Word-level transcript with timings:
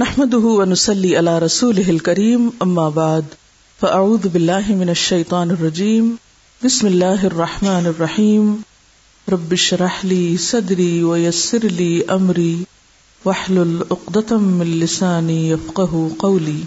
نحمده 0.00 0.46
ونسلي 0.46 1.16
على 1.16 1.38
رسوله 1.38 1.88
الكريم، 1.88 2.48
أما 2.64 2.88
بعد، 2.94 3.22
فأعوذ 3.80 4.28
بالله 4.28 4.62
من 4.68 4.88
الشيطان 4.88 5.50
الرجيم، 5.50 6.14
بسم 6.64 6.86
الله 6.86 7.26
الرحمن 7.26 7.86
الرحيم، 7.86 8.56
رب 9.32 9.52
اشرح 9.52 10.04
لي 10.04 10.36
صدري 10.36 11.02
ويسر 11.02 11.58
لي 11.62 12.00
أمري، 12.10 12.62
واحلل 13.24 13.82
عقدة 13.90 14.36
من 14.36 14.66
لساني 14.66 15.50
يفقه 15.50 16.08
قولي. 16.18 16.60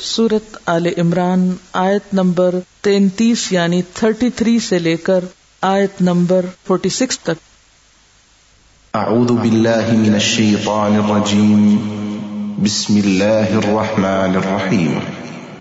سورت 0.00 0.56
آل 0.66 0.86
عمران، 0.98 1.54
آیت 1.72 2.14
نمبر 2.14 2.54
تینتیس 2.80 3.52
یعنی 3.52 3.82
تھرٹی 3.94 4.30
تھری 4.30 4.58
سے 4.58 4.78
لے 4.78 4.96
کر 4.96 5.24
آیت 5.60 6.02
نمبر 6.02 6.46
فورٹی 6.66 6.88
سکس 6.88 7.18
تک۔ 7.18 7.48
أعوذ 8.96 9.28
بالله 9.28 9.92
من 9.92 10.14
الشيطان 10.14 10.94
الرجيم 10.94 11.78
بسم 12.64 12.98
الله 12.98 13.58
الرحمن 13.58 14.36
الرحيم. 14.36 15.00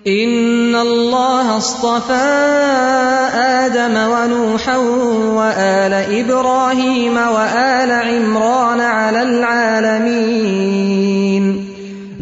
إن 0.08 0.76
الله 0.76 1.58
اصطفى 1.58 2.30
آدم 3.38 3.98
ونوحا 3.98 4.78
وآل 5.38 5.94
إبراهيم 5.94 7.18
وآل 7.18 7.92
عمران 7.92 8.82
على 8.82 9.22
العالمين. 9.22 10.56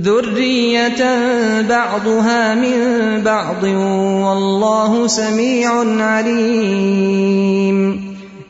ذرية 0.01 1.19
بعضها 1.61 2.55
من 2.55 2.77
بعض 3.25 3.63
والله 4.27 5.07
سميع 5.07 5.71
عليم. 6.03 8.14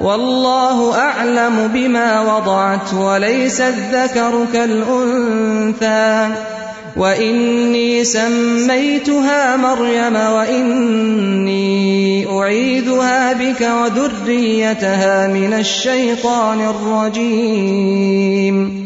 والله 0.00 0.98
أعلم 0.98 1.70
بما 1.74 2.36
وضعت 2.36 2.94
وليس 2.94 3.60
الذكر 3.60 4.46
كالأنثى. 4.52 6.28
وإني 6.96 8.04
سميتها 8.04 9.56
مريم 9.56 10.16
وإني 10.16 11.66
أعيذها 12.38 13.32
بك 13.32 13.60
وذريتها 13.60 15.26
من 15.28 15.52
الشيطان 15.52 16.60
الرجيم. 17.14 18.85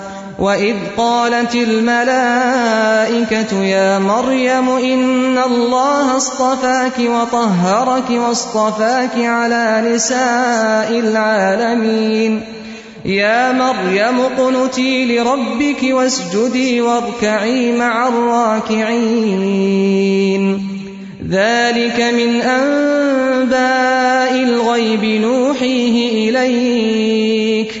وإذ 0.41 0.75
قالت 0.97 1.55
الملائكة 1.55 3.63
يا 3.63 3.99
مريم 3.99 4.69
إن 4.69 5.37
الله 5.37 6.17
اصطفاك 6.17 6.99
وطهرك 6.99 8.09
واصطفاك 8.09 9.17
على 9.17 9.83
نساء 9.93 10.99
العالمين 10.99 12.41
يا 13.05 13.51
مريم 13.51 14.21
قنتي 14.37 15.05
لربك 15.05 15.83
واسجدي 15.83 16.81
واركعي 16.81 17.71
مع 17.71 18.07
الراكعين 18.07 19.51
ذلك 21.29 22.01
من 22.01 22.41
أنباء 22.41 24.43
الغيب 24.43 25.21
نوحيه 25.21 26.29
إليك 26.29 27.80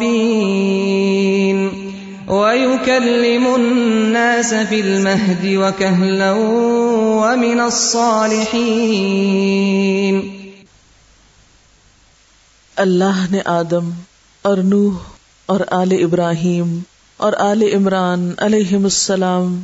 ويكلم 2.28 3.54
الناس 3.54 4.54
في 4.54 4.80
المهد 4.80 5.44
وكهلا 5.46 6.32
ومن 7.22 7.60
الصالحين 7.60 8.96
اللہ 12.76 13.22
نے 13.30 13.40
آدم 13.44 13.90
اور 14.42 14.56
نوح 14.56 14.96
اور 15.46 15.60
آل 15.70 15.92
ابراہیم 16.04 16.78
اور 17.16 17.32
آل 17.38 17.62
عمران 17.74 18.32
علیہ 18.38 18.76
السلام 18.76 19.62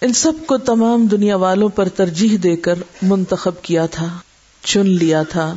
ان 0.00 0.12
سب 0.12 0.32
کو 0.46 0.58
تمام 0.58 1.06
دنیا 1.06 1.36
والوں 1.36 1.68
پر 1.68 1.88
ترجیح 1.88 2.36
دے 2.42 2.56
کر 2.56 2.74
منتخب 3.02 3.62
کیا 3.62 3.86
تھا۔ 3.86 4.08
چن 4.64 4.86
لیا 4.86 5.22
تھا۔ 5.22 5.54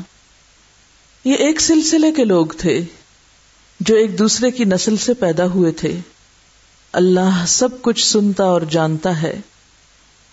یہ 1.24 1.33
ایک 1.33 1.62
سلسلے 1.62 2.12
کے 2.12 2.24
لوگ 2.24 2.45
تھے 2.45 2.83
جو 3.80 3.95
ایک 3.95 4.19
دوسرے 4.19 4.51
کی 4.51 4.65
نسل 4.65 4.98
سے 4.98 5.13
پیدا 5.13 5.45
ہوئے 5.45 5.71
تھے۔ 5.71 6.00
اللہ 6.94 7.45
سب 7.48 7.81
کچھ 7.81 8.07
سنتا 8.07 8.44
اور 8.44 8.62
جانتا 8.62 9.21
ہے۔ 9.21 9.42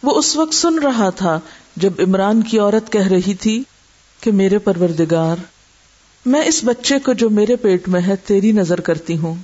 وہ 0.03 0.19
اس 0.19 0.37
وقت 0.37 0.55
سن 0.55 0.79
رہا 0.79 1.11
تھا 1.11 1.41
جب 1.77 1.93
عمران 1.99 2.43
کی 2.43 2.59
عورت 2.59 2.93
کہہ 2.93 3.07
رہی 3.07 3.35
تھی 3.35 3.63
کہ 4.21 4.33
میرے 4.33 4.59
پروردگار، 4.59 5.37
میں 6.27 6.43
اس 6.45 6.61
بچے 6.65 6.99
کو 6.99 7.13
جو 7.13 7.31
میرے 7.31 7.57
پیٹ 7.57 7.89
میں 7.89 8.01
ہے 8.07 8.17
تیری 8.17 8.53
نظر 8.53 8.81
کرتی 8.81 9.19
ہوں۔ 9.19 9.35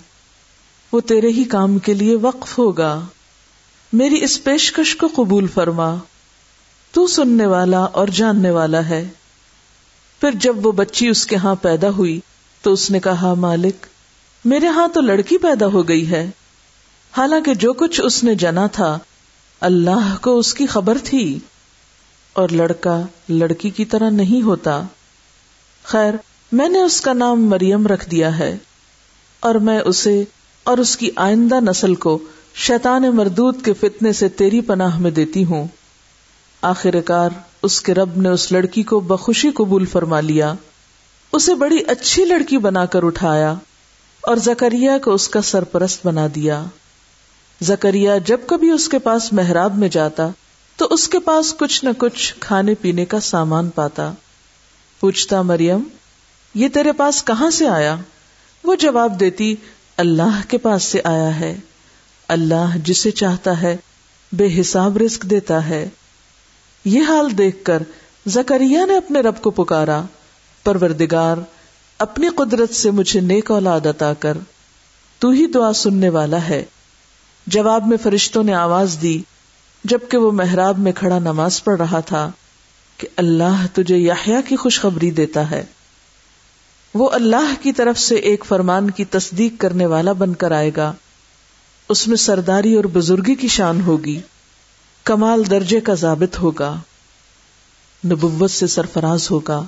وہ 0.92 1.00
تیرے 1.00 1.28
ہی 1.28 1.44
کام 1.44 1.78
کے 1.78 1.94
لیے 1.94 2.16
وقف 2.16 2.58
ہوگا۔ 2.58 3.00
میری 3.92 4.24
اس 4.24 4.44
پیشکش 4.44 4.96
کو 4.96 5.08
قبول 5.14 5.46
فرما۔ 5.46 5.96
تو 6.92 7.06
سننے 7.06 7.46
والا 7.46 7.78
اور 7.78 8.08
جاننے 8.08 8.50
والا 8.50 8.88
ہے۔ 8.88 9.08
پھر 10.20 10.31
جب 10.34 10.67
وہ 10.67 10.72
بچی 10.72 11.08
اس 11.08 11.26
کے 11.26 11.37
ہاں 11.37 11.55
پیدا 11.55 11.88
ہوئی 11.90 12.20
تو 12.62 12.72
اس 12.72 12.90
نے 12.90 13.00
کہا، 13.00 13.34
مالک، 13.34 13.87
میرے 14.44 14.67
ہاں 14.67 14.88
تو 14.88 15.00
لڑکی 15.00 15.38
پیدا 15.38 15.67
ہو 15.67 15.88
گئی 15.88 16.11
ہے۔ 16.11 16.31
حالانکہ 17.17 17.55
جو 17.55 17.72
کچھ 17.72 18.00
اس 18.05 18.25
نے 18.25 18.34
جنا 18.34 18.67
تھا، 18.67 18.99
اللہ 19.61 20.17
کو 20.20 20.38
اس 20.38 20.55
کی 20.55 20.67
خبر 20.67 20.99
تھی۔ 21.05 21.38
اور 22.32 22.49
لڑکا 22.49 23.00
لڑکی 23.28 23.70
کی 23.70 23.84
طرح 23.84 24.11
نہیں 24.11 24.43
ہوتا۔ 24.43 24.82
خیر، 25.82 26.14
میں 26.52 26.69
نے 26.69 26.81
اس 26.82 27.00
کا 27.00 27.12
نام 27.12 27.46
مریم 27.46 27.87
رکھ 27.87 28.11
دیا 28.11 28.38
ہے۔ 28.38 28.56
اور 29.40 29.55
میں 29.55 29.81
اسے 29.84 30.25
اور 30.64 30.78
اس 30.78 30.96
کی 30.96 31.11
آئندہ 31.16 31.61
نسل 31.61 31.94
کو 31.94 32.19
شیطان 32.55 33.02
مردود 33.02 33.64
کے 33.64 33.73
فتنے 33.73 34.12
سے 34.12 34.28
تیری 34.28 34.61
پناہ 34.61 34.99
میں 34.99 35.11
دیتی 35.11 35.44
ہوں۔ 35.44 35.66
آخر 36.62 37.00
کار 37.00 37.31
اس 37.62 37.80
کے 37.80 37.94
رب 37.94 38.16
نے 38.16 38.28
اس 38.28 38.52
لڑکی 38.52 38.82
کو 38.82 39.00
بخوشی 39.00 39.50
قبول 39.50 39.86
فرما 39.86 40.20
لیا۔ 40.20 40.54
اسے 41.32 41.54
بڑی 41.54 41.78
اچھی 41.86 42.24
لڑکی 42.24 42.58
بنا 42.58 42.86
کر 42.86 43.02
اٹھایا 43.02 43.54
اور 44.20 44.36
زکریا 44.36 44.98
کو 44.98 45.12
اس 45.12 45.28
کا 45.28 45.42
سرپرست 45.42 46.06
بنا 46.06 46.26
دیا۔ 46.34 46.64
زکریا 47.60 48.18
جب 48.18 48.40
کبھی 48.46 48.70
اس 48.70 48.88
کے 48.88 48.98
پاس 48.98 49.32
محراب 49.32 49.78
میں 49.78 49.88
جاتا 49.88 50.28
تو 50.76 50.86
اس 50.90 51.08
کے 51.08 51.18
پاس 51.18 51.54
کچھ 51.54 51.84
نہ 51.84 51.90
کچھ 51.98 52.34
کھانے 52.40 52.74
پینے 52.74 53.04
کا 53.04 53.20
سامان 53.20 53.70
پاتا۔ 53.70 54.12
پوچھتا 55.00 55.42
مریم، 55.42 55.82
یہ 56.54 56.68
تیرے 56.68 56.92
پاس 56.92 57.24
کہاں 57.24 57.50
سے 57.50 57.68
آیا؟ 57.68 57.96
وہ 58.64 58.74
جواب 58.74 59.20
دیتی، 59.20 59.54
اللہ 59.96 60.40
کے 60.48 60.58
پاس 60.58 60.82
سے 60.82 61.00
آیا 61.04 61.40
ہے۔ 61.40 61.56
اللہ 62.28 62.76
جسے 62.84 63.10
چاہتا 63.10 63.62
ہے، 63.62 63.76
بے 64.32 64.60
حساب 64.60 64.96
رزق 64.96 65.22
دیتا 65.22 65.68
ہے۔ 65.68 65.88
یہ 66.84 67.02
حال 67.08 67.38
دیکھ 67.38 67.64
کر 67.64 67.82
زکریا 68.26 68.84
نے 68.84 68.96
اپنے 68.96 69.20
رب 69.20 69.42
کو 69.42 69.50
پکارا، 69.50 70.02
پروردگار، 70.64 71.36
اپنی 71.98 72.28
قدرت 72.28 72.74
سے 72.74 72.90
مجھے 72.90 73.20
نیک 73.20 73.50
اولاد 73.50 73.86
عطا 73.86 74.14
کر۔ 74.14 74.38
تو 75.18 75.30
ہی 75.30 75.46
دعا 75.46 75.72
سننے 75.72 76.08
والا 76.08 76.48
ہے۔ 76.48 76.64
جواب 77.46 77.86
میں 77.86 77.96
فرشتوں 78.02 78.42
نے 78.42 78.54
آواز 78.54 78.98
دی، 79.02 79.22
جبکہ 79.84 80.16
وہ 80.16 80.32
محراب 80.32 80.78
میں 80.78 80.92
کھڑا 80.92 81.18
نماز 81.18 81.64
پڑھ 81.64 81.78
رہا 81.78 82.00
تھا، 82.00 82.30
کہ 82.96 83.08
اللہ 83.16 83.66
تجھے 83.74 83.96
یاحیا 83.96 84.40
کی 84.48 84.56
خوشخبری 84.56 85.10
دیتا 85.10 85.50
ہے۔ 85.50 85.64
وہ 86.94 87.10
اللہ 87.10 87.54
کی 87.62 87.72
طرف 87.72 87.98
سے 87.98 88.14
ایک 88.14 88.44
فرمان 88.48 88.90
کی 88.90 89.04
تصدیق 89.04 89.60
کرنے 89.60 89.86
والا 89.86 90.12
بن 90.12 90.34
کر 90.34 90.52
آئے 90.52 90.70
گا۔ 90.76 90.92
اس 91.88 92.08
میں 92.08 92.16
سرداری 92.16 92.74
اور 92.74 92.84
بزرگی 92.84 93.34
کی 93.34 93.48
شان 93.48 93.80
ہوگی۔ 93.80 94.20
کمال 95.05 95.50
درجے 95.50 95.81
کا 95.81 95.94
ضابط 95.94 96.38
ہوگا، 96.38 96.76
نبوت 98.06 98.50
سے 98.50 98.67
سرفراز 98.67 99.31
ہوگا 99.31 99.62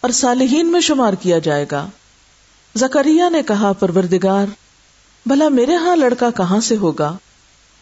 اور 0.00 0.10
صالحین 0.10 0.72
میں 0.72 0.80
شمار 0.80 1.12
کیا 1.12 1.38
جائے 1.38 1.66
گا۔ 1.70 1.86
زکریہ 2.74 3.22
نے 3.32 3.42
کہا، 3.42 3.72
پروردگار، 3.72 4.46
بھلا 5.26 5.48
میرے 5.48 5.74
ہاں 5.76 5.96
لڑکا 5.96 6.30
کہاں 6.30 6.60
سے 6.60 6.76
ہوگا؟ 6.76 7.16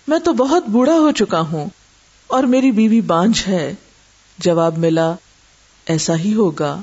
میں 0.09 0.19
تو 0.19 0.33
بہت 0.33 0.69
بوڑھا 0.69 0.93
ہو 0.93 1.11
چکا 1.11 1.41
ہوں 1.41 1.67
اور 2.27 2.45
میری 2.45 2.71
بیوی 2.71 3.01
بانج 3.01 3.43
ہے۔ 3.49 3.75
جواب 4.39 4.79
ملا، 4.79 5.15
ایسا 5.87 6.17
ہی 6.17 6.35
ہوگا۔ 6.35 6.81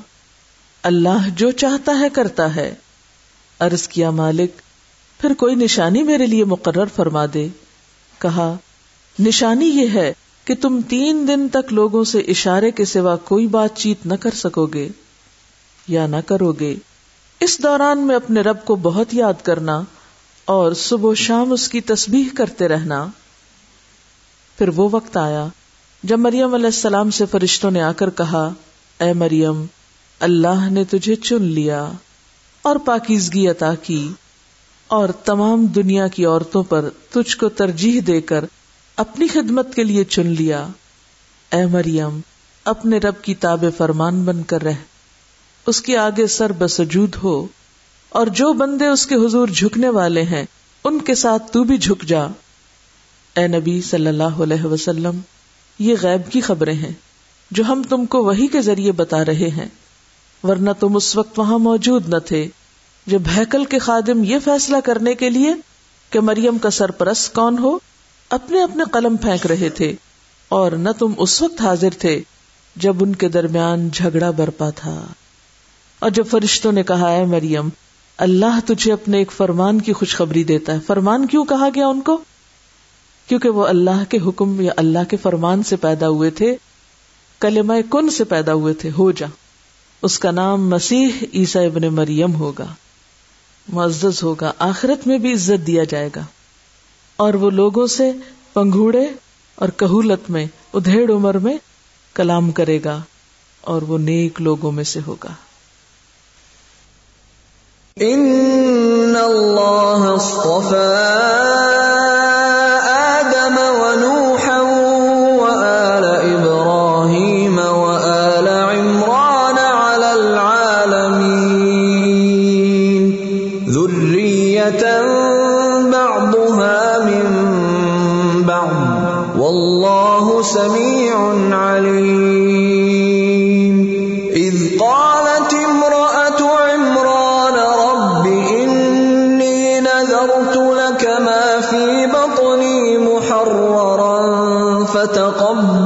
اللہ 0.82 1.28
جو 1.28 1.50
چاہتا 1.50 1.92
ہے 2.00 2.08
کرتا 2.08 2.56
ہے۔ 2.56 2.74
ارض 3.60 3.88
کیا 3.88 4.10
مالک، 4.10 4.50
پھر 5.20 5.34
کوئی 5.34 5.54
نشانی 5.54 6.02
میرے 6.02 6.26
لیے 6.26 6.44
مقرر 6.44 6.86
فرما 6.94 7.26
دے۔ 7.34 7.48
کہا 8.18 8.56
نشانی 9.18 9.64
یہ 9.64 9.88
ہے 9.88 10.12
کہ 10.44 10.54
تم 10.54 10.80
تین 10.88 11.24
دن 11.28 11.48
تک 11.48 11.72
لوگوں 11.72 12.04
سے 12.04 12.18
اشارے 12.18 12.70
کے 12.70 12.84
سوا 12.84 13.16
کوئی 13.16 13.46
بات 13.46 13.76
چیت 13.76 14.06
نہ 14.06 14.14
کر 14.14 14.30
سکو 14.30 14.66
گے 14.66 14.88
یا 15.88 16.06
نہ 16.06 16.16
کرو 16.26 16.52
گے۔ 16.52 16.74
اس 17.40 17.62
دوران 17.62 18.06
میں 18.06 18.16
اپنے 18.16 18.40
رب 18.40 18.64
کو 18.64 18.76
بہت 18.76 19.14
یاد 19.14 19.34
کرنا 19.42 19.82
اور 20.44 20.72
صبح 20.72 21.10
و 21.10 21.14
شام 21.14 21.52
اس 21.52 21.68
کی 21.68 21.80
تسبیح 21.80 22.24
کرتے 22.36 22.68
رہنا۔ 22.68 23.06
پھر 24.58 24.68
وہ 24.68 24.88
وقت 24.92 25.16
آیا 25.16 25.46
جب 26.02 26.18
مریم 26.18 26.54
علیہ 26.54 26.66
السلام 26.66 27.10
سے 27.10 27.26
فرشتوں 27.26 27.70
نے 27.70 27.82
آ 27.82 27.92
کر 27.92 28.10
کہا، 28.10 28.50
اے 29.00 29.12
مریم، 29.12 29.64
اللہ 30.20 30.70
نے 30.70 30.84
تجھے 30.84 31.14
چن 31.14 31.42
لیا 31.42 31.92
اور 32.62 32.76
پاکیزگی 32.76 33.48
عطا 33.48 33.74
کی 33.74 34.08
اور 34.86 35.08
تمام 35.08 35.66
دنیا 35.66 36.08
کی 36.08 36.24
عورتوں 36.24 36.62
پر 36.62 36.88
تجھ 37.10 37.36
کو 37.36 37.48
ترجیح 37.48 38.00
دے 38.06 38.20
کر 38.20 38.44
اپنی 38.96 39.26
خدمت 39.26 39.74
کے 39.74 39.84
لیے 39.84 40.04
چن 40.04 40.26
لیا۔ 40.26 40.66
اے 41.52 41.66
مریم، 41.66 42.20
اپنے 42.64 42.98
رب 42.98 43.22
کی 43.22 43.34
تاب 43.34 43.64
فرمان 43.76 44.24
بن 44.24 44.42
کر 44.42 44.62
رہ۔ 44.62 44.72
اس 45.66 45.80
کے 45.80 45.98
آگے 45.98 46.26
سر 46.26 46.52
بسجود 46.52 47.16
ہو۔ 47.22 47.46
اور 48.08 48.26
جو 48.26 48.52
بندے 48.52 48.86
اس 48.86 49.06
کے 49.06 49.14
حضور 49.14 49.48
جھکنے 49.48 49.88
والے 49.88 50.22
ہیں، 50.22 50.44
ان 50.84 50.98
کے 50.98 51.14
ساتھ 51.14 51.52
تو 51.52 51.64
بھی 51.64 51.78
جھک 51.78 52.04
جا۔ 52.04 52.24
اے 53.36 53.48
نبی 53.48 53.82
صلی 53.82 54.06
اللہ 54.06 54.22
علیہ 54.22 54.64
وسلم، 54.64 55.20
یہ 55.78 55.94
غیب 56.02 56.32
کی 56.32 56.40
خبریں 56.40 56.74
ہیں، 56.74 56.92
جو 57.50 57.64
ہم 57.64 57.82
تم 57.88 58.06
کو 58.06 58.24
وہی 58.24 58.46
کے 58.46 58.62
ذریعے 58.62 58.92
بتا 58.92 59.24
رہے 59.24 59.48
ہیں۔ 59.48 59.68
ورنہ 60.42 60.70
تم 60.80 60.96
اس 60.96 61.16
وقت 61.16 61.38
وہاں 61.38 61.58
موجود 61.58 62.08
نہ 62.08 62.18
تھے۔ 62.18 62.48
جب 63.06 63.22
ہیکل 63.36 63.64
کے 63.64 63.78
خادم 63.78 64.24
یہ 64.24 64.38
فیصلہ 64.44 64.76
کرنے 64.84 65.14
کے 65.14 65.30
لیے 65.30 65.54
کہ 66.10 66.20
مریم 66.20 66.58
کا 66.58 66.70
سرپرست 66.70 67.34
کون 67.34 67.58
ہو 67.58 67.78
اپنے 68.34 68.62
اپنے 68.62 68.84
قلم 68.92 69.16
پھینک 69.16 69.46
رہے 69.46 69.68
تھے 69.68 69.94
اور 70.48 70.72
نہ 70.72 70.88
تم 70.98 71.12
اس 71.16 71.42
وقت 71.42 71.60
حاضر 71.60 71.88
تھے 71.98 72.20
جب 72.76 72.96
ان 73.00 73.14
کے 73.14 73.28
درمیان 73.28 73.88
جھگڑا 73.88 74.30
برپا 74.30 74.70
تھا۔ 74.70 75.06
اور 75.98 76.10
جب 76.10 76.26
فرشتوں 76.26 76.72
نے 76.72 76.82
کہا 76.82 77.12
ہے 77.12 77.24
مریم، 77.24 77.68
اللہ 78.18 78.58
تجھے 78.66 78.92
اپنے 78.92 79.18
ایک 79.18 79.32
فرمان 79.32 79.80
کی 79.80 79.92
خوشخبری 79.92 80.44
دیتا 80.44 80.72
ہے۔ 80.72 80.78
فرمان 80.86 81.26
کیوں 81.26 81.44
کہا 81.44 81.68
گیا 81.74 81.86
ان 81.86 82.00
کو؟ 82.00 82.18
کیونکہ 83.28 83.48
وہ 83.48 83.66
اللہ 83.66 84.04
کے 84.08 84.18
حکم 84.26 84.60
یا 84.60 84.72
اللہ 84.76 85.04
کے 85.08 85.16
فرمان 85.16 85.62
سے 85.62 85.76
پیدا 85.76 86.08
ہوئے 86.08 86.30
تھے۔ 86.30 86.56
کلمہ 87.40 87.74
کن 87.90 88.10
سے 88.10 88.24
پیدا 88.24 88.52
ہوئے 88.54 88.74
تھے؟ 88.74 88.90
ہو 88.98 89.10
جا۔ 89.10 89.26
اس 90.02 90.18
کا 90.18 90.30
نام 90.30 90.68
مسیح 90.68 91.08
عیسا 91.34 91.60
ابن 91.60 91.94
مریم 91.94 92.34
ہوگا۔ 92.34 92.66
معزز 93.68 94.22
ہوگا۔ 94.22 94.52
آخرت 94.58 95.06
میں 95.06 95.18
بھی 95.18 95.32
عزت 95.32 95.66
دیا 95.66 95.84
جائے 95.84 96.10
گا۔ 96.16 96.22
اور 97.16 97.34
وہ 97.34 97.50
لوگوں 97.50 97.86
سے 97.86 98.12
پنگوڑے 98.52 99.08
اور 99.54 99.68
کہولت 99.68 100.30
میں، 100.30 100.46
ادھیڑ 100.74 101.10
عمر 101.10 101.38
میں 101.38 101.58
کلام 102.14 102.50
کرے 102.50 102.78
گا 102.84 103.02
اور 103.60 103.82
وہ 103.82 103.98
نیک 103.98 104.40
لوگوں 104.40 104.72
میں 104.72 104.84
سے 104.84 105.00
ہوگا۔ 105.06 105.32
ان 107.96 109.16
اللہ 109.16 110.20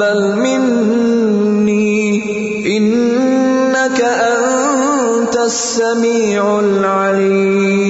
تقبل 0.08 0.36
منی 0.36 2.00
انك 2.76 4.00
انت 4.00 5.36
السميع 5.36 6.60
العليم 6.60 7.87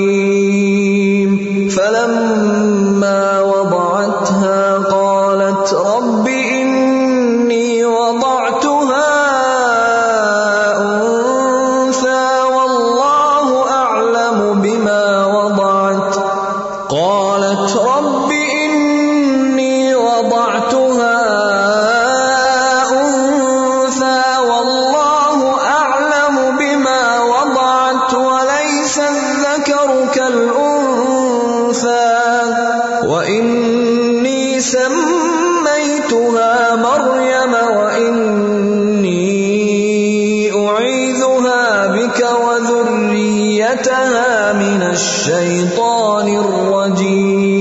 وذريتها 42.46 44.32
من 44.52 44.82
الشيطان 44.82 46.28
الرجيم. 46.28 47.58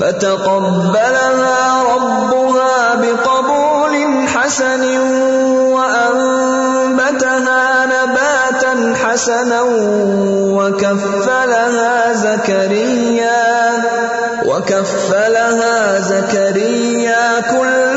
فتقبلها 0.00 1.82
ربها 1.94 2.94
بقبول 2.94 3.94
حسن 4.28 4.98
وأنبتها 5.76 7.62
نباتا 7.86 8.94
حسنا 9.04 9.62
وكفلها 10.56 12.12
زكريا 12.12 13.46
وكفلها 14.46 16.00
زكريا 16.00 17.40
كل 17.40 17.95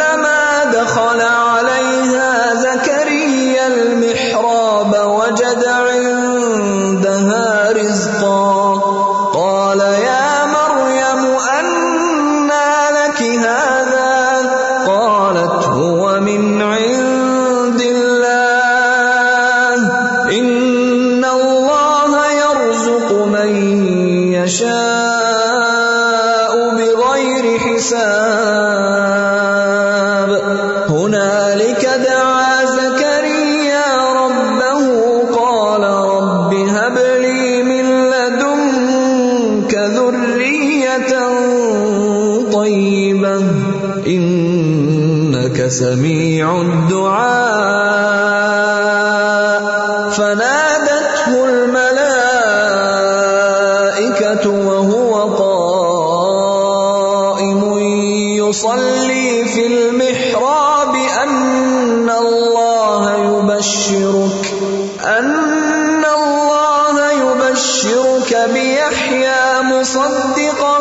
يبشرك 67.79 68.49
بيحيى 68.53 69.61
مصدقا 69.61 70.79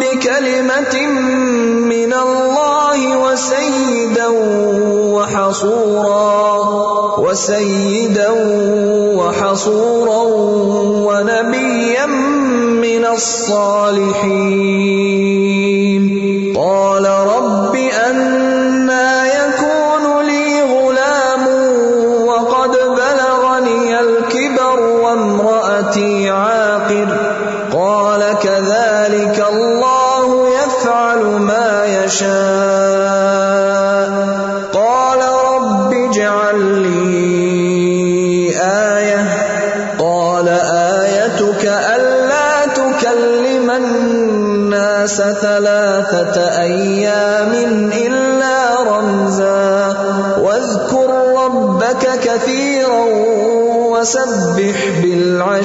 بكلمة 0.00 1.06
من 1.88 2.12
الله 2.12 3.16
وسيدا 3.16 4.26
وحصورا 5.16 6.40
وسيدا 7.18 8.30
وحصورا 9.16 10.22
ونبيا 11.08 12.06
من 12.06 13.04
الصالحين 13.06 14.60
قال 16.56 17.04
رب 17.06 17.39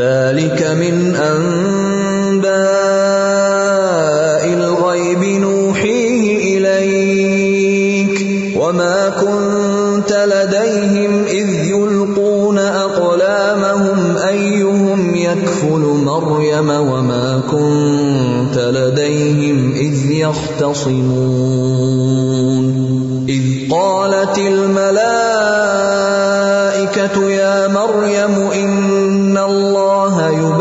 ذلك 0.00 0.60
من 0.80 1.16
أنباء 1.16 2.50
الغيب 4.52 5.24
نوحيه 5.24 6.58
إليك 6.58 8.16
وما 8.56 9.08
كنت 9.20 10.12
لديهم 10.12 11.24
إذ 11.24 11.48
يلقون 11.64 12.58
أقلامهم 12.58 14.16
أيهم 14.16 15.14
يكفل 15.14 15.84
مريم 16.04 16.70
وما 16.70 17.42
كنت 17.50 18.58
لديهم 18.58 19.72
إذ 19.72 20.10
يختصمون 20.10 21.69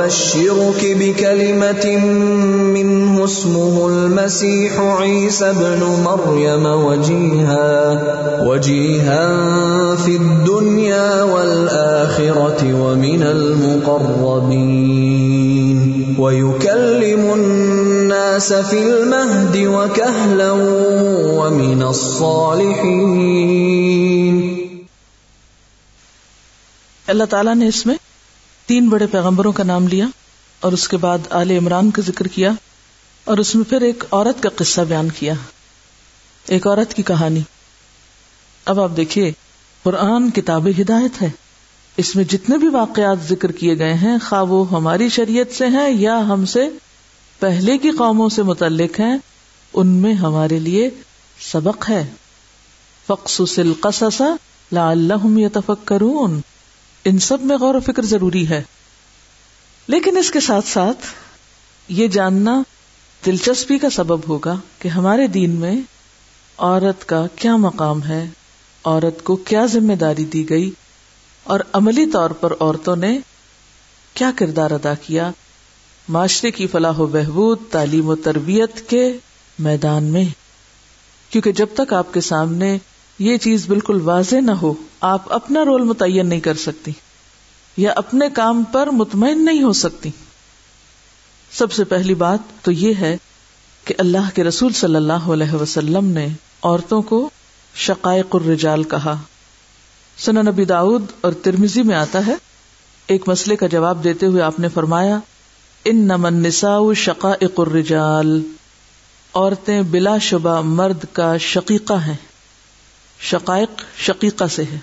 الله 0.09 0.81
بكلمة 0.81 1.97
منه 2.73 3.23
اسمه 3.23 3.87
المسيح 3.87 4.79
عيسى 4.79 5.49
ابن 5.49 5.83
مريم 6.03 6.65
وجيها 6.65 8.01
وجيها 8.43 9.27
في 9.95 10.15
الدنيا 10.15 11.23
والآخرة 11.23 12.73
ومن 12.73 13.23
المقربين. 13.23 14.79
ويكلم 16.19 17.33
الناس 17.33 18.53
في 18.53 18.79
المهد 18.79 19.57
وكهلا 19.57 20.51
ومن 21.37 21.83
الصالحين. 21.83 23.29
اللہ 27.07 27.23
تعالیٰ 27.29 27.55
نے 27.55 27.67
اس 27.67 27.85
میں 27.85 27.95
تین 28.69 28.89
بڑے 28.89 29.07
پیغمبروں 29.07 29.51
کا 29.51 29.63
نام 29.63 29.87
لیا 29.87 30.05
اور 30.59 30.71
اس 30.71 30.87
کے 30.87 30.97
بعد 30.97 31.17
آل 31.29 31.51
عمران 31.51 31.91
کا 31.91 32.01
ذکر 32.01 32.27
کیا 32.27 32.51
اور 33.23 33.37
اس 33.37 33.55
میں 33.55 33.63
پھر 33.69 33.81
ایک 33.81 34.03
عورت 34.11 34.43
کا 34.43 34.49
قصہ 34.55 34.81
بیان 34.81 35.09
کیا۔ 35.09 35.33
ایک 36.47 36.67
عورت 36.67 36.93
کی 36.93 37.03
کہانی۔ 37.03 37.41
اب 38.65 38.79
آپ 38.79 38.91
دیکھیے، 38.97 39.31
قرآن 39.83 40.31
کتاب 40.31 40.67
ہدایت 40.81 41.21
ہے۔ 41.21 41.29
اس 41.97 42.15
میں 42.15 42.23
جتنے 42.23 42.57
بھی 42.57 42.67
واقعات 42.67 43.17
ذکر 43.29 43.51
کیے 43.51 43.77
گئے 43.77 43.93
ہیں، 43.93 44.17
خواہ 44.29 44.43
وہ 44.43 44.71
ہماری 44.71 45.09
شریعت 45.09 45.55
سے 45.55 45.67
ہیں 45.67 45.89
یا 45.89 46.19
ہم 46.19 46.45
سے 46.45 46.69
پہلے 47.39 47.77
کی 47.77 47.89
قوموں 47.89 48.29
سے 48.29 48.43
متعلق 48.43 48.99
ہیں، 48.99 49.17
ان 49.73 49.87
میں 49.87 50.13
ہمارے 50.13 50.59
لیے 50.59 50.89
سبق 51.51 51.89
ہے۔ 51.89 52.09
فخص 53.07 53.59
القصص 53.59 54.21
لعلہم 54.71 55.37
یتفکرون 55.37 56.41
ان 57.05 57.19
سب 57.19 57.41
میں 57.41 57.57
غور 57.57 57.75
و 57.75 57.79
فکر 57.79 58.05
ضروری 58.05 58.49
ہے۔ 58.49 58.63
لیکن 59.87 60.17
اس 60.17 60.31
کے 60.31 60.39
ساتھ 60.39 60.67
ساتھ 60.67 61.05
یہ 61.87 62.07
جاننا 62.07 62.61
دلچسپی 63.25 63.77
کا 63.77 63.89
سبب 63.89 64.19
ہوگا 64.27 64.55
کہ 64.79 64.87
ہمارے 64.87 65.27
دین 65.27 65.49
میں 65.49 65.81
عورت 66.57 67.07
کا 67.07 67.27
کیا 67.35 67.55
مقام 67.55 68.03
ہے، 68.03 68.27
عورت 68.83 69.23
کو 69.23 69.35
کیا 69.35 69.65
ذمہ 69.65 69.93
داری 69.93 70.25
دی 70.25 70.49
گئی، 70.49 70.71
اور 71.43 71.59
عملی 71.73 72.05
طور 72.05 72.29
پر 72.29 72.53
عورتوں 72.59 72.95
نے 72.95 73.19
کیا 74.13 74.31
کردار 74.35 74.71
ادا 74.71 74.93
کیا۔ 74.93 75.31
معاشرے 76.07 76.51
کی 76.51 76.67
فلاح 76.67 76.97
و 76.97 77.05
بہبود، 77.05 77.57
تعلیم 77.71 78.09
و 78.09 78.15
تربیت 78.15 78.89
کے 78.89 79.17
میدان 79.59 80.03
میں۔ 80.03 80.25
کیونکہ 81.29 81.51
جب 81.51 81.67
تک 81.73 81.93
آپ 81.93 82.13
کے 82.13 82.21
سامنے 82.21 82.77
یہ 83.19 83.37
چیز 83.37 83.67
بالکل 83.67 84.01
واضح 84.01 84.35
نہ 84.35 84.51
ہو، 84.51 84.73
آپ 85.01 85.33
اپنا 85.33 85.65
رول 85.65 85.83
متعین 85.83 86.27
نہیں 86.27 86.39
کر 86.39 86.53
سکتی، 86.53 86.91
یا 87.77 87.93
اپنے 87.95 88.25
کام 88.33 88.63
پر 88.63 88.87
مطمئن 88.87 89.45
نہیں 89.45 89.63
ہو 89.63 89.73
سکتی۔ 89.73 90.09
سب 91.51 91.71
سے 91.71 91.83
پہلی 91.83 92.13
بات 92.13 92.39
تو 92.61 92.71
یہ 92.71 92.93
ہے 92.95 93.17
کہ 93.85 93.93
اللہ 93.97 94.29
کے 94.33 94.43
رسول 94.43 94.73
صلی 94.73 94.95
اللہ 94.95 95.27
علیہ 95.27 95.53
وسلم 95.53 96.05
نے 96.05 96.27
عورتوں 96.63 97.01
کو 97.01 97.29
شقائق 97.75 98.35
الرجال 98.35 98.83
کہا۔ 98.83 99.15
سنا 100.17 100.41
نبی 100.41 100.65
داود 100.65 101.05
اور 101.21 101.33
ترمیزی 101.33 101.83
میں 101.83 101.95
آتا 101.95 102.25
ہے، 102.27 102.35
ایک 103.07 103.27
مسئلے 103.27 103.55
کا 103.55 103.67
جواب 103.67 104.03
دیتے 104.03 104.25
ہوئے 104.25 104.41
آپ 104.41 104.59
نے 104.59 104.69
فرمایا 104.69 105.19
ان 105.85 105.95
نمن 105.95 106.43
نسا 106.43 106.77
شقائق 106.95 107.59
الرجال، 107.59 108.41
عورتیں 109.33 109.81
بلا 109.81 110.17
شبہ 110.17 110.61
مرد 110.61 111.05
کا 111.13 111.37
شقیقہ 111.37 111.93
ہیں۔ 111.93 112.28
شقائق 113.21 113.81
شقیقہ 113.97 114.45
سے 114.45 114.63
ہے۔ 114.63 114.79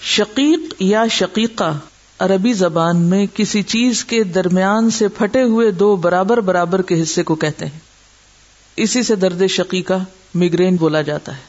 شقیق 0.00 0.74
یا 0.78 1.06
شقیقہ 1.10 1.78
عربی 2.18 2.52
زبان 2.52 2.96
میں 2.96 3.26
کسی 3.34 3.62
چیز 3.62 4.04
کے 4.04 4.24
درمیان 4.24 4.90
سے 4.90 5.08
پھٹے 5.08 5.42
ہوئے 5.42 5.70
دو 5.70 5.96
برابر 5.96 6.40
برابر 6.40 6.82
کے 6.82 7.02
حصے 7.02 7.22
کو 7.22 7.34
کہتے 7.34 7.66
ہیں۔ 7.66 7.78
اسی 8.76 9.02
سے 9.02 9.14
درد 9.14 9.42
شقیقہ 9.50 10.04
میگرین 10.34 10.76
بولا 10.76 11.02
جاتا 11.02 11.36
ہے۔ 11.36 11.42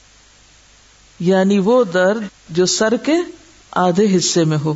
یعنی 1.19 1.59
وہ 1.59 1.83
درد 1.83 2.23
جو 2.49 2.65
سر 2.65 2.97
کے 2.97 3.15
آدھے 3.71 4.17
حصے 4.17 4.43
میں 4.43 4.57
ہو۔ 4.57 4.73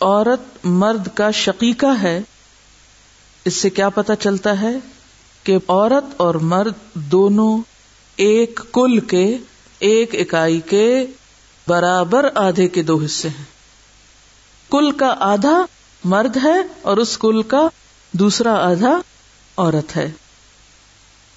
عورت 0.00 0.66
مرد 0.66 1.08
کا 1.14 1.30
شقیقہ 1.30 2.02
ہے۔ 2.02 2.20
اس 3.44 3.54
سے 3.54 3.70
کیا 3.70 3.88
پتا 3.88 4.16
چلتا 4.16 4.60
ہے 4.60 4.72
کہ 5.42 5.56
عورت 5.68 6.14
اور 6.16 6.34
مرد 6.34 6.72
دونوں 6.94 7.58
ایک 8.18 8.60
کل 8.72 9.00
کے، 9.00 9.36
ایک 9.78 10.14
اکائی 10.14 10.60
کے 10.60 11.06
برابر 11.68 12.28
آدھے 12.34 12.68
کے 12.68 12.82
دو 12.82 13.00
حصے 13.04 13.28
ہیں۔ 13.28 13.44
کل 14.70 14.90
کا 14.92 15.14
آدھا 15.18 15.66
مرد 16.04 16.36
ہے 16.44 16.62
اور 16.82 16.96
اس 16.96 17.18
کل 17.18 17.42
کا 17.42 17.68
دوسرا 18.12 18.70
آدھا 18.70 19.00
عورت 19.56 19.96
ہے۔ 19.96 20.10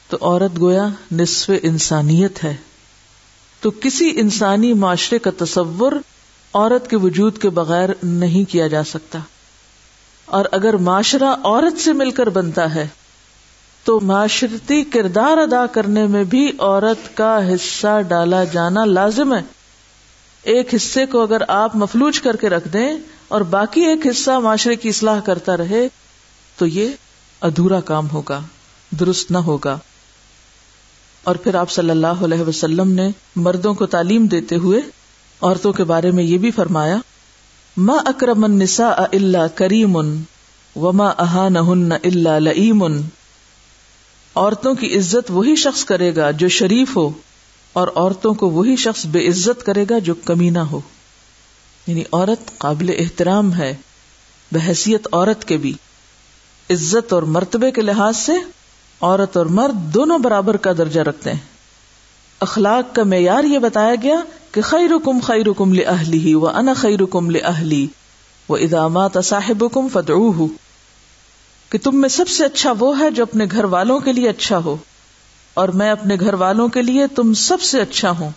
تو 0.09 0.17
عورت 0.21 0.59
گویا 0.59 0.87
نصف 1.11 1.51
انسانیت 1.63 2.43
ہے۔ 2.43 2.55
تو 3.61 3.71
کسی 3.71 4.11
انسانی 4.15 4.73
معاشرے 4.73 5.19
کا 5.19 5.31
تصور 5.37 5.91
عورت 6.53 6.89
کے 6.89 6.95
وجود 6.95 7.37
کے 7.37 7.49
بغیر 7.49 7.89
نہیں 8.03 8.51
کیا 8.51 8.67
جا 8.67 8.83
سکتا۔ 8.83 9.19
اور 10.25 10.45
اگر 10.51 10.73
معاشرہ 10.73 11.35
عورت 11.43 11.81
سے 11.81 11.93
مل 11.93 12.11
کر 12.11 12.29
بنتا 12.29 12.75
ہے 12.75 12.87
تو 13.83 13.99
معاشرتی 13.99 14.83
کردار 14.83 15.37
ادا 15.37 15.65
کرنے 15.65 16.07
میں 16.07 16.23
بھی 16.23 16.51
عورت 16.59 17.17
کا 17.17 17.39
حصہ 17.47 18.01
ڈالا 18.01 18.43
جانا 18.43 18.85
لازم 18.85 19.33
ہے۔ 19.33 19.41
ایک 20.43 20.73
حصے 20.73 21.05
کو 21.05 21.21
اگر 21.21 21.41
آپ 21.47 21.75
مفلوج 21.75 22.21
کر 22.21 22.35
کے 22.35 22.49
رکھ 22.49 22.67
دیں 22.67 22.97
اور 23.27 23.41
باقی 23.41 23.81
ایک 23.81 24.07
حصہ 24.07 24.31
معاشرے 24.31 24.75
کی 24.75 24.89
اصلاح 24.89 25.19
کرتا 25.19 25.57
رہے 25.57 25.87
تو 26.57 26.67
یہ 26.67 26.89
ادھورا 27.41 27.79
کام 27.79 28.09
ہوگا، 28.09 28.41
درست 28.99 29.31
نہ 29.31 29.37
ہوگا۔ 29.37 29.77
اور 31.23 31.35
پھر 31.35 31.55
آپ 31.55 31.71
صلی 31.71 31.89
اللہ 31.89 32.23
علیہ 32.23 32.41
وسلم 32.41 32.91
نے 32.91 33.09
مردوں 33.35 33.73
کو 33.73 33.85
تعلیم 33.85 34.27
دیتے 34.27 34.55
ہوئے 34.55 34.79
عورتوں 35.41 35.73
کے 35.73 35.83
بارے 35.83 36.11
میں 36.11 36.23
یہ 36.23 36.37
بھی 36.37 36.51
فرمایا، 36.51 36.97
ما 37.77 37.93
اکرم 38.05 38.43
النساء 38.43 39.03
الا 39.13 39.47
کریم 39.47 39.95
وما 40.75 41.07
اہان 41.07 41.57
الا 41.91 42.39
لئیم 42.39 42.83
عورتوں 44.35 44.75
کی 44.75 44.97
عزت 44.97 45.31
وہی 45.31 45.55
شخص 45.55 45.85
کرے 45.85 46.15
گا 46.15 46.31
جو 46.31 46.47
شریف 46.47 46.97
ہو، 46.97 47.09
اور 47.73 47.87
عورتوں 47.95 48.33
کو 48.33 48.49
وہی 48.49 48.75
شخص 48.75 49.05
بے 49.05 49.27
عزت 49.27 49.65
کرے 49.65 49.85
گا 49.89 49.99
جو 49.99 50.15
کمینہ 50.15 50.59
ہو۔ 50.59 50.79
یعنی 51.87 52.03
عورت 52.11 52.57
قابل 52.57 52.95
احترام 52.99 53.53
ہے، 53.53 53.75
بحثیت 54.51 55.07
عورت 55.11 55.45
کے 55.45 55.57
بھی۔ 55.57 55.73
عزت 56.69 57.13
اور 57.13 57.23
مرتبے 57.23 57.71
کے 57.71 57.81
لحاظ 57.81 58.17
سے 58.17 58.31
عورت 59.01 59.37
اور 59.37 59.45
مرد 59.45 59.93
دونوں 59.93 60.19
برابر 60.19 60.57
کا 60.57 60.71
درجہ 60.77 61.01
رکھتے 61.01 61.33
ہیں۔ 61.33 61.39
اخلاق 62.39 62.95
کا 62.95 63.03
معیار 63.03 63.43
یہ 63.43 63.59
بتایا 63.59 63.95
گیا 64.03 64.15
کہ 64.51 64.61
خیر 64.61 64.91
کم 65.05 65.19
خیر 65.23 65.51
کم 65.51 65.73
لہلی 65.73 66.35
و 66.35 66.47
ان 66.47 66.69
خیر 66.75 67.05
کم 67.05 67.29
لہلی 67.29 67.87
وہ 68.49 68.57
ادامات 68.57 69.11
صاحب 69.23 69.63
کم 69.73 69.87
فتح 69.93 70.41
کہ 71.71 71.77
تم 71.83 72.01
میں 72.01 72.09
سب 72.09 72.27
سے 72.27 72.45
اچھا 72.45 72.73
وہ 72.79 72.99
ہے 72.99 73.11
جو 73.11 73.23
اپنے 73.23 73.45
گھر 73.51 73.63
والوں 73.63 73.99
کے 73.99 74.13
لیے 74.13 74.29
اچھا 74.29 74.57
ہو۔ 74.57 74.75
اور 75.53 75.69
میں 75.69 75.89
اپنے 75.89 76.15
گھر 76.19 76.33
والوں 76.33 76.67
کے 76.67 76.81
لیے 76.81 77.07
تم 77.07 77.33
سب 77.33 77.61
سے 77.61 77.81
اچھا 77.81 78.11
ہوں۔ 78.11 78.29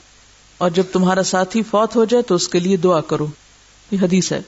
اور 0.58 0.70
جب 0.70 0.82
تمہارا 0.92 1.22
ساتھی 1.22 1.62
فوت 1.62 1.96
ہو 1.96 2.04
جائے 2.04 2.22
تو 2.22 2.34
اس 2.34 2.48
کے 2.48 2.58
لیے 2.60 2.76
دعا 2.76 3.00
کرو۔ 3.00 3.26
یہ 3.90 3.98
حدیث 4.02 4.32
ہے۔ 4.32 4.40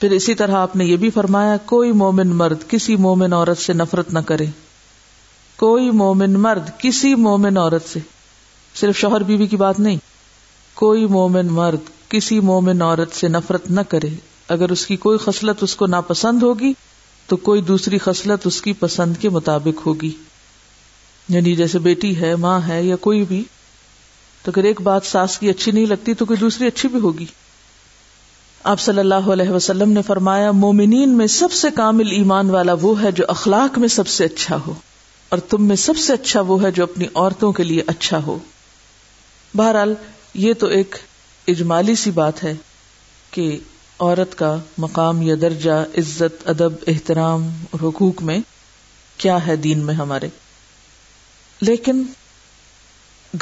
پھر 0.00 0.10
اسی 0.10 0.34
طرح 0.34 0.52
آپ 0.52 0.76
نے 0.76 0.84
یہ 0.84 0.96
بھی 0.96 1.10
فرمایا، 1.10 1.56
کوئی 1.56 1.92
مومن 1.92 2.28
مرد 2.28 2.68
کسی 2.68 2.96
مومن 2.96 3.32
عورت 3.32 3.58
سے 3.58 3.72
نفرت 3.72 4.12
نہ 4.12 4.18
کرے۔ 4.18 4.46
کوئی 5.56 5.90
مومن 5.90 6.30
مرد 6.30 6.70
کسی 6.78 7.14
مومن 7.14 7.56
عورت 7.56 7.88
سے۔ 7.88 8.00
صرف 8.74 8.96
شوہر 8.96 9.22
بیوی 9.22 9.46
کی 9.46 9.56
بات 9.56 9.80
نہیں۔ 9.80 9.96
کوئی 10.74 11.06
مومن 11.06 11.46
مرد 11.46 12.10
کسی 12.10 12.40
مومن 12.40 12.82
عورت 12.82 13.14
سے 13.14 13.28
نفرت 13.28 13.70
نہ 13.70 13.80
کرے۔ 13.80 14.08
اگر 14.48 14.70
اس 14.70 14.86
کی 14.86 14.96
کوئی 14.96 15.18
خصلت 15.18 15.62
اس 15.62 15.76
کو 15.76 15.86
ناپسند 15.86 16.42
ہوگی 16.42 16.72
تو 17.28 17.36
کوئی 17.36 17.60
دوسری 17.60 17.98
خصلت 17.98 18.46
اس 18.46 18.62
کی 18.62 18.72
پسند 18.72 19.16
کے 19.20 19.28
مطابق 19.28 19.86
ہوگی۔ 19.86 20.10
یعنی 21.28 21.56
جیسے 21.56 21.78
بیٹی 21.78 22.20
ہے، 22.20 22.36
ماں 22.36 22.60
ہے 22.68 22.82
یا 22.82 22.96
کوئی 22.96 23.24
بھی، 23.24 23.44
تو 24.42 24.52
اگر 24.56 24.64
ایک 24.64 24.80
بات 24.80 25.06
ساس 25.06 25.38
کی 25.38 25.48
اچھی 25.48 25.72
نہیں 25.72 25.86
لگتی 25.86 26.14
تو 26.14 26.24
کوئی 26.24 26.36
دوسری 26.36 26.66
اچھی 26.66 26.88
بھی 26.88 27.00
ہوگی۔ 27.00 27.26
آپ 28.64 28.80
صلی 28.80 28.98
اللہ 28.98 29.30
علیہ 29.32 29.50
وسلم 29.50 29.92
نے 29.92 30.02
فرمایا، 30.02 30.50
مومنین 30.50 31.08
میں 31.08 31.26
سب 31.26 31.52
سے 31.52 31.68
کامل 31.74 32.10
ایمان 32.10 32.50
والا 32.50 32.72
وہ 32.80 33.02
ہے 33.02 33.12
جو 33.12 33.24
اخلاق 33.28 33.78
میں 33.78 33.88
سب 33.88 34.08
سے 34.08 34.24
اچھا 34.24 34.56
ہو، 34.66 34.74
اور 35.28 35.38
تم 35.38 35.64
میں 35.64 35.76
سب 35.76 35.98
سے 35.98 36.12
اچھا 36.12 36.40
وہ 36.40 36.62
ہے 36.62 36.70
جو 36.70 36.82
اپنی 36.82 37.06
عورتوں 37.14 37.52
کے 37.52 37.64
لیے 37.64 37.82
اچھا 37.86 38.22
ہو۔ 38.22 38.38
بہرحال، 39.54 39.94
یہ 40.34 40.54
تو 40.54 40.66
ایک 40.66 40.96
اجمالی 41.48 41.94
سی 41.94 42.10
بات 42.10 42.44
ہے 42.44 42.54
کہ 43.30 43.58
عورت 44.00 44.38
کا 44.38 44.56
مقام 44.78 45.22
یا 45.22 45.34
درجہ، 45.40 45.70
عزت، 45.70 46.48
ادب، 46.48 46.72
احترام 46.86 47.64
اور 47.70 47.88
حقوق 47.88 48.22
میں 48.22 48.38
کیا 49.16 49.46
ہے 49.46 49.56
دین 49.56 49.78
میں 49.78 49.94
ہمارے؟ 49.94 50.28
لیکن 51.60 52.02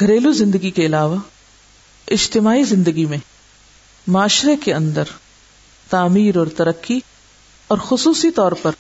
گھریلو 0.01 0.33
زندگی 0.33 0.71
کے 0.71 0.87
علاوہ 0.87 1.17
اجتماعی 2.09 2.65
زندگی 2.65 3.07
میں 3.07 3.19
معاشرے 4.07 4.57
کے 4.57 4.75
اندر 4.75 5.05
تعمیر 5.91 6.37
اور 6.37 6.47
ترقی 6.47 7.01
اور 7.69 7.79
خصوصی 7.79 8.31
طور 8.31 8.53
پر 8.53 8.71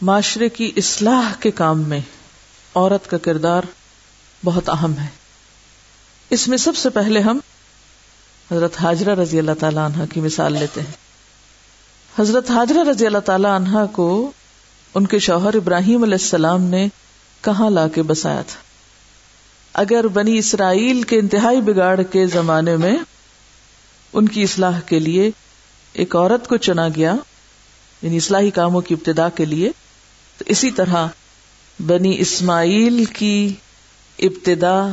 معاشرے 0.00 0.48
کی 0.48 0.72
اصلاح 0.76 1.34
کے 1.40 1.50
کام 1.50 1.82
میں 1.88 2.00
عورت 2.74 3.10
کا 3.10 3.18
کردار 3.18 3.62
بہت 4.44 4.68
اہم 4.68 4.92
ہے۔ 5.00 5.06
اس 6.30 6.48
میں 6.48 6.58
سب 6.58 6.76
سے 6.76 6.90
پہلے 6.90 7.20
ہم 7.20 7.38
حضرت 8.52 8.80
حاجرہ 8.80 9.14
رضی 9.14 9.38
اللہ 9.38 9.52
تعالی 9.60 9.78
عنہ 9.78 10.04
کی 10.12 10.20
مثال 10.20 10.52
لیتے 10.52 10.80
ہیں۔ 10.80 10.92
حضرت 12.18 12.50
حاجرہ 12.50 12.88
رضی 12.90 13.06
اللہ 13.06 13.18
تعالی 13.18 13.48
عنہ 13.56 13.78
کو 13.92 14.30
ان 14.94 15.06
کے 15.06 15.18
شوہر 15.18 15.54
ابراہیم 15.54 16.02
علیہ 16.02 16.14
السلام 16.14 16.62
نے 16.62 16.88
کہاں 17.40 17.70
لا 17.70 17.88
کے 17.88 18.02
بسایا 18.02 18.42
تھا؟ 18.42 18.60
اگر 19.72 20.08
بنی 20.08 20.38
اسرائیل 20.38 21.02
کے 21.02 21.18
انتہائی 21.18 21.60
بگاڑ 21.60 22.02
کے 22.02 22.26
زمانے 22.26 22.76
میں 22.76 22.96
ان 24.12 24.28
کی 24.28 24.42
اصلاح 24.42 24.80
کے 24.80 24.98
لیے 24.98 25.30
ایک 25.92 26.16
عورت 26.16 26.48
کو 26.48 26.56
چنا 26.56 26.88
گیا 26.96 27.14
یعنی 28.02 28.16
اصلاحی 28.16 28.50
کاموں 28.50 28.80
کی 28.80 28.94
ابتدا 28.94 29.28
کے 29.28 29.44
لیے، 29.44 29.70
تو 30.38 30.44
اسی 30.46 30.70
طرح 30.70 31.06
بنی 31.86 32.16
اسماعیل 32.18 33.04
کی 33.04 33.54
ابتدا 34.18 34.88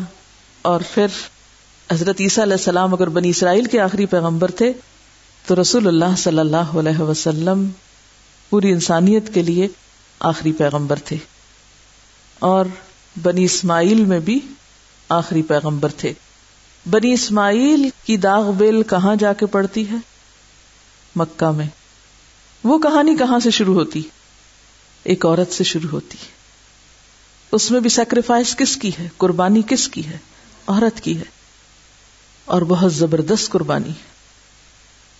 اور 0.61 0.81
پھر 0.93 1.07
حضرت 1.91 2.15
عیسیٰ 2.19 2.43
علیہ 2.43 2.53
السلام 2.53 2.93
اگر 2.93 3.09
بنی 3.09 3.29
اسرائیل 3.29 3.65
کے 3.65 3.79
آخری 3.79 4.05
پیغمبر 4.05 4.51
تھے، 4.51 4.73
تو 5.45 5.61
رسول 5.61 5.87
اللہ 5.87 6.15
صلی 6.17 6.39
اللہ 6.39 6.55
علیہ 6.57 7.01
وسلم 7.01 7.69
پوری 8.49 8.71
انسانیت 8.71 9.33
کے 9.33 9.41
لیے 9.41 9.67
آخری 10.19 10.51
پیغمبر 10.51 10.99
تھے۔ 11.05 11.17
اور 12.39 12.65
بنی 13.21 13.43
اسماعیل 13.43 14.05
میں 14.05 14.19
بھی 14.19 14.39
آخری 15.09 15.41
پیغمبر 15.41 15.89
تھے۔ 15.89 16.13
بنی 16.89 17.13
اسماعیل 17.13 17.89
کی 18.03 18.17
داغ 18.17 18.51
بیل 18.51 18.83
کہاں 18.83 19.15
جا 19.15 19.33
کے 19.33 19.45
پڑتی 19.45 19.89
ہے؟ 19.89 19.95
مکہ 21.15 21.51
میں۔ 21.51 21.67
وہ 22.63 22.79
کہانی 22.79 23.15
کہاں 23.17 23.39
سے 23.39 23.51
شروع 23.51 23.73
ہوتی؟ 23.73 24.01
ایک 25.03 25.25
عورت 25.25 25.53
سے 25.53 25.63
شروع 25.63 25.89
ہوتی۔ 25.89 26.17
اس 27.51 27.71
میں 27.71 27.79
بھی 27.79 27.89
سیکریفائس 27.89 28.55
کس 28.55 28.77
کی 28.77 28.91
ہے؟ 28.99 29.07
قربانی 29.17 29.61
کس 29.67 29.87
کی 29.87 30.05
ہے؟ 30.05 30.17
عورت 30.67 31.01
کی 31.01 31.17
ہے۔ 31.17 31.34
اور 32.45 32.61
بہت 32.61 32.93
زبردست 32.93 33.49
قربانی۔ 33.49 33.89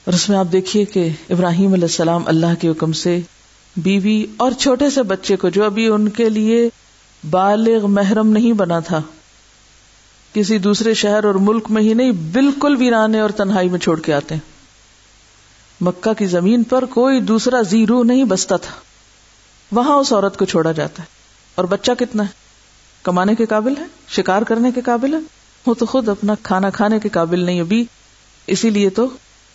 اور 0.05 0.13
اس 0.13 0.29
میں 0.29 0.38
آپ 0.38 0.45
دیکھیے 0.51 0.85
کہ 0.85 1.09
ابراہیم 1.29 1.73
علیہ 1.73 1.83
السلام 1.83 2.23
اللہ 2.25 2.61
کے 2.61 2.69
حکم 2.69 2.91
سے 2.91 3.19
بیوی 3.77 4.25
اور 4.38 4.51
چھوٹے 4.51 4.89
سے 4.89 5.03
بچے 5.03 5.35
کو 5.35 5.49
جو 5.49 5.63
ابھی 5.63 5.88
ان 5.88 6.09
کے 6.09 6.29
لیے 6.29 6.69
بالغ 7.29 7.88
محرم 7.88 8.29
نہیں 8.29 8.53
بنا 8.53 8.79
تھا، 8.79 9.01
کسی 10.33 10.57
دوسرے 10.57 10.93
شہر 10.93 11.23
اور 11.23 11.35
ملک 11.35 11.71
میں 11.71 11.81
ہی 11.81 11.93
نہیں، 11.93 12.11
بالکل 12.11 12.75
ویرانے 12.79 13.19
اور 13.19 13.29
تنہائی 13.29 13.69
میں 13.69 13.79
چھوڑ 13.79 13.99
کے 13.99 14.13
آتے۔ 14.13 14.35
ہیں 14.35 14.55
مکہ 15.81 16.13
کی 16.13 16.25
زمین 16.25 16.63
پر 16.63 16.85
کوئی 16.85 17.21
دوسرا 17.21 17.61
زیرو 17.61 18.03
نہیں 18.03 18.23
بستا 18.23 18.57
تھا۔ 18.57 18.71
وہاں 19.71 19.95
اس 19.95 20.13
عورت 20.13 20.38
کو 20.38 20.45
چھوڑا 20.45 20.71
جاتا 20.71 21.03
ہے۔ 21.03 21.07
اور 21.55 21.65
بچہ 21.65 21.91
کتنا 21.99 22.23
ہے؟ 22.23 22.33
کمانے 23.03 23.35
کے 23.35 23.45
قابل 23.45 23.73
ہے؟ 23.77 23.85
شکار 24.07 24.41
کرنے 24.41 24.71
کے 24.71 24.81
قابل 24.81 25.13
ہے؟ 25.13 25.19
وہ 25.65 25.73
تو 25.73 25.86
خود 25.86 26.10
اپنا 26.10 26.34
کھانا 26.43 26.69
کھانے 26.69 26.99
کے 26.99 27.10
قابل 27.10 27.39
نہیں، 27.39 27.62
ابھی 27.62 27.86
اسی 28.47 28.69
لیے 28.69 28.89
تو 28.89 29.08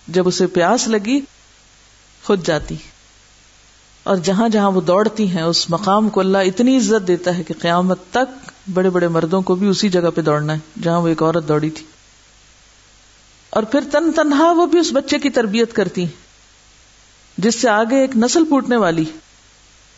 جب 0.09 0.29
اسے 0.29 0.47
پیاس 0.47 0.89
لگی، 0.89 1.21
خود 2.23 2.47
جاتی۔ 2.47 2.77
اور 4.03 4.17
جہاں 4.17 4.49
جہاں 4.49 4.71
وہ 4.71 4.81
دوڑتی 4.81 5.29
ہیں، 5.29 5.43
اس 5.43 5.71
مقام 5.71 6.09
کو 6.09 6.21
اللہ 6.21 6.39
اتنی 6.39 6.77
عزت 6.77 7.09
دیتا 7.09 7.39
ہے 7.39 7.43
کہ 7.43 7.55
قیامت 7.61 7.99
تک 8.11 8.51
بڑے 8.75 8.91
بڑے 8.91 9.09
مردوں 9.09 9.43
کو 9.43 9.55
بھی 9.55 9.69
اسی 9.69 9.89
جگہ 9.89 10.11
پہ 10.15 10.21
دوڑنا 10.21 10.53
ہے، 10.53 10.59
جہاں 10.83 11.01
وہ 11.01 11.09
ایک 11.09 11.23
عورت 11.23 11.49
دوڑی 11.49 11.71
تھی۔ 11.71 11.87
اور 13.51 13.63
پھر 13.63 13.81
تن 13.93 14.13
تنہا 14.13 14.53
وہ 14.53 14.67
بھی 14.67 14.79
اس 14.79 14.89
بچے 14.93 15.19
کی 15.19 15.31
تربیت 15.31 15.73
کرتی 15.73 16.07
جس 17.39 17.61
سے 17.61 17.69
آگے 17.69 18.01
ایک 18.01 18.17
نسل 18.17 18.45
پوٹنے 18.45 18.77
والی 18.77 19.05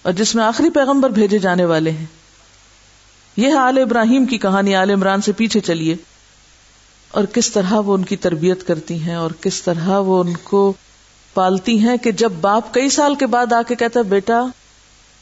اور 0.03 0.12
جس 0.12 0.35
میں 0.35 0.44
آخری 0.44 0.70
پیغمبر 0.70 1.11
بھیجے 1.11 1.38
جانے 1.38 1.64
والے 1.64 1.90
ہیں۔ 1.90 2.07
یہ 3.37 3.53
آل 3.53 3.79
ابراہیم 3.79 4.27
کی 4.27 4.38
کہانی، 4.38 4.75
آل 4.75 4.90
عمران 4.90 5.23
سے 5.23 5.33
پیچھے 5.33 5.61
چلیے۔ 5.61 5.97
اور 7.11 7.25
کس 7.25 7.53
طرح 7.53 7.73
وہ 7.73 7.95
ان 7.95 8.05
کی 8.05 8.16
تربیت 8.16 8.66
کرتی 8.66 9.03
ہیں 9.03 9.14
اور 9.14 9.31
کس 9.40 9.62
طرح 9.62 9.99
وہ 9.99 10.25
ان 10.25 10.37
کو 10.42 10.73
پالتی 11.35 11.79
ہیں 11.79 11.97
کہ 11.97 12.12
جب 12.12 12.33
باپ 12.40 12.75
کئی 12.75 12.88
سال 12.90 13.14
کے 13.14 13.27
بعد 13.27 13.53
آ 13.53 13.62
کے 13.68 13.75
کہتا 13.75 14.01
ہے، 14.01 14.05
بیٹا، 14.05 14.42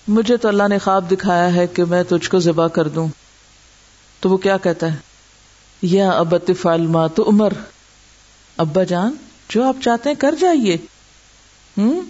مجھے 0.09 0.37
تو 0.37 0.49
اللہ 0.49 0.69
نے 0.69 0.79
خواب 0.79 1.11
دکھایا 1.11 1.55
ہے 1.55 1.67
کہ 1.67 1.85
میں 1.85 2.03
تجھ 2.03 2.31
کو 2.31 2.39
ذبح 2.39 2.67
کر 2.67 2.89
دوں۔ 2.89 3.09
تو 4.21 4.31
وہ 4.31 4.37
کیا 4.37 4.57
کہتا 4.57 4.93
ہے؟ 4.93 4.99
یا 5.83 6.11
ابت 6.11 6.51
فالما 6.61 7.07
تو 7.07 7.29
عمر۔ 7.29 7.53
ابا 8.57 8.83
جان، 8.83 9.15
جو 9.49 9.65
آپ 9.65 9.77
چاہتے 9.83 10.09
ہیں 10.09 10.17
کر 10.17 10.35
جائیے۔ 10.41 10.77
ہوں 11.79 12.01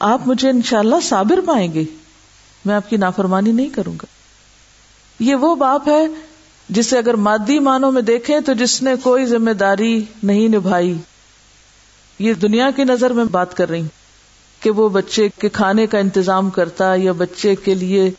آپ 0.00 0.20
مجھے 0.26 0.50
انشاءاللہ 0.50 0.96
صابر 1.02 1.40
پائیں 1.46 1.74
گے۔ 1.74 1.84
میں 2.64 2.74
آپ 2.74 2.90
کی 2.90 2.96
نافرمانی 2.96 3.52
نہیں 3.52 3.68
کروں 3.68 3.94
گا۔ 3.94 4.19
یہ 5.20 5.34
وہ 5.34 5.54
باپ 5.54 5.88
ہے 5.88 6.06
جسے 6.68 6.98
اگر 6.98 7.14
مادی 7.14 7.58
معنوں 7.58 7.92
میں 7.92 8.02
دیکھیں 8.02 8.40
تو 8.40 8.52
جس 8.52 8.82
نے 8.82 8.94
کوئی 9.02 9.26
ذمہ 9.26 9.50
داری 9.50 10.04
نہیں 10.22 10.48
نبھائی۔ 10.48 10.98
یہ 12.18 12.34
دنیا 12.34 12.70
کی 12.76 12.84
نظر 12.84 13.10
میں 13.10 13.24
بات 13.24 13.56
کر 13.56 13.68
رہی 13.68 13.86
کہ 14.60 14.70
وہ 14.70 14.88
بچے 14.88 15.28
کے 15.28 15.48
کھانے 15.48 15.86
کا 15.86 15.98
انتظام 15.98 16.50
کرتا 16.50 16.94
یا 16.94 17.12
بچے 17.12 17.54
کے 17.54 17.74
لیے 17.74 18.10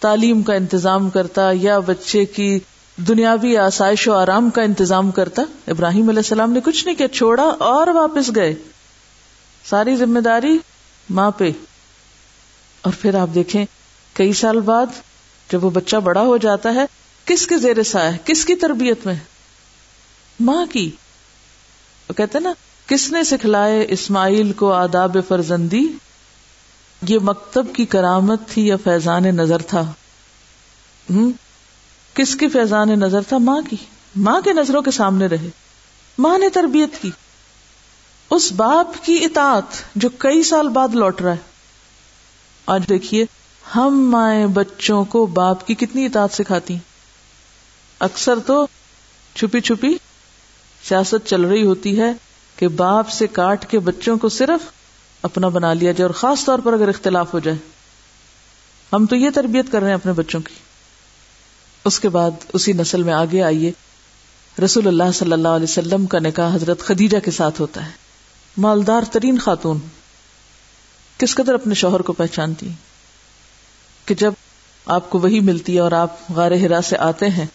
تعلیم 0.00 0.42
کا 0.42 0.54
انتظام 0.54 1.10
کرتا 1.10 1.50
یا 1.52 1.78
بچے 1.78 2.24
کی 2.24 2.58
دنیاوی 2.96 3.56
آسائش 3.56 4.08
و 4.08 4.12
آرام 4.12 4.50
کا 4.50 4.62
انتظام 4.62 5.10
کرتا۔ 5.10 5.42
ابراہیم 5.66 6.08
علیہ 6.08 6.18
السلام 6.18 6.52
نے 6.52 6.60
کچھ 6.64 6.86
نہیں 6.86 6.96
کیا، 6.96 7.08
چھوڑا 7.08 7.42
اور 7.42 7.86
واپس 7.86 8.34
گئے۔ 8.34 8.54
ساری 9.64 9.96
ذمہ 9.96 10.20
داری 10.20 10.58
ماں 11.10 11.30
پہ۔ 11.30 11.50
اور 12.80 12.92
پھر 13.00 13.14
آپ 13.14 13.28
دیکھیں، 13.34 13.64
کئی 14.12 14.32
سال 14.32 14.60
بعد 14.60 14.86
جب 15.52 15.64
وہ 15.64 15.70
بچہ 15.70 15.96
بڑا 15.96 16.20
ہو 16.20 16.36
جاتا 16.36 16.74
ہے، 16.74 16.84
کس 17.24 17.46
کے 17.46 17.58
زیر 17.58 17.82
سا 17.82 18.12
ہے؟ 18.12 18.18
کس 18.24 18.44
کی 18.44 18.54
تربیت 18.54 19.06
میں؟ 19.06 19.14
ماں 20.40 20.66
کی۔ 20.66 20.90
وہ 22.08 22.14
کہتے 22.14 22.38
نا، 22.38 22.52
کس 22.86 23.12
نے 23.12 23.24
سکھلائے 23.24 23.86
اسماعیل 23.88 24.52
کو 24.52 24.72
آداب 24.72 25.16
فرزندی؟ 25.28 25.88
یہ 27.08 27.18
مکتب 27.22 27.66
کی 27.74 27.86
کرامت 27.86 28.48
تھی 28.48 28.66
یا 28.66 28.76
فیضان 28.84 29.22
نظر 29.22 29.62
تھا؟ 29.62 29.92
کس 32.14 32.36
کی 32.36 32.48
فیضان 32.48 32.88
نظر 32.88 33.22
تھا؟ 33.22 33.38
ماں 33.38 33.60
کی۔ 33.70 33.76
ماں 34.16 34.40
کے 34.40 34.52
نظروں 34.52 34.82
کے 34.82 34.90
سامنے 34.90 35.26
رہے۔ 35.26 35.50
ماں 36.18 36.38
نے 36.38 36.48
تربیت 36.48 37.02
کی۔ 37.02 37.10
اس 38.30 38.52
باپ 38.52 39.04
کی 39.04 39.24
اطاعت 39.24 39.96
جو 39.96 40.08
کئی 40.08 40.42
سال 40.42 40.68
بعد 40.68 40.88
لوٹ 40.88 41.22
رہا 41.22 41.30
ہے۔ 41.30 41.36
آج 42.66 42.88
دیکھیے 42.88 43.24
ہم 43.76 44.10
مائیں 44.10 44.46
بچوں 44.46 45.04
کو 45.04 45.26
باپ 45.26 45.66
کی 45.66 45.74
کتنی 45.74 46.06
اطاعت 46.06 46.32
سکھاتی 46.32 46.78
اکثر 48.00 48.38
تو 48.46 48.66
چھپی 49.34 49.60
چھپی 49.60 49.96
سیاست 50.88 51.26
چل 51.26 51.40
رہی 51.40 51.64
ہوتی 51.64 52.00
ہے 52.00 52.12
کہ 52.56 52.68
باپ 52.68 53.08
سے 53.08 53.26
کاٹ 53.26 53.70
کے 53.70 53.78
بچوں 53.78 54.16
کو 54.16 54.28
صرف 54.28 54.70
اپنا 55.22 55.48
بنا 55.48 55.72
لیا 55.72 55.92
جائے 55.92 56.02
اور 56.02 56.14
خاص 56.14 56.44
طور 56.44 56.58
پر 56.58 56.72
اگر 56.72 56.88
اختلاف 56.88 57.34
ہو 57.34 57.38
جائے۔ 57.38 57.56
ہم 58.92 59.06
تو 59.06 59.16
یہ 59.16 59.30
تربیت 59.30 59.72
کر 59.72 59.80
رہے 59.80 59.88
ہیں 59.88 59.94
اپنے 59.94 60.12
بچوں 60.12 60.40
کی۔ 60.40 60.54
اس 61.84 62.00
کے 62.00 62.08
بعد 62.08 62.30
اسی 62.52 62.72
نسل 62.72 63.02
میں 63.02 63.14
آگے 63.14 63.42
آئیے۔ 63.42 63.72
رسول 64.64 64.86
اللہ 64.86 65.12
صلی 65.14 65.32
اللہ 65.32 65.48
علیہ 65.48 65.66
وسلم 65.70 66.06
کا 66.06 66.18
نکاح 66.18 66.54
حضرت 66.54 66.80
خدیجہ 66.80 67.18
کے 67.18 67.30
ساتھ 67.30 67.60
ہوتا 67.60 67.86
ہے۔ 67.86 67.90
مالدار 68.56 69.02
ترین 69.12 69.38
خاتون۔ 69.38 69.78
کس 71.18 71.34
قدر 71.34 71.54
اپنے 71.54 71.74
شوہر 71.74 72.00
کو 72.00 72.12
پہچانتی 72.12 72.68
کہ 74.10 74.14
جب 74.14 74.32
آپ 74.86 75.10
کو 75.10 75.18
وہی 75.18 75.40
ملتی 75.40 75.74
ہے 75.74 75.80
اور 75.80 75.92
آپ 75.92 76.16
غار 76.36 76.50
ہرا 76.50 76.80
سے 76.80 76.96
آتے 76.98 77.28
ہیں 77.28 77.46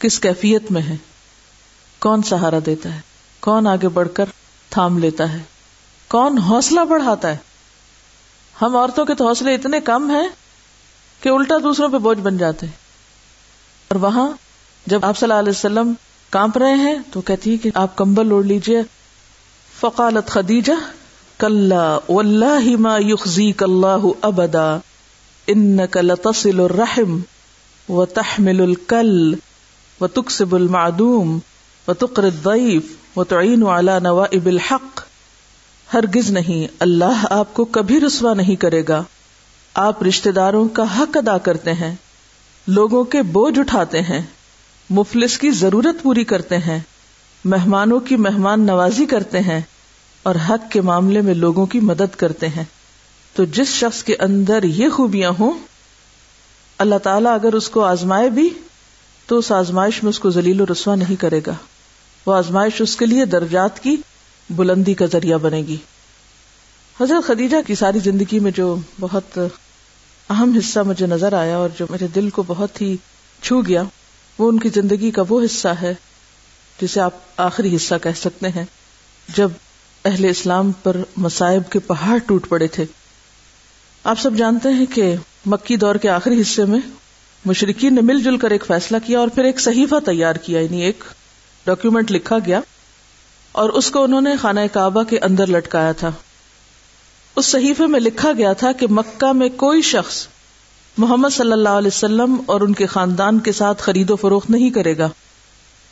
کس 0.00 0.20
کیفیت 0.20 0.70
میں 0.70 0.82
ہے 0.82 0.96
کون 1.98 2.22
سہارا 2.22 2.58
دیتا 2.66 2.94
ہے؟ 2.94 3.00
کون 3.40 3.66
آگے 3.66 3.88
بڑھ 3.88 4.08
کر 4.14 4.24
تھام 4.70 4.98
لیتا 4.98 5.32
ہے؟ 5.32 5.38
کون 6.08 6.38
حوصلہ 6.38 6.80
بڑھاتا 6.80 7.28
ہے؟ 7.28 7.36
ہم 8.62 8.76
عورتوں 8.76 9.04
کے 9.04 9.14
تو 9.14 9.28
حوصلے 9.28 9.54
اتنے 9.54 9.80
کم 9.80 10.10
ہیں 10.10 10.28
کہ 11.20 11.28
الٹا 11.28 11.54
دوسروں 11.62 11.88
پہ 11.88 11.98
بوجھ 11.98 12.18
بن 12.18 12.36
جاتے 12.36 12.66
اور 13.88 13.96
وہاں 13.96 14.30
جب 14.86 15.04
آپ 15.04 15.18
صلی 15.18 15.30
اللہ 15.30 15.40
علیہ 15.40 15.50
وسلم 15.50 15.92
کانپ 16.30 16.58
رہے 16.58 16.74
ہیں، 16.74 16.98
تو 17.10 17.20
کہتی 17.20 17.52
ہے 17.52 17.56
کہ 17.56 17.70
آپ 17.74 17.96
کمبل 17.96 18.30
اوڑھ 18.30 18.46
لیجیے 18.46 18.82
فقالت 19.80 20.26
خدیجہ 20.26 20.80
کل 21.38 21.72
ما 22.78 22.98
یخزیک 23.00 23.62
اللہ 23.62 24.06
ابدا۔ 24.20 24.78
انك 25.46 25.96
لتصل 25.96 26.60
الرحم 26.60 27.20
وتحمل 27.88 28.60
الكل 28.60 29.34
وتكسب 30.00 30.54
المعدوم 30.54 31.38
وتقر 31.88 32.24
الضيف 32.24 32.82
وتعين 33.16 33.66
على 33.66 33.92
نوائب 34.02 34.46
الحق. 34.46 35.02
ہرگز 35.94 36.30
نہیں، 36.30 36.74
اللہ 36.78 37.26
آپ 37.30 37.54
کو 37.54 37.64
کبھی 37.64 38.00
رسوا 38.00 38.34
نہیں 38.34 38.56
کرے 38.56 38.82
گا۔ 38.88 39.02
آپ 39.74 40.02
رشتے 40.02 40.32
داروں 40.32 40.68
کا 40.68 40.98
حق 40.98 41.16
ادا 41.16 41.38
کرتے 41.38 41.72
ہیں، 41.72 41.94
لوگوں 42.66 43.04
کے 43.04 43.22
بوجھ 43.22 43.58
اٹھاتے 43.58 44.00
ہیں، 44.00 44.22
مفلس 44.90 45.38
کی 45.38 45.50
ضرورت 45.50 46.02
پوری 46.02 46.24
کرتے 46.24 46.58
ہیں، 46.58 46.78
مہمانوں 47.44 48.00
کی 48.00 48.16
مہمان 48.16 48.60
نوازی 48.60 49.06
کرتے 49.06 49.40
ہیں 49.40 49.60
اور 50.22 50.34
حق 50.34 50.72
کے 50.72 50.80
معاملے 50.80 51.20
میں 51.20 51.34
لوگوں 51.34 51.66
کی 51.66 51.80
مدد 51.80 52.16
کرتے 52.16 52.48
ہیں۔ 52.48 52.64
تو 53.34 53.44
جس 53.44 53.68
شخص 53.68 54.04
کے 54.04 54.16
اندر 54.16 54.62
یہ 54.62 54.88
خوبیاں 54.88 55.32
ہوں، 55.38 55.58
اللہ 56.78 56.98
تعالیٰ 56.98 57.34
اگر 57.34 57.52
اس 57.52 57.68
کو 57.68 57.84
آزمائے 57.84 58.30
بھی، 58.30 58.50
تو 59.26 59.38
اس 59.38 59.52
آزمائش 59.52 60.02
میں 60.02 60.10
اس 60.10 60.18
کو 60.18 60.30
ذلیل 60.30 60.60
و 60.60 60.66
رسوا 60.66 60.94
نہیں 60.94 61.16
کرے 61.16 61.40
گا۔ 61.46 61.54
وہ 62.26 62.34
آزمائش 62.34 62.80
اس 62.80 62.96
کے 62.96 63.06
لیے 63.06 63.24
درجات 63.24 63.82
کی 63.82 63.96
بلندی 64.50 64.94
کا 64.94 65.06
ذریعہ 65.06 65.38
بنے 65.38 65.58
گی۔ 65.58 65.76
حضرت 67.00 67.26
خدیجہ 67.26 67.56
کی 67.66 67.74
ساری 67.74 67.98
زندگی 67.98 68.38
میں 68.38 68.50
جو 68.50 68.76
بہت 69.00 69.38
اہم 70.30 70.58
حصہ 70.58 70.80
مجھے 70.80 71.06
نظر 71.06 71.32
آیا 71.32 71.56
اور 71.56 71.68
جو 71.78 71.86
میرے 71.90 72.06
دل 72.06 72.30
کو 72.30 72.42
بہت 72.46 72.82
ہی 72.82 72.96
چھو 73.42 73.60
گیا، 73.60 73.82
وہ 74.38 74.48
ان 74.48 74.58
کی 74.58 74.68
زندگی 74.68 75.10
کا 75.10 75.22
وہ 75.28 75.44
حصہ 75.44 75.68
ہے، 75.68 75.94
جسے 76.82 77.00
آپ 77.00 77.14
آخری 77.36 77.76
حصہ 77.76 77.94
کہہ 78.02 78.20
سکتے 78.20 78.48
ہیں، 78.48 78.64
جب 79.34 79.48
اہل 80.04 80.24
اسلام 80.24 80.72
پر 80.72 80.96
مسائب 81.16 81.72
کے 81.72 81.78
پہاڑ 81.78 82.18
ٹوٹ 82.18 82.48
پڑے 82.48 82.66
تھے۔ 82.66 82.84
آپ 84.04 84.20
سب 84.20 84.34
جانتے 84.34 84.68
ہیں 84.68 84.86
کہ 84.86 85.16
مکی 85.46 85.76
دور 85.76 85.94
کے 85.94 86.08
آخری 86.08 86.40
حصے 86.40 86.64
میں 86.64 86.78
مشرقین 87.44 87.94
نے 87.94 88.00
مل 88.00 88.22
جل 88.22 88.36
کر 88.36 88.50
ایک 88.50 88.64
فیصلہ 88.66 88.96
کیا 89.06 89.18
اور 89.18 89.28
پھر 89.28 89.44
ایک 89.44 89.60
صحیفہ 89.60 89.94
تیار 90.06 90.34
کیا 90.34 90.60
یعنی 90.60 90.82
ایک 90.82 91.04
ڈاکیومنٹ 91.66 92.12
لکھا 92.12 92.38
گیا 92.46 92.60
اور 93.52 93.70
اس 93.70 93.90
کو 93.90 94.02
انہوں 94.02 94.20
نے 94.20 94.36
خانہ 94.36 94.60
کعبہ 94.72 95.02
کے 95.02 95.18
اندر 95.18 95.46
لٹکایا 95.46 95.92
تھا۔ 95.92 96.10
اس 97.36 97.46
صحیفے 97.46 97.86
میں 97.86 98.00
لکھا 98.00 98.32
گیا 98.32 98.52
تھا 98.52 98.72
کہ 98.72 98.86
مکہ 98.90 99.32
میں 99.32 99.48
کوئی 99.48 99.82
شخص 99.82 100.26
محمد 100.98 101.28
صلی 101.32 101.52
اللہ 101.52 101.68
علیہ 101.68 101.90
وسلم 101.94 102.36
اور 102.46 102.60
ان 102.60 102.72
کے 102.72 102.86
خاندان 102.86 103.38
کے 103.38 103.52
ساتھ 103.52 103.82
خرید 103.82 104.10
و 104.10 104.16
فروخت 104.16 104.50
نہیں 104.50 104.70
کرے 104.70 104.98
گا۔ 104.98 105.08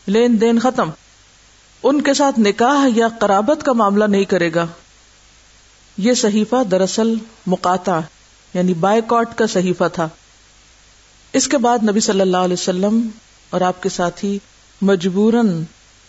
لین 0.07 0.40
دین 0.40 0.59
ختم۔ 0.59 0.90
ان 1.83 2.03
کے 2.03 2.14
ساتھ 2.14 2.40
نکاح 2.40 2.88
یا 2.96 3.09
قرابت 3.09 3.64
کا 3.64 3.72
معاملہ 3.72 4.05
نہیں 4.05 4.25
کرے 4.25 4.55
گا۔ 4.55 4.66
یہ 5.97 6.15
صحیفہ 6.15 6.65
دراصل 6.65 7.15
مقاطع 7.47 8.01
یعنی 8.55 8.75
بائیکاٹ 8.75 9.39
کا 9.39 9.47
صحیفہ 9.47 9.85
تھا۔ 9.93 10.09
اس 11.33 11.49
کے 11.49 11.59
بعد 11.59 11.79
نبی 11.89 12.01
صلی 12.01 12.21
اللہ 12.21 12.37
علیہ 12.37 12.57
وسلم 12.61 13.09
اور 13.51 13.61
آپ 13.61 13.83
کے 13.83 13.89
ساتھی 13.89 14.39
مجبوراً 14.83 15.63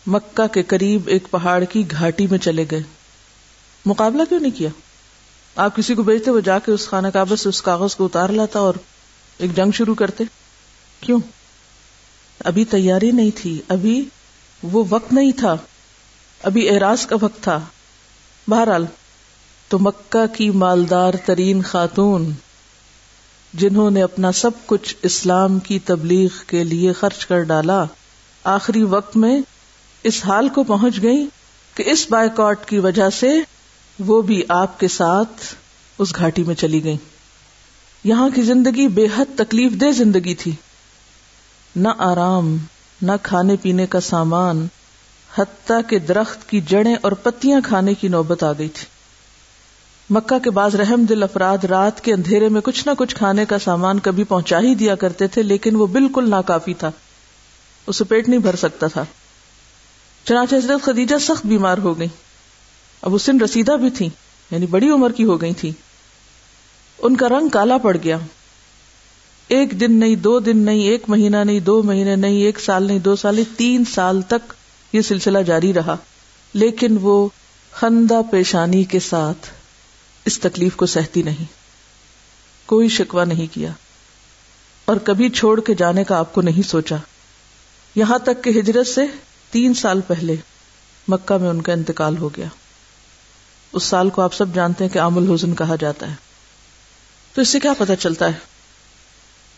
مکہ 0.07 0.47
کے 0.47 0.63
قریب 0.63 1.07
ایک 1.07 1.27
پہاڑ 1.31 1.63
کی 1.63 1.91
گھاٹی 1.91 2.27
میں 2.27 2.39
چلے 2.39 2.65
گئے۔ 2.71 2.83
مقابلہ 3.85 4.21
کیوں 4.29 4.39
نہیں 4.39 4.57
کیا؟ 4.57 4.69
آپ 5.55 5.75
کسی 5.75 5.95
کو 5.95 6.03
بھیجتے 6.03 6.31
وہ 6.31 6.39
جا 6.39 6.59
کے 6.59 6.71
اس 6.71 6.87
خانہ 6.87 7.07
کعبہ 7.07 7.35
سے 7.35 7.49
اس 7.49 7.61
کاغذ 7.61 7.95
کو 7.95 8.05
اتار 8.05 8.29
لاتا 8.29 8.59
اور 8.59 8.73
ایک 9.37 9.55
جنگ 9.55 9.71
شروع 9.71 9.95
کرتے۔ 9.95 10.23
کیوں؟ 10.99 11.19
ابھی 12.45 12.65
تیاری 12.65 13.11
نہیں 13.11 13.31
تھی، 13.35 13.61
ابھی 13.67 14.05
وہ 14.63 14.83
وقت 14.89 15.13
نہیں 15.13 15.31
تھا، 15.31 15.55
ابھی 16.43 16.69
اعراض 16.69 17.05
کا 17.05 17.15
وقت 17.21 17.43
تھا۔ 17.43 17.59
بہرحال 18.47 18.85
تو 19.73 19.79
مکہ 19.79 20.35
کی 20.35 20.49
مالدار 20.49 21.13
ترین 21.25 21.61
خاتون، 21.61 22.31
جنہوں 23.53 23.91
نے 23.91 24.03
اپنا 24.03 24.31
سب 24.31 24.51
کچھ 24.65 24.95
اسلام 25.01 25.59
کی 25.59 25.79
تبلیغ 25.79 26.29
کے 26.47 26.63
لیے 26.63 26.93
خرچ 26.93 27.25
کر 27.25 27.41
ڈالا، 27.41 27.83
آخری 28.43 28.83
وقت 28.83 29.17
میں 29.17 29.41
اس 30.03 30.25
حال 30.25 30.49
کو 30.49 30.63
پہنچ 30.63 31.01
گئی 31.01 31.25
کہ 31.75 31.83
اس 31.85 32.05
بائیکاٹ 32.09 32.65
کی 32.65 32.79
وجہ 32.79 33.09
سے 33.09 33.39
وہ 33.99 34.21
بھی 34.21 34.43
آپ 34.49 34.79
کے 34.79 34.87
ساتھ 34.87 35.55
اس 35.99 36.15
گھاٹی 36.15 36.43
میں 36.43 36.55
چلی 36.55 36.83
گئی 36.83 36.97
یہاں 38.03 38.29
کی 38.29 38.41
زندگی 38.41 38.87
بے 38.87 39.07
حد 39.17 39.37
تکلیف 39.37 39.71
دہ 39.71 39.91
زندگی 39.91 40.35
تھی۔ 40.35 40.51
نہ 41.75 41.89
آرام، 41.97 42.57
نہ 43.01 43.11
کھانے 43.23 43.55
پینے 43.61 43.85
کا 43.85 43.99
سامان، 43.99 44.67
حتیٰ 45.37 45.81
کے 45.87 45.99
درخت 45.99 46.49
کی 46.49 46.61
جڑیں 46.61 46.95
اور 47.01 47.11
پتیاں 47.11 47.61
کھانے 47.63 47.93
کی 47.93 48.07
نوبت 48.07 48.43
آ 48.43 48.51
گئی 48.51 48.69
تھی۔ 48.69 48.92
مکہ 50.09 50.39
کے 50.39 50.49
بعض 50.49 50.75
رحم 50.75 51.03
دل 51.03 51.23
افراد 51.23 51.57
رات 51.57 52.01
کے 52.01 52.13
اندھیرے 52.13 52.49
میں 52.49 52.61
کچھ 52.61 52.87
نہ 52.87 52.93
کچھ 52.97 53.15
کھانے 53.15 53.45
کا 53.45 53.59
سامان 53.59 53.99
کبھی 53.99 54.23
پہنچا 54.23 54.59
ہی 54.59 54.75
دیا 54.75 54.95
کرتے 54.95 55.27
تھے، 55.27 55.43
لیکن 55.43 55.75
وہ 55.75 55.87
بالکل 55.87 56.29
ناکافی 56.29 56.73
تھا۔ 56.73 56.91
اسے 57.87 58.03
پیٹ 58.03 58.29
نہیں 58.29 58.39
بھر 58.39 58.55
سکتا 58.55 58.87
تھا۔ 58.87 59.05
چنانچہ 60.27 60.55
حضرت 60.55 60.85
خدیجہ 60.85 61.15
سخت 61.21 61.45
بیمار 61.45 61.77
ہو 61.77 61.99
گئی 61.99 62.07
اب 63.01 63.15
اس 63.15 63.27
دن 63.27 63.41
رسیدہ 63.41 63.71
بھی 63.71 63.89
تھی 63.89 64.09
یعنی 64.51 64.65
بڑی 64.65 64.89
عمر 64.89 65.11
کی 65.11 65.23
ہو 65.23 65.41
گئی 65.41 65.53
تھی 65.53 65.71
ان 66.99 67.15
کا 67.15 67.29
رنگ 67.29 67.49
کالا 67.49 67.77
پڑ 67.77 67.97
گیا۔ 68.03 68.17
ایک 69.47 69.79
دن 69.79 69.99
نہیں، 69.99 70.15
دو 70.15 70.39
دن 70.39 70.57
نہیں، 70.57 70.79
ایک 70.79 71.03
مہینہ 71.07 71.37
نہیں، 71.37 71.59
دو 71.59 71.83
مہینے 71.83 72.15
نہیں، 72.15 72.35
ایک 72.35 72.59
سال 72.59 72.83
نہیں، 72.83 72.99
دو 72.99 73.15
سال 73.15 73.35
نہیں، 73.35 73.57
تین 73.57 73.85
سال 73.85 74.21
تک 74.21 74.53
یہ 74.93 75.01
سلسلہ 75.01 75.39
جاری 75.39 75.73
رہا۔ 75.73 75.95
لیکن 76.53 76.97
وہ 77.01 77.29
خندہ 77.71 78.21
پیشانی 78.31 78.83
کے 78.83 78.99
ساتھ 78.99 79.47
اس 80.25 80.39
تکلیف 80.39 80.75
کو 80.75 80.85
سہتی 80.85 81.21
نہیں۔ 81.21 81.45
کوئی 82.65 82.89
شکوا 82.89 83.25
نہیں 83.25 83.53
کیا۔ 83.53 83.71
اور 84.85 84.95
کبھی 84.95 85.29
چھوڑ 85.29 85.61
کے 85.61 85.75
جانے 85.75 86.03
کا 86.03 86.19
آپ 86.19 86.33
کو 86.33 86.41
نہیں 86.41 86.67
سوچا۔ 86.67 86.95
یہاں 87.95 88.19
تک 88.19 88.43
کہ 88.43 88.49
ہجرت 88.49 88.87
سے 88.87 89.01
تین 89.51 89.73
سال 89.73 90.01
پہلے 90.01 90.35
مکہ 91.07 91.37
میں 91.37 91.49
ان 91.49 91.61
کا 91.61 91.73
انتقال 91.73 92.17
ہو 92.17 92.29
گیا۔ 92.29 92.47
اس 93.73 93.83
سال 93.83 94.09
کو 94.09 94.21
آپ 94.21 94.33
سب 94.33 94.53
جانتے 94.53 94.83
ہیں 94.83 94.91
کہ 94.91 94.99
عام 94.99 95.17
الحزن 95.17 95.55
کہا 95.55 95.75
جاتا 95.75 96.09
ہے۔ 96.09 96.15
تو 97.33 97.41
اس 97.41 97.49
سے 97.49 97.59
کیا 97.59 97.73
پتا 97.77 97.95
چلتا 97.95 98.25
ہے؟ 98.25 98.39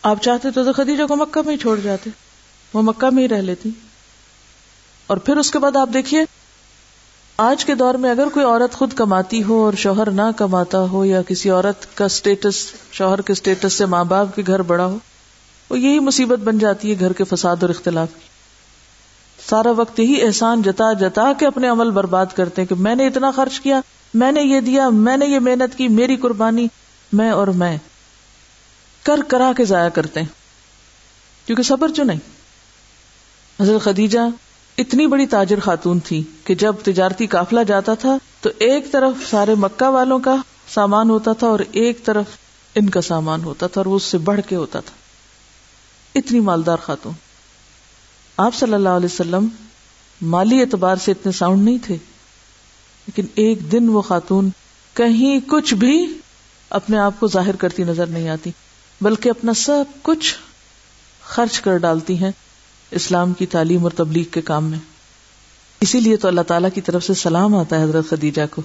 آپ 0.02 0.22
چاہتے 0.22 0.50
تو 0.50 0.72
خدیجہ 0.72 1.06
کو 1.06 1.16
مکہ 1.16 1.46
میں 1.46 1.54
ہی 1.54 1.58
چھوڑ 1.58 1.80
جاتے۔ 1.80 2.10
وہ 2.72 2.82
مکہ 2.82 3.14
میں 3.14 3.22
ہی 3.22 3.28
رہ 3.28 3.40
لیتی۔ 3.40 3.70
اور 5.06 5.16
پھر 5.16 5.36
اس 5.36 5.50
کے 5.50 5.58
بعد 5.58 5.76
آپ 5.76 5.88
دیکھیے 5.94 6.20
آج 7.36 7.64
کے 7.64 7.74
دور 7.74 7.94
میں 7.94 8.10
اگر 8.10 8.26
کوئی 8.32 8.46
عورت 8.46 8.72
خود 8.72 8.92
کماتی 8.92 9.42
ہو 9.42 9.64
اور 9.64 9.72
شوہر 9.72 10.10
نہ 10.10 10.22
کماتا 10.36 10.78
ہو 10.78 11.04
یا 11.04 11.22
کسی 11.22 11.50
عورت 11.50 11.96
کا 11.96 12.04
اسٹیٹس 12.04 12.72
شوہر 12.92 13.20
کے 13.20 13.32
اسٹیٹس 13.32 13.72
سے 13.72 13.86
ماں 13.86 14.04
باپ 14.04 14.34
کے 14.34 14.42
گھر 14.46 14.62
بڑا 14.62 14.86
ہو، 14.86 14.98
وہ 15.70 15.78
یہی 15.78 15.98
مصیبت 15.98 16.38
بن 16.38 16.58
جاتی 16.58 16.94
ہے 16.94 17.00
گھر 17.00 17.12
کے 17.12 17.24
فساد 17.24 17.56
اور 17.60 17.70
اختلاف 17.70 18.08
کی۔ 18.14 18.28
سارا 19.50 19.70
وقت 19.70 20.00
یہی 20.00 20.22
احسان 20.22 20.62
جتا 20.62 20.92
جتا 20.92 21.32
کے 21.38 21.46
اپنے 21.46 21.68
عمل 21.68 21.90
برباد 21.90 22.26
کرتے 22.36 22.62
ہیں 22.62 22.68
کہ 22.68 22.74
میں 22.74 22.94
نے 22.94 23.06
اتنا 23.06 23.30
خرچ 23.30 23.60
کیا، 23.60 23.80
میں 24.14 24.32
نے 24.32 24.42
یہ 24.42 24.60
دیا، 24.60 24.88
میں 24.88 25.16
نے 25.16 25.26
یہ 25.26 25.38
محنت 25.38 25.78
کی، 25.78 25.88
میری 25.88 26.16
قربانی، 26.16 26.66
میں 27.12 27.30
اور 27.30 27.48
میں۔ 27.48 27.78
کر 29.02 29.20
کرا 29.28 29.52
کے 29.56 29.64
ضائع 29.64 29.88
کرتے 29.88 30.20
ہیں۔ 30.20 30.28
کیونکہ 31.46 31.62
صبر 31.62 31.88
جو 31.88 32.02
نہیں۔ 32.02 32.20
حضرت 33.62 33.84
خدیجہ 33.84 34.18
اتنی 34.78 35.06
بڑی 35.06 35.26
تاجر 35.26 35.60
خاتون 35.60 35.98
تھی 35.98 36.22
کہ 36.44 36.54
جب 36.54 36.74
تجارتی 36.84 37.26
قافلہ 37.26 37.60
جاتا 37.60 37.94
تھا 37.94 38.16
تو 38.40 38.50
ایک 38.58 38.92
طرف 38.92 39.30
سارے 39.30 39.54
مکہ 39.54 39.88
والوں 39.88 40.18
کا 40.18 40.36
سامان 40.68 41.10
ہوتا 41.10 41.32
تھا 41.32 41.46
اور 41.46 41.60
ایک 41.72 42.04
طرف 42.04 42.24
ان 42.74 42.90
کا 42.90 43.00
سامان 43.00 43.44
ہوتا 43.44 43.66
تھا 43.66 43.80
اور 43.80 43.86
وہ 43.86 43.96
اس 43.96 44.02
سے 44.02 44.18
بڑھ 44.18 44.40
کے 44.48 44.56
ہوتا 44.56 44.80
تھا۔ 44.80 44.94
اتنی 46.18 46.40
مالدار 46.40 46.76
خاتون۔ 46.76 47.12
آپ 48.36 48.54
صلی 48.54 48.74
اللہ 48.74 48.88
علیہ 48.88 49.06
وسلم 49.06 49.48
مالی 50.20 50.60
اعتبار 50.60 50.96
سے 50.96 51.12
اتنے 51.12 51.32
ساؤنڈ 51.32 51.64
نہیں 51.64 51.78
تھے، 51.82 51.94
لیکن 53.06 53.26
ایک 53.34 53.72
دن 53.72 53.88
وہ 53.88 54.02
خاتون 54.02 54.50
کہیں 54.94 55.40
کچھ 55.48 55.74
بھی 55.74 56.18
اپنے 56.70 56.98
آپ 56.98 57.12
کو 57.18 57.28
ظاہر 57.28 57.56
کرتی 57.56 57.84
نظر 57.84 58.06
نہیں 58.06 58.28
آتی، 58.28 58.50
بلکہ 59.00 59.28
اپنا 59.28 59.54
سب 59.54 59.84
کچھ 60.02 60.34
خرچ 61.24 61.60
کر 61.60 61.76
ڈالتی 61.76 62.18
ہیں۔ 62.24 62.30
اسلام 62.90 63.32
کی 63.32 63.46
تعلیم 63.46 63.82
اور 63.82 63.90
تبلیغ 63.90 64.24
کے 64.24 64.40
کام 64.40 64.64
میں۔ 64.64 64.78
اسی 65.80 66.00
لیے 66.00 66.16
تو 66.16 66.28
اللہ 66.28 66.40
تعالیٰ 66.40 66.70
کی 66.74 66.80
طرف 66.80 67.04
سے 67.04 67.14
سلام 67.14 67.54
آتا 67.54 67.78
ہے 67.78 67.84
حضرت 67.84 68.08
خدیجہ 68.08 68.42
کو۔ 68.50 68.62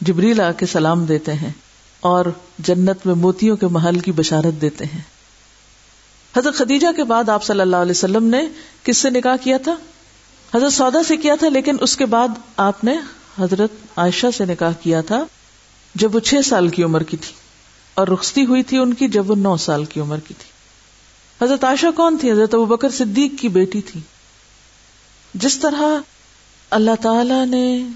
جبریل 0.00 0.40
آ 0.40 0.52
کے 0.52 0.66
سلام 0.66 1.04
دیتے 1.04 1.32
ہیں 1.32 1.50
اور 2.00 2.24
جنت 2.58 3.06
میں 3.06 3.14
موتیوں 3.14 3.56
کے 3.56 3.66
محل 3.66 3.98
کی 3.98 4.12
بشارت 4.12 4.60
دیتے 4.60 4.84
ہیں۔ 4.84 5.00
حضرت 6.36 6.54
خدیجہ 6.54 6.86
کے 6.96 7.04
بعد 7.04 7.28
آپ 7.28 7.44
صلی 7.44 7.60
اللہ 7.60 7.76
علیہ 7.76 7.90
وسلم 7.90 8.24
نے 8.24 8.42
کس 8.82 8.96
سے 8.96 9.10
نکاح 9.10 9.36
کیا 9.36 9.56
تھا؟ 9.56 9.76
حضرت 10.54 10.72
سودا 10.72 11.02
سے 11.02 11.16
کیا 11.16 11.34
تھا، 11.38 11.48
لیکن 11.48 11.76
اس 11.80 11.96
کے 11.96 12.06
بعد 12.06 12.28
آپ 12.56 12.84
نے 12.84 12.96
حضرت 13.38 13.70
عائشہ 13.96 14.26
سے 14.36 14.44
نکاح 14.44 14.72
کیا 14.82 15.00
تھا 15.00 15.24
جب 15.94 16.14
وہ 16.14 16.20
چھ 16.20 16.34
سال 16.44 16.68
کی 16.68 16.82
عمر 16.82 17.02
کی 17.02 17.16
تھی 17.16 17.32
اور 17.94 18.08
رخصتی 18.08 18.44
ہوئی 18.44 18.62
تھی 18.62 18.78
ان 18.78 18.94
کی 18.94 19.08
جب 19.08 19.30
وہ 19.30 19.34
نو 19.34 19.56
سال 19.56 19.84
کی 19.84 20.00
عمر 20.00 20.18
کی 20.18 20.34
تھی۔ 20.38 20.49
حضرت 21.42 21.64
عائشہ 21.64 21.86
کون 21.96 22.16
تھی؟ 22.20 22.32
حضرت 22.32 22.54
ابو 22.54 22.64
بکر 22.64 22.90
صدیق 22.90 23.40
کی 23.40 23.48
بیٹی 23.48 23.80
تھی۔ 23.80 24.00
جس 25.34 25.58
طرح 25.58 25.82
اللہ 26.70 26.90
تعالی 27.00 27.44
نے 27.44 27.88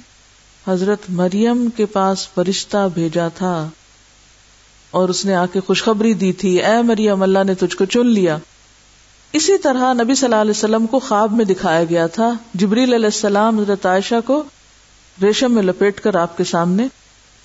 حضرت 0.68 0.98
مریم 1.08 1.68
کے 1.76 1.86
پاس 1.86 2.28
فرشتہ 2.28 2.88
بھیجا 2.94 3.28
تھا 3.28 3.68
اور 4.90 5.08
اس 5.08 5.24
نے 5.24 5.34
آ 5.34 5.46
کے 5.46 5.60
خوشخبری 5.60 6.14
دی 6.14 6.32
تھی، 6.32 6.62
اے 6.62 6.82
مریم، 6.82 7.22
اللہ 7.22 7.44
نے 7.44 7.54
تجھ 7.54 7.76
کو 7.76 7.84
چن 7.84 8.06
لیا۔ 8.06 8.38
اسی 9.32 9.58
طرح 9.58 9.92
نبی 9.92 10.14
صلی 10.14 10.26
اللہ 10.26 10.40
علیہ 10.40 10.50
وسلم 10.50 10.86
کو 10.86 10.98
خواب 10.98 11.32
میں 11.32 11.44
دکھایا 11.44 11.84
گیا 11.84 12.06
تھا۔ 12.06 12.32
جبریل 12.54 12.94
علیہ 12.94 13.06
السلام، 13.06 13.60
حضرت 13.60 13.86
عائشہ 13.86 14.14
کو 14.26 14.42
ریشم 15.22 15.52
میں 15.52 15.62
لپیٹ 15.62 16.00
کر 16.00 16.14
آپ 16.14 16.36
کے 16.36 16.44
سامنے 16.44 16.86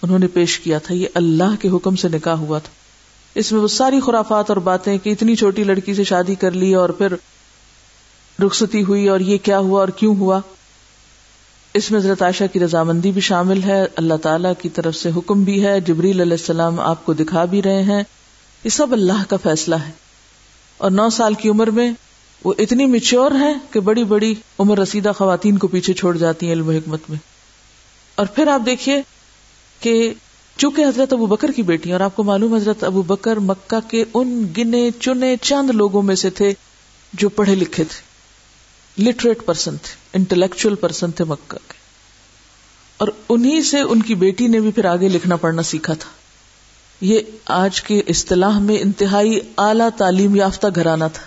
انہوں 0.02 0.20
نے 0.20 0.28
پیش 0.28 0.60
کیا 0.60 0.78
تھا۔ 0.78 0.94
یہ 0.94 1.08
اللہ 1.14 1.62
کے 1.62 1.70
حکم 1.70 1.96
سے 1.96 2.08
نکاح 2.10 2.34
ہوا 2.34 2.60
تھا۔ 2.60 2.79
اس 3.36 3.52
میں 3.52 3.62
وہ 3.62 3.68
ساری 3.68 4.00
خرافات 4.00 4.50
اور 4.50 4.58
باتیں 4.58 4.98
کہ 4.98 5.10
اتنی 5.10 5.36
چھوٹی 5.36 5.64
لڑکی 5.64 5.94
سے 5.94 6.04
شادی 6.04 6.36
کر 6.36 6.52
لی 6.52 6.74
اور 6.74 6.90
پھر 6.90 7.14
رخصتی 8.44 8.84
ہوئی 8.84 9.08
اور 9.08 9.20
یہ 9.20 9.38
کیا 9.38 9.60
ہوا 9.60 9.80
اور 9.80 9.88
کیوں 9.88 10.16
ہوا۔ 10.16 10.40
اس 11.74 11.92
میں 11.92 12.00
حضرت 12.00 12.22
عائشہ 12.22 12.44
کی 12.54 12.60
رضامندی 12.60 13.12
بھی 13.12 13.22
شامل 13.22 13.64
ہے، 13.64 13.86
اللہ 13.96 14.14
تعالی 14.24 14.48
کی 14.62 14.70
طرف 14.70 14.96
سے 14.96 15.10
حکم 15.16 15.44
بھی 15.44 15.66
ہے، 15.66 15.80
جبریل 15.82 16.22
علیہ 16.22 16.32
السلام 16.32 16.80
آپ 16.80 17.06
کو 17.06 17.14
دکھا 17.14 17.46
بھی 17.46 17.62
رہے 17.62 17.84
ہیں۔ 17.84 18.04
یہ 18.64 18.70
سب 18.70 18.92
اللہ 18.92 19.24
کا 19.30 19.38
فیصلہ 19.44 19.76
ہے۔ 19.76 19.92
اور 20.78 20.92
نو 20.92 21.10
سال 21.10 21.34
کی 21.34 21.50
عمر 21.50 21.68
میں 21.68 21.92
وہ 22.44 22.54
اتنی 22.58 22.86
میچور 22.86 23.32
ہے 23.32 23.54
کہ 23.72 23.80
بڑی 23.80 24.04
بڑی 24.04 24.36
عمر 24.60 24.80
رسیدہ 24.80 25.12
خواتین 25.18 25.58
کو 25.58 25.68
پیچھے 25.68 25.94
چھوڑ 25.94 26.18
جاتی 26.18 26.46
ہیں 26.46 26.54
علم 26.54 26.68
و 26.68 26.72
حکمت 26.72 27.00
میں۔ 27.10 27.18
اور 28.16 28.26
پھر 28.26 28.48
آپ 28.48 28.62
دیکھیے 28.66 29.02
کہ 29.80 30.14
چونکہ 30.60 30.82
حضرت 30.82 31.14
ابو 31.14 31.26
بکر 31.26 31.52
کی 31.52 31.62
بیٹی 31.62 31.92
اور 31.92 32.00
آپ 32.00 32.16
کو 32.16 32.24
معلوم 32.24 32.54
حضرت 32.54 32.84
ابو 32.84 33.02
بکر 33.02 33.38
مکہ 33.38 33.90
کے 33.90 34.04
ان 34.14 34.48
گنے 34.58 34.90
چنے 35.00 35.36
چند 35.42 35.70
لوگوں 35.70 36.02
میں 36.02 36.16
سے 36.16 36.30
تھے 36.30 36.54
جو 37.14 37.30
پڑھے 37.30 37.56
لکھے 37.56 37.84
تھے۔ 37.84 38.10
لٹریٹ 39.04 39.46
پرسن 39.46 39.78
تھے 39.78 39.96
انٹلیکچل 40.14 40.76
پرسن 40.76 41.12
تھے 41.12 41.26
مکہ 41.26 41.58
کے۔ 41.68 41.74
اور 42.98 43.08
انہی 43.30 43.64
سے 43.64 43.80
ان 43.80 44.02
کی 44.02 44.16
بیٹی 44.16 44.48
نے 44.48 44.60
بھی 44.60 44.72
پھر 44.72 44.86
آگے 44.86 45.08
لکھنا 45.08 45.36
پڑھنا 45.36 45.62
سیکھا 45.62 45.94
تھا۔ 45.94 46.10
یہ 47.02 47.20
آج 47.46 47.82
کے 47.82 48.02
اصطلاح 48.08 48.60
میں 48.60 48.78
انتہائی 48.80 49.40
اعلی 49.58 49.84
تعلیم 49.98 50.36
یافتہ 50.36 50.68
گھرانہ 50.76 51.06
تھا، 51.14 51.24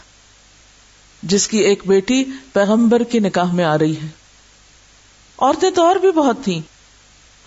جس 1.22 1.48
کی 1.48 1.58
ایک 1.58 1.82
بیٹی 1.86 2.24
پیغمبر 2.52 3.02
کے 3.02 3.20
نکاح 3.20 3.52
میں 3.52 3.64
آ 3.64 3.78
رہی 3.78 3.96
ہے۔ 3.96 4.08
عورتیں 5.38 5.70
تو 5.70 5.86
اور 5.86 5.96
بھی 5.96 6.10
بہت 6.10 6.36
تھیں۔ 6.44 6.71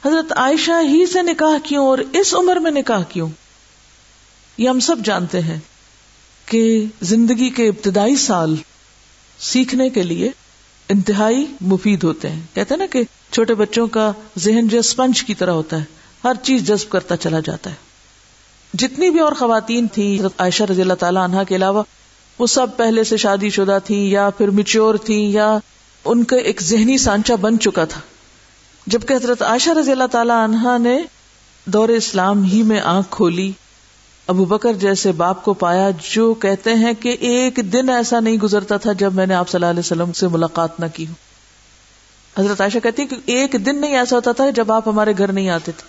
حضرت 0.06 0.34
عائشہ 0.38 0.72
ہی 0.72 1.06
سے 1.06 1.22
نکاح 1.22 1.58
کیوں 1.64 1.88
اور 1.88 1.98
اس 2.14 2.34
عمر 2.34 2.56
میں 2.56 2.72
نکاح 2.72 3.04
کیوں؟ 3.10 3.30
یہ 4.58 4.70
ہم 4.70 4.80
سب 4.80 4.96
جانتے 5.04 5.42
ہیں 5.42 5.60
کہ 6.46 6.86
زندگی 7.02 7.50
کے 7.50 7.68
ابتدائی 7.68 8.16
سال 8.16 8.56
سیکھنے 9.40 9.90
کے 9.90 10.04
لیے 10.04 10.32
انتہائی 10.90 11.46
مفید 11.62 12.04
ہوتے 12.04 12.30
ہیں۔ 12.30 12.42
کہتے 12.54 12.74
ہیں 12.74 12.80
نا 12.80 12.86
کہ 12.86 13.04
چھوٹے 13.32 13.54
بچوں 13.54 13.88
کا 13.88 14.12
ذہن 14.40 14.68
جو 14.68 14.80
اسپنج 14.80 15.24
کی 15.24 15.36
طرح 15.36 15.52
ہوتا 15.52 15.80
ہے۔ 15.80 15.84
ہر 16.24 16.34
چیز 16.44 16.68
جذب 16.68 16.92
کرتا 16.92 17.18
چلا 17.18 17.40
جاتا 17.40 17.70
ہے۔ 17.70 17.76
جتنی 18.74 19.10
بھی 19.10 19.20
اور 19.20 19.34
خواتین 19.34 19.88
تھیں 19.88 20.26
عائشہ 20.38 20.64
رضی 20.64 20.82
اللہ 20.82 20.94
تعالی 20.94 21.20
عنہ 21.24 21.38
کے 21.48 21.56
علاوہ، 21.56 21.84
وہ 22.40 22.48
سب 22.48 22.68
پہلے 22.78 23.04
سے 23.04 23.18
شادی 23.18 23.50
شدہ 23.50 23.78
تھیں 23.86 24.10
یا 24.10 24.30
پھر 24.30 24.48
میچور 24.48 24.96
تھیں 24.96 25.30
یا 25.32 25.58
ان 26.06 26.24
کا 26.24 26.36
ایک 26.36 26.62
ذہنی 26.62 26.98
سانچہ 26.98 27.34
بن 27.34 27.60
چکا 27.60 27.86
تھا۔ 27.86 28.02
جبکہ 28.86 29.14
حضرت 29.14 29.42
عائشہ 29.42 29.70
رضی 29.70 29.92
اللہ 29.92 30.08
تعالی 30.12 30.34
عنہا 30.44 30.78
نے 30.78 31.02
دور 31.66 31.90
اسلام 31.90 32.44
ہی 32.44 32.64
میں 32.64 32.82
آنکھ 32.82 33.08
کھولی۔ 33.10 33.52
ابو 34.28 34.46
بکر 34.46 34.74
جیسے 34.74 35.12
باپ 35.12 35.44
کو 35.44 35.54
پایا 35.54 35.90
جو 36.12 36.34
کہتے 36.34 36.74
ہیں 36.74 36.94
کہ 36.94 37.18
ایک 37.20 37.60
دن 37.74 37.90
ایسا 37.90 38.20
نہیں 38.20 38.38
گزرتا 38.38 38.78
تھا 38.78 38.92
جب 38.94 39.14
میں 39.14 39.26
نے 39.26 39.34
آپ 39.34 39.50
صلی 39.50 39.58
اللہ 39.58 39.70
علیہ 39.70 39.80
وسلم 39.80 40.14
سے 40.14 40.28
ملاقات 40.28 40.80
نہ 40.80 40.86
کی 40.94 41.08
ہوں 41.08 41.14
حضرت 42.40 42.62
عائشہ 42.62 42.78
کہتی 42.84 43.06
کہ 43.06 43.16
ایک 43.26 43.56
دن 43.66 43.82
نہیں 43.82 43.98
ایسا 43.98 44.16
ہوتا 44.16 44.32
تھا 44.32 44.50
جب 44.50 44.72
آپ 44.72 44.88
ہمارے 44.88 45.14
گھر 45.18 45.32
نہیں 45.32 45.50
آتے 45.50 45.72
تھے۔ 45.72 45.88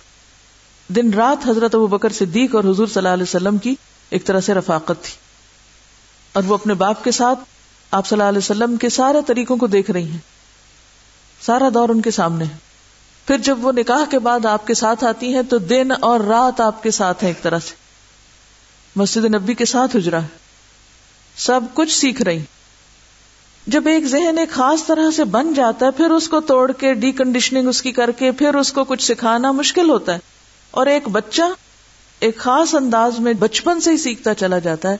دن 0.93 1.13
رات 1.13 1.49
حضرت 1.49 1.75
ابو 1.75 1.87
بکر 1.87 2.11
صدیق 2.11 2.55
اور 2.55 2.63
حضور 2.63 2.87
صلی 2.87 2.97
اللہ 2.97 3.09
علیہ 3.09 3.23
وسلم 3.23 3.57
کی 3.57 3.75
ایک 4.09 4.25
طرح 4.25 4.39
سے 4.39 4.53
رفاقت 4.53 5.03
تھی۔ 5.03 5.13
اور 6.33 6.43
وہ 6.43 6.53
اپنے 6.53 6.73
باپ 6.73 7.03
کے 7.03 7.11
ساتھ 7.11 7.39
آپ 7.91 8.07
صلی 8.07 8.15
اللہ 8.15 8.29
علیہ 8.29 8.37
وسلم 8.37 8.77
کے 8.77 8.89
سارے 8.89 9.17
طریقوں 9.27 9.57
کو 9.57 9.67
دیکھ 9.67 9.91
رہی 9.91 10.11
ہیں۔ 10.11 10.17
سارا 11.41 11.69
دور 11.73 11.89
ان 11.89 12.01
کے 12.01 12.11
سامنے 12.11 12.45
ہے۔ 12.45 12.66
پھر 13.27 13.37
جب 13.37 13.65
وہ 13.65 13.71
نکاح 13.71 14.05
کے 14.11 14.19
بعد 14.19 14.45
آپ 14.45 14.67
کے 14.67 14.73
ساتھ 14.73 15.03
آتی 15.03 15.35
ہیں 15.35 15.41
تو 15.41 15.57
دن 15.57 15.87
اور 15.99 16.19
رات 16.19 16.61
آپ 16.61 16.83
کے 16.83 16.91
ساتھ 16.91 17.23
ہیں 17.23 17.31
ایک 17.31 17.43
طرح 17.43 17.59
سے۔ 17.59 17.75
مسجد 18.95 19.25
نبی 19.25 19.53
کے 19.53 19.65
ساتھ 19.65 19.95
اجرا 19.95 20.21
ہے۔ 20.21 20.27
سب 21.37 21.61
کچھ 21.73 21.97
سیکھ 21.97 22.21
رہی 22.21 22.43
جب 23.67 23.87
ایک 23.87 24.05
ذہن 24.05 24.37
ایک 24.37 24.51
خاص 24.51 24.85
طرح 24.85 25.11
سے 25.11 25.23
بن 25.23 25.53
جاتا 25.53 25.85
ہے، 25.85 25.91
پھر 25.91 26.09
اس 26.09 26.29
کو 26.29 26.41
توڑ 26.41 26.71
کے 26.71 26.93
ڈی 26.93 27.11
کنڈیشننگ 27.11 27.67
اس 27.67 27.81
کی 27.81 27.91
کر 27.91 28.11
کے، 28.11 28.31
پھر 28.31 28.55
اس 28.55 28.73
کو 28.73 28.83
کچھ 28.83 29.03
سکھانا 29.03 29.51
مشکل 29.51 29.89
ہوتا 29.89 30.13
ہے۔ 30.13 30.19
اور 30.71 30.85
ایک 30.85 31.07
بچہ 31.07 31.41
ایک 32.19 32.37
خاص 32.37 32.75
انداز 32.75 33.19
میں 33.19 33.33
بچپن 33.33 33.81
سے 33.81 33.91
ہی 33.91 33.97
سیکھتا 33.97 34.33
چلا 34.33 34.59
جاتا 34.59 34.91
ہے۔ 34.91 34.97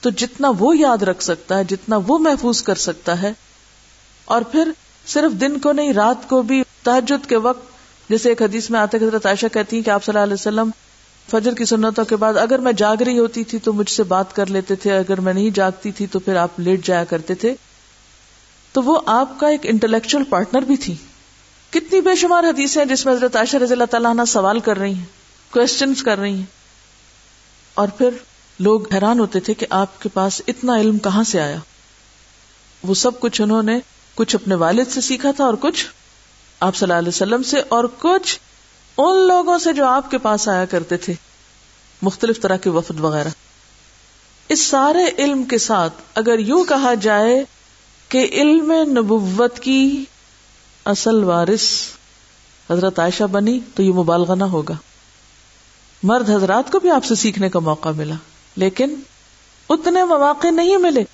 تو 0.00 0.10
جتنا 0.10 0.52
وہ 0.58 0.76
یاد 0.76 1.02
رکھ 1.02 1.22
سکتا 1.22 1.58
ہے، 1.58 1.64
جتنا 1.64 1.98
وہ 2.06 2.18
محفوظ 2.18 2.62
کر 2.62 2.74
سکتا 2.74 3.22
ہے۔ 3.22 3.32
اور 4.24 4.42
پھر 4.42 4.70
صرف 5.06 5.40
دن 5.40 5.58
کو 5.58 5.72
نہیں، 5.72 5.92
رات 5.92 6.28
کو 6.28 6.42
بھی 6.42 6.63
تحجد 6.84 7.26
کے 7.28 7.36
وقت، 7.36 7.62
جیسے 8.10 8.28
ایک 8.28 8.42
حدیث 8.42 8.70
میں 8.70 8.80
آتے 8.80 8.96
حضرت 8.96 9.26
عائشہ 9.26 9.46
کہتی 9.52 9.76
ہیں 9.76 9.82
کہ 9.82 9.90
آپ 9.90 10.04
صلی 10.04 10.12
اللہ 10.12 10.24
علیہ 10.24 10.34
وسلم 10.34 10.70
فجر 11.30 11.54
کی 11.54 11.64
سنتوں 11.64 12.04
کے 12.04 12.16
بعد 12.16 12.34
اگر 12.34 12.58
میں 12.58 12.72
جاگ 12.72 13.02
رہی 13.02 13.18
ہوتی 13.18 13.44
تھی 13.44 13.58
تو 13.58 13.72
مجھ 13.72 13.90
سے 13.90 14.02
بات 14.02 14.36
کر 14.36 14.46
لیتے 14.46 14.74
تھے، 14.74 14.96
اگر 14.96 15.20
میں 15.20 15.34
نہیں 15.34 15.50
جاگتی 15.50 15.92
تھی 15.92 16.06
تو 16.06 16.18
پھر 16.18 16.36
آپ 16.36 16.60
لیٹ 16.60 16.86
جایا 16.86 17.04
کرتے 17.04 17.34
تھے۔ 17.34 17.54
تو 18.72 18.82
وہ 18.82 19.00
آپ 19.06 19.40
کا 19.40 19.48
ایک 19.48 19.60
انٹلیکچل 19.64 20.24
پارٹنر 20.24 20.62
بھی 20.62 20.76
تھی۔ 20.76 20.94
کتنی 21.70 22.00
بے 22.00 22.14
شمار 22.14 22.44
حدیث 22.44 22.78
ہیں 22.78 22.84
جس 22.84 23.06
میں 23.06 23.14
حضرت 23.14 23.36
عائشہ 23.36 23.56
رضی 23.56 23.72
اللہ 23.72 23.84
تعالیٰ 23.84 24.10
عنہ 24.10 24.22
سوال 24.28 24.60
کر 24.60 24.78
رہی 24.78 24.94
ہیں 24.94 25.04
کوشچنس 25.50 26.02
کر 26.02 26.18
رہی 26.18 26.34
ہیں۔ 26.34 26.46
اور 27.74 27.88
پھر 27.88 28.08
لوگ 28.58 28.92
حیران 28.94 29.20
ہوتے 29.20 29.40
تھے 29.40 29.54
کہ 29.54 29.66
آپ 29.70 30.02
کے 30.02 30.08
پاس 30.08 30.42
اتنا 30.48 30.76
علم 30.76 30.98
کہاں 30.98 31.22
سے 31.22 31.40
آیا۔ 31.40 31.58
وہ 32.82 32.94
سب 32.94 33.20
کچھ 33.20 33.42
انہوں 33.42 33.62
نے 33.62 33.80
کچھ 34.14 34.36
اپنے 34.36 34.54
والد 34.54 34.84
سے 34.90 35.00
سیکھا 35.00 35.30
تھا 35.30 35.44
اور 35.44 35.54
کچھ 35.54 35.86
آپ 36.64 36.76
صلی 36.76 36.86
اللہ 36.86 36.98
علیہ 36.98 37.08
وسلم 37.08 37.42
سے 37.42 37.60
اور 37.68 37.84
کچھ 37.98 38.38
ان 38.98 39.26
لوگوں 39.28 39.58
سے 39.58 39.72
جو 39.72 39.86
آپ 39.86 40.10
کے 40.10 40.18
پاس 40.18 40.48
آیا 40.48 40.64
کرتے 40.64 40.96
تھے، 40.96 41.12
مختلف 42.02 42.40
طرح 42.40 42.56
کے 42.56 42.70
وفد 42.70 43.00
وغیرہ۔ 43.00 43.28
اس 44.48 44.66
سارے 44.66 45.04
علم 45.18 45.44
کے 45.44 45.58
ساتھ 45.58 46.02
اگر 46.14 46.38
یوں 46.38 46.64
کہا 46.64 46.94
جائے 46.94 47.44
کہ 48.08 48.26
علم 48.32 48.72
نبوت 48.90 49.58
کی 49.60 50.04
اصل 50.84 51.22
وارث 51.24 51.66
حضرت 52.68 52.98
عائشہ 52.98 53.24
بنی 53.24 53.58
تو 53.74 53.82
یہ 53.82 53.92
مبالغہ 53.92 54.34
نہ 54.34 54.44
ہوگا۔ 54.44 54.74
مرد 56.02 56.30
حضرات 56.30 56.72
کو 56.72 56.80
بھی 56.80 56.90
آپ 56.90 57.04
سے 57.04 57.14
سیکھنے 57.14 57.48
کا 57.48 57.58
موقع 57.58 57.88
ملا، 57.88 58.14
لیکن 58.56 58.94
اتنے 59.68 60.04
مواقع 60.04 60.50
نہیں 60.50 60.76
ملے 60.78 61.04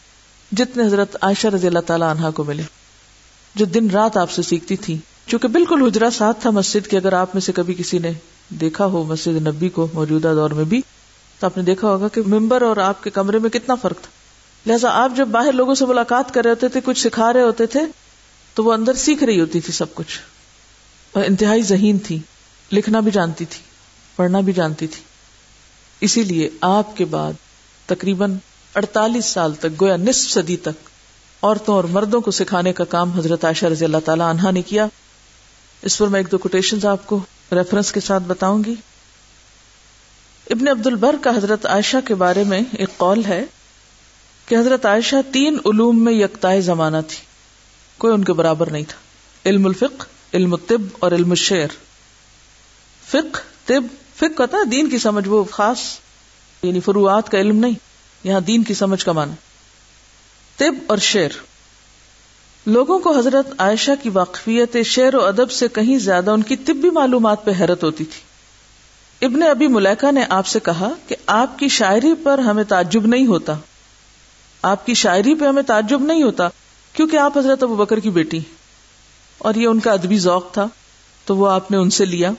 جتنے 0.53 0.87
حضرت 0.87 1.17
عائشہ 1.23 1.49
رضی 1.49 1.67
اللہ 1.67 1.87
تعالی 1.87 2.05
عنہ 2.05 2.31
کو 2.37 2.45
ملے، 2.45 2.63
جو 3.55 3.65
دن 3.65 3.91
رات 3.91 4.17
آپ 4.17 4.31
سے 4.31 4.43
سیکھتی 4.43 4.77
تھی 4.77 4.99
چونکہ 5.31 5.49
بالکل 5.49 5.83
حجرا 5.83 6.11
ساتھ 6.11 6.43
تھا 6.43 6.51
مسجد 6.51 6.87
کے، 6.87 6.97
اگر 6.97 7.13
آپ 7.13 7.35
میں 7.35 7.41
سے 7.41 7.53
کبھی 7.53 7.75
کسی 7.75 7.99
نے 7.99 8.13
دیکھا 8.49 8.87
ہو 8.87 9.05
مسجد 9.05 9.47
نبی 9.47 9.69
کو 9.69 9.89
موجودہ 9.95 10.33
دور 10.37 10.51
میں 10.51 10.65
بھی، 10.65 10.83
تو 11.39 11.47
آپ 11.47 11.57
نے 11.57 11.63
دیکھا 11.63 11.89
ہوگا 11.89 12.09
کہ 12.09 12.21
ممبر 12.27 12.63
اور 12.63 12.77
آپ 12.77 13.05
کے 13.05 13.11
کمرے 13.11 13.39
میں 13.39 13.51
کتنا 13.51 13.75
فرق 13.75 13.97
تھا۔ 13.97 14.11
لہٰذا 14.67 14.89
آپ 14.93 15.13
جب 15.17 15.29
باہر 15.29 15.53
لوگوں 15.53 15.75
سے 15.75 15.87
ملاقات 15.87 16.35
کر 16.35 16.43
رہے 16.43 16.51
ہوتے 16.51 16.69
تھے، 16.69 16.81
کچھ 16.85 17.01
سکھا 17.01 17.33
رہے 17.33 17.43
ہوتے 17.43 17.67
تھے، 17.67 17.81
تو 18.55 18.65
وہ 18.65 18.73
اندر 18.73 18.95
سیکھ 18.95 19.25
رہی 19.25 19.41
ہوتی 19.41 19.61
تھی 19.61 19.73
سب 19.73 19.95
کچھ۔ 19.95 20.21
اور 21.13 21.25
انتہائی 21.25 21.63
ذہین 21.63 21.99
تھی، 21.99 22.19
لکھنا 22.73 23.01
بھی 23.01 23.11
جانتی 23.11 23.45
تھی، 23.45 23.63
پڑھنا 24.17 24.41
بھی 24.41 24.53
جانتی 24.53 24.87
تھی۔ 24.87 25.03
اسی 26.01 26.23
لیے 26.23 26.51
آپ 26.61 26.97
کے 26.97 27.05
بعد 27.05 27.33
تقریباً 27.87 28.35
اڑتالیس 28.75 29.27
سال 29.27 29.55
تک، 29.55 29.83
گویا 29.83 29.97
نصف 29.97 30.31
صدی 30.31 30.57
تک، 30.57 30.89
عورتوں 31.43 31.75
اور 31.75 31.85
مردوں 31.85 32.21
کو 32.21 32.31
سکھانے 32.31 32.73
کا 32.73 32.85
کام 32.85 33.11
حضرت 33.11 33.45
عائشہ 33.45 33.67
رضی 33.67 33.85
اللہ 33.85 33.99
تعالی 34.05 34.23
عنہا 34.23 34.51
نے 34.51 34.63
کیا۔ 34.63 34.87
اس 35.83 35.99
پر 35.99 36.07
میں 36.07 36.21
ایک 36.21 36.33
دو 36.33 36.39
کوٹیشن 36.39 36.87
آپ 36.87 37.07
کو 37.07 37.21
ریفرنس 37.53 37.93
کے 37.93 38.01
ساتھ 38.01 38.23
بتاؤں 38.23 38.65
گی۔ 38.65 38.75
ابن 40.51 40.69
عبد 40.69 40.87
البر 40.87 41.17
کا 41.23 41.31
حضرت 41.37 41.67
عائشہ 41.67 41.97
کے 42.05 42.15
بارے 42.15 42.45
میں 42.45 42.61
ایک 42.73 42.89
قول 42.97 43.25
ہے 43.25 43.45
کہ 44.47 44.55
حضرت 44.55 44.87
عائشہ 44.87 45.17
تین 45.33 45.59
علوم 45.67 46.05
میں 46.05 46.13
یکتائے 46.13 46.61
زمانہ 46.61 46.97
تھی۔ 47.09 47.17
کوئی 47.99 48.15
ان 48.15 48.25
کے 48.25 48.33
برابر 48.33 48.71
نہیں 48.71 48.85
تھا۔ 48.89 48.99
علم 49.49 49.67
الفق 49.67 50.07
علم 50.35 50.53
الطب 50.53 50.83
اور 50.99 51.13
علم 51.13 51.31
الشعر۔ 51.31 51.69
فق 53.09 53.39
طب 53.67 53.85
فق 54.17 54.39
کہتا 54.39 54.57
ہے 54.57 54.65
دین 54.65 54.91
کی 54.91 54.99
سمجھ 54.99 55.29
وہ 55.29 55.45
خاص 55.45 55.79
یعنی 56.63 56.81
فروعات 56.81 57.29
کا 57.29 57.39
علم 57.39 57.57
نہیں، 57.57 57.73
یہاں 58.25 58.41
دین 58.41 58.65
کی 58.65 58.75
سمجھ 58.75 59.05
کا 59.05 59.13
معنی۔ 59.13 59.33
طب 60.57 60.75
اور 60.87 60.99
شعر۔ 60.99 61.50
لوگوں 62.67 62.99
کو 62.99 63.19
حضرت 63.19 63.55
عائشہ 63.59 63.91
کی 64.03 64.09
واقفیت 64.09 64.77
شعر 64.85 65.15
و 65.15 65.25
ادب 65.25 65.51
سے 65.51 65.69
کہیں 65.69 65.99
زیادہ 65.99 66.31
ان 66.31 66.43
کی 66.43 66.57
طبی 66.57 66.91
معلومات 66.91 67.45
پہ 67.45 67.51
حیرت 67.61 67.85
ہوتی 67.85 68.05
تھی۔ 68.05 68.21
ابن 69.27 69.43
ابی 69.43 69.67
ملیکا 69.67 70.11
نے 70.11 70.25
آپ 70.29 70.47
سے 70.47 70.61
کہا 70.61 70.89
کہ 71.09 71.17
آپ 71.27 71.59
کی 71.59 71.69
شاعری 71.69 72.15
پر 72.23 72.39
ہمیں 72.39 72.65
تعجب 72.65 73.07
نہیں 73.07 73.27
ہوتا۔ 73.27 73.57
آپ 74.63 74.87
کی 74.87 74.95
شاعری 74.95 75.35
پہ 75.35 75.45
ہمیں 75.45 75.63
تعجب 75.63 76.01
نہیں 76.01 76.23
ہوتا 76.23 76.49
کیونکہ 76.93 77.17
آپ 77.17 77.39
حضرت 77.39 77.63
ابو 77.63 77.77
بکر 77.77 78.01
کی 78.01 78.11
بیٹی 78.11 78.41
اور 79.39 79.55
یہ 79.55 79.67
ان 79.67 79.81
کا 79.81 79.93
ادبی 79.93 80.19
ذوق 80.19 80.53
تھا 80.53 80.67
تو 81.25 81.37
وہ 81.37 81.51
آپ 81.51 81.71
نے 81.71 81.77
ان 81.77 81.91
سے 81.91 82.05
لیا 82.05 82.31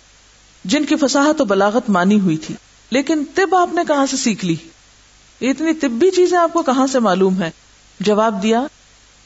جن 0.65 0.85
کی 0.85 0.95
فساحت 0.95 1.41
و 1.41 1.45
بلاغت 1.45 1.89
مانی 1.89 2.19
ہوئی 2.19 2.37
تھی۔ 2.37 2.55
لیکن 2.89 3.23
طب 3.35 3.55
آپ 3.55 3.73
نے 3.73 3.81
کہاں 3.87 4.05
سے 4.05 4.17
سیکھ 4.17 4.45
لی؟ 4.45 4.55
اتنی 5.41 5.73
طبی 5.73 6.11
چیزیں 6.11 6.37
آپ 6.37 6.53
کو 6.53 6.63
کہاں 6.63 6.87
سے 6.87 6.99
معلوم 6.99 7.41
ہے 7.41 7.51
جواب 7.99 8.43
دیا 8.43 8.63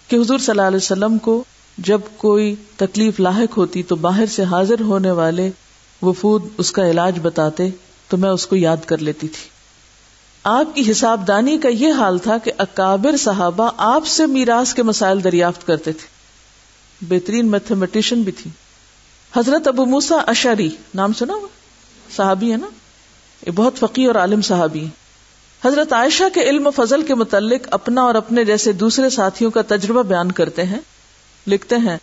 کہ 0.08 0.16
حضور 0.16 0.40
صلی 0.40 0.52
اللہ 0.52 0.62
علیہ 0.62 0.78
وسلم 0.78 1.18
کو 1.18 1.44
جب 1.78 2.02
کوئی 2.18 2.56
تکلیف 2.76 3.20
لاحق 3.20 3.58
ہوتی 3.58 3.84
تو 3.84 3.96
باہر 3.96 4.26
سے 4.26 4.44
حاضر 4.44 4.82
ہونے 4.82 5.12
والے 5.12 5.52
وفود 6.02 6.44
اس 6.58 6.72
کا 6.72 6.90
علاج 6.90 7.20
بتاتے 7.22 7.70
تو 8.10 8.18
میں 8.18 8.30
اس 8.30 8.48
کو 8.48 8.56
یاد 8.56 8.78
کر 8.86 8.98
لیتی 8.98 9.28
تھی۔ 9.28 9.50
آپ 10.44 10.76
کی 10.76 10.92
حساب 10.92 11.28
دانی 11.28 11.58
کا 11.58 11.70
یہ 11.70 11.94
حال 11.94 12.18
تھا 12.18 12.38
کہ 12.38 12.52
اکابر 12.58 13.18
صحابہ 13.18 13.72
آپ 13.78 14.08
سے 14.08 14.26
میراث 14.26 14.74
کے 14.74 14.84
مسائل 14.84 15.24
دریافت 15.24 15.68
کرتے 15.68 15.92
تھے۔ 15.92 16.08
بہترین 17.02 17.48
میتھمیٹیشن 17.48 18.22
بھی 18.22 18.32
تھی۔ 18.32 18.52
حضرت 19.36 19.68
ابو 19.68 19.86
موسا 19.86 20.16
اشاری 20.16 20.70
نام 20.96 21.14
سنا 21.14 21.34
صحابی 22.16 22.52
ہے 22.52 22.58
نا؟ 22.58 22.68
یہ 23.46 23.52
بہت 23.52 23.74
فقی 23.76 24.06
اور 24.06 24.16
عالم 24.16 24.42
صحابی 24.42 24.84
ہے 24.84 25.05
حضرت 25.66 25.94
عائشہ 25.94 26.24
کے 26.34 26.42
علم 26.42 26.68
و 26.68 26.72
فضل 26.72 27.02
کے 27.02 27.16
متعلق 27.16 27.68
اپنا 27.72 28.02
اور 28.02 28.16
اپنے 28.16 28.46
جیسے 28.46 28.72
دوسرے 28.72 29.10
ساتھیوں 29.10 29.52
کا 29.52 29.62
تجربہ 29.68 30.04
بیان 30.04 30.32
کرتے 30.32 30.64
ہیں، 30.64 30.80
لکھتے 31.48 31.76
ہیں، 31.76 31.98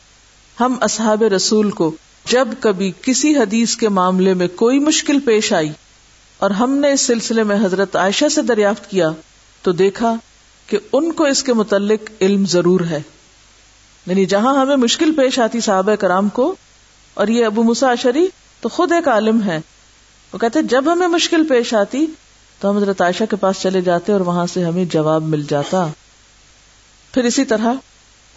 ہم 0.61 0.77
اصحاب 0.81 1.23
رسول 1.23 1.71
کو 1.71 1.95
جب 2.31 2.49
کبھی 2.61 2.93
کسی 3.03 3.37
حدیث 3.37 3.77
کے 3.77 3.89
معاملے 3.89 4.35
میں 4.35 4.49
کوئی 4.49 4.79
مشکل 4.79 5.21
پیش 5.21 5.53
آئی 5.53 5.71
اور 6.39 6.51
ہم 6.51 6.71
نے 6.71 6.93
اس 6.93 7.01
سلسلے 7.01 7.43
میں 7.43 7.57
حضرت 7.57 7.97
عائشہ 7.97 8.29
سے 8.29 8.43
دریافت 8.43 8.91
کیا 8.91 9.11
تو 9.63 9.73
دیکھا 9.73 10.15
کہ 10.67 10.79
ان 10.93 11.13
کو 11.13 11.25
اس 11.25 11.43
کے 11.43 11.53
متعلق 11.53 12.11
علم 12.21 12.45
ضرور 12.47 12.81
ہے۔ 12.81 13.03
یعنی 14.07 14.27
جہاں 14.27 14.61
ہمیں 14.61 14.77
مشکل 14.77 15.13
پیش 15.13 15.39
آتی 15.39 15.61
صحابہ 15.61 15.95
کرام 15.95 16.29
کو 16.29 16.55
اور 17.15 17.29
یہ 17.29 17.47
ابو 17.47 17.63
مساشری 17.63 18.27
تو 18.61 18.69
خود 18.69 18.93
ایک 18.93 19.09
عالم 19.09 19.43
ہے 19.43 19.61
وہ 20.33 20.39
کہتے 20.39 20.63
جب 20.63 20.93
ہمیں 20.93 21.09
مشکل 21.09 21.47
پیش 21.49 21.75
آتی 21.75 22.07
تو 22.63 22.71
ہم 22.71 22.77
حضرت 22.77 23.01
عائشہ 23.01 23.25
کے 23.31 23.37
پاس 23.37 23.57
چلے 23.61 23.81
جاتے 23.81 24.13
اور 24.13 24.21
وہاں 24.21 24.47
سے 24.47 24.65
ہمیں 24.65 24.85
جواب 24.85 25.23
مل 25.23 25.43
جاتا۔ 25.49 25.87
پھر 27.15 27.25
اسی 27.25 27.45
طرح 27.45 27.73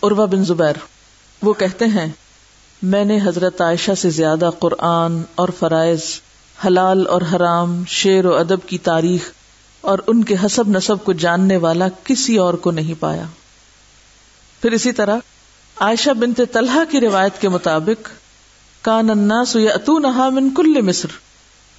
عروا 0.03 0.26
بن 0.26 0.45
زبیر، 0.45 0.73
وہ 1.41 1.53
کہتے 1.53 1.86
ہیں، 1.86 2.07
میں 2.82 3.05
نے 3.05 3.19
حضرت 3.23 3.61
عائشہ 3.61 3.91
سے 3.97 4.09
زیادہ 4.09 4.49
قرآن 4.59 5.21
اور 5.36 5.49
فرائض، 5.59 6.01
حلال 6.65 7.07
اور 7.07 7.21
حرام، 7.36 7.84
شعر 7.88 8.26
و 8.26 8.36
ادب 8.36 8.67
کی 8.67 8.78
تاریخ 8.78 9.32
اور 9.82 9.99
ان 10.07 10.23
کے 10.23 10.36
حسب 10.45 10.67
نصب 10.67 11.03
کو 11.03 11.13
جاننے 11.13 11.57
والا 11.57 11.88
کسی 12.03 12.38
اور 12.38 12.53
کو 12.53 12.71
نہیں 12.71 12.93
پایا۔ 12.99 13.26
پھر 14.61 14.71
اسی 14.71 14.91
طرح 14.91 15.17
عائشہ 15.80 16.11
بنت 16.11 16.41
طلحہ 16.51 16.91
کی 16.91 16.99
روایت 16.99 17.41
کے 17.41 17.49
مطابق، 17.49 18.09
کان 18.82 19.09
الناس 19.09 19.55
یاتونها 19.55 20.30
من 20.30 20.49
کل 20.49 20.82
مصر۔ 20.82 21.24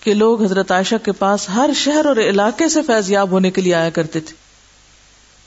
کہ 0.07 0.15
لوگ 0.15 0.43
حضرت 0.43 0.73
عائشہ 0.73 0.95
کے 1.05 1.13
پاس 1.13 1.49
ہر 1.49 1.71
شہر 1.77 2.07
اور 2.07 2.17
علاقے 2.17 2.69
سے 2.69 2.83
فیض 2.83 3.11
یاب 3.11 3.31
ہونے 3.31 3.51
کے 3.51 3.61
لیے 3.61 3.75
آیا 3.75 3.91
کرتے 3.91 4.21
تھے۔ 4.21 4.35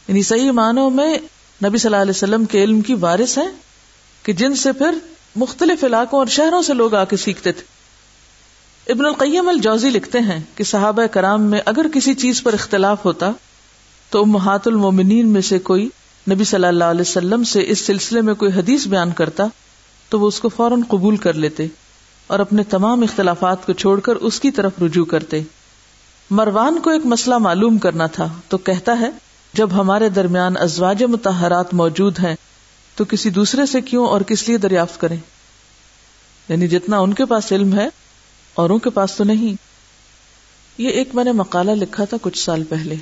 یعنی 0.08 0.24
صحیح 0.24 0.52
معنوں 0.52 0.90
میں 0.90 1.18
نبی 1.66 1.78
صلی 1.78 1.88
اللہ 1.90 2.02
علیہ 2.02 2.10
وسلم 2.10 2.46
کے 2.46 2.64
علم 2.64 2.82
کی 2.82 2.94
وارث 2.94 3.38
ہیں 3.38 3.52
کہ 4.24 4.34
جن 4.34 4.56
سے 4.56 4.72
پھر 4.72 4.98
مختلف 5.36 5.84
علاقوں 5.84 6.20
اور 6.20 6.28
شہروں 6.28 6.62
سے 6.62 6.74
لوگ 6.74 6.96
آ 6.96 7.04
کے 7.04 7.18
سیکھتے 7.18 7.52
تھے۔ 7.52 7.64
ابن 8.92 9.06
القیم 9.06 9.50
الجوزی 9.50 9.90
لکھتے 9.90 10.20
ہیں 10.20 10.44
کہ 10.56 10.64
صحابہ 10.64 11.06
کرام 11.06 11.42
میں 11.42 11.60
اگر 11.66 11.86
کسی 11.94 12.14
چیز 12.14 12.44
پر 12.44 12.54
اختلاف 12.54 13.06
ہوتا 13.06 13.32
تو 14.10 14.22
امہات 14.22 14.68
المومنین 14.68 15.28
میں 15.28 15.42
سے 15.42 15.60
کوئی 15.60 15.90
نبی 16.32 16.44
صلی 16.44 16.68
اللہ 16.68 16.84
علیہ 16.84 17.02
وسلم 17.02 17.44
سے 17.44 17.64
اس 17.68 17.80
سلسلے 17.80 18.22
میں 18.22 18.34
کوئی 18.34 18.52
حدیث 18.52 18.88
بیان 18.88 19.12
کرتا 19.12 19.44
تو 20.10 20.20
وہ 20.20 20.28
اس 20.28 20.40
کو 20.40 20.50
فوراً 20.50 20.82
قبول 20.82 21.18
کر 21.18 21.34
لیتے۔ 21.34 21.68
اور 22.30 22.40
اپنے 22.40 22.64
تمام 22.64 23.04
اختلافات 23.04 23.66
کو 23.66 23.74
چھوڑ 23.74 24.00
کر 24.00 24.16
اس 24.16 24.40
کی 24.40 24.52
طرف 24.52 24.72
رجوع 24.82 25.06
کرتے۔ 25.06 25.42
مروان 26.30 26.80
کو 26.80 26.90
ایک 26.90 27.06
مسئلہ 27.06 27.38
معلوم 27.38 27.78
کرنا 27.78 28.06
تھا، 28.06 28.28
تو 28.48 28.58
کہتا 28.58 29.00
ہے، 29.00 29.10
جب 29.54 29.70
ہمارے 29.74 30.10
درمیان 30.10 30.58
ازواج 30.58 31.04
متحرات 31.04 31.74
موجود 31.74 32.20
ہیں، 32.20 32.36
تو 32.96 33.06
کسی 33.06 33.30
دوسرے 33.30 33.66
سے 33.66 33.82
کیوں 33.82 34.08
اور 34.08 34.22
کس 34.22 34.48
لیے 34.48 34.58
دریافت 34.58 35.00
کریں؟ 35.00 35.18
یعنی 36.50 36.68
جتنا 36.68 37.00
ان 37.00 37.14
کے 37.14 37.26
پاس 37.26 37.52
علم 37.52 37.74
ہے، 37.74 37.88
اوروں 38.56 38.78
کے 38.78 38.90
پاس 38.90 39.16
تو 39.16 39.24
نہیں۔ 39.24 39.54
یہ 40.78 40.90
ایک 40.90 41.16
میں 41.16 41.24
نے 41.24 41.32
مقالہ 41.32 41.72
لکھا 41.72 42.06
تھا 42.06 42.18
کچھ 42.22 42.40
سال 42.40 42.64
پہلے۔ 42.64 42.96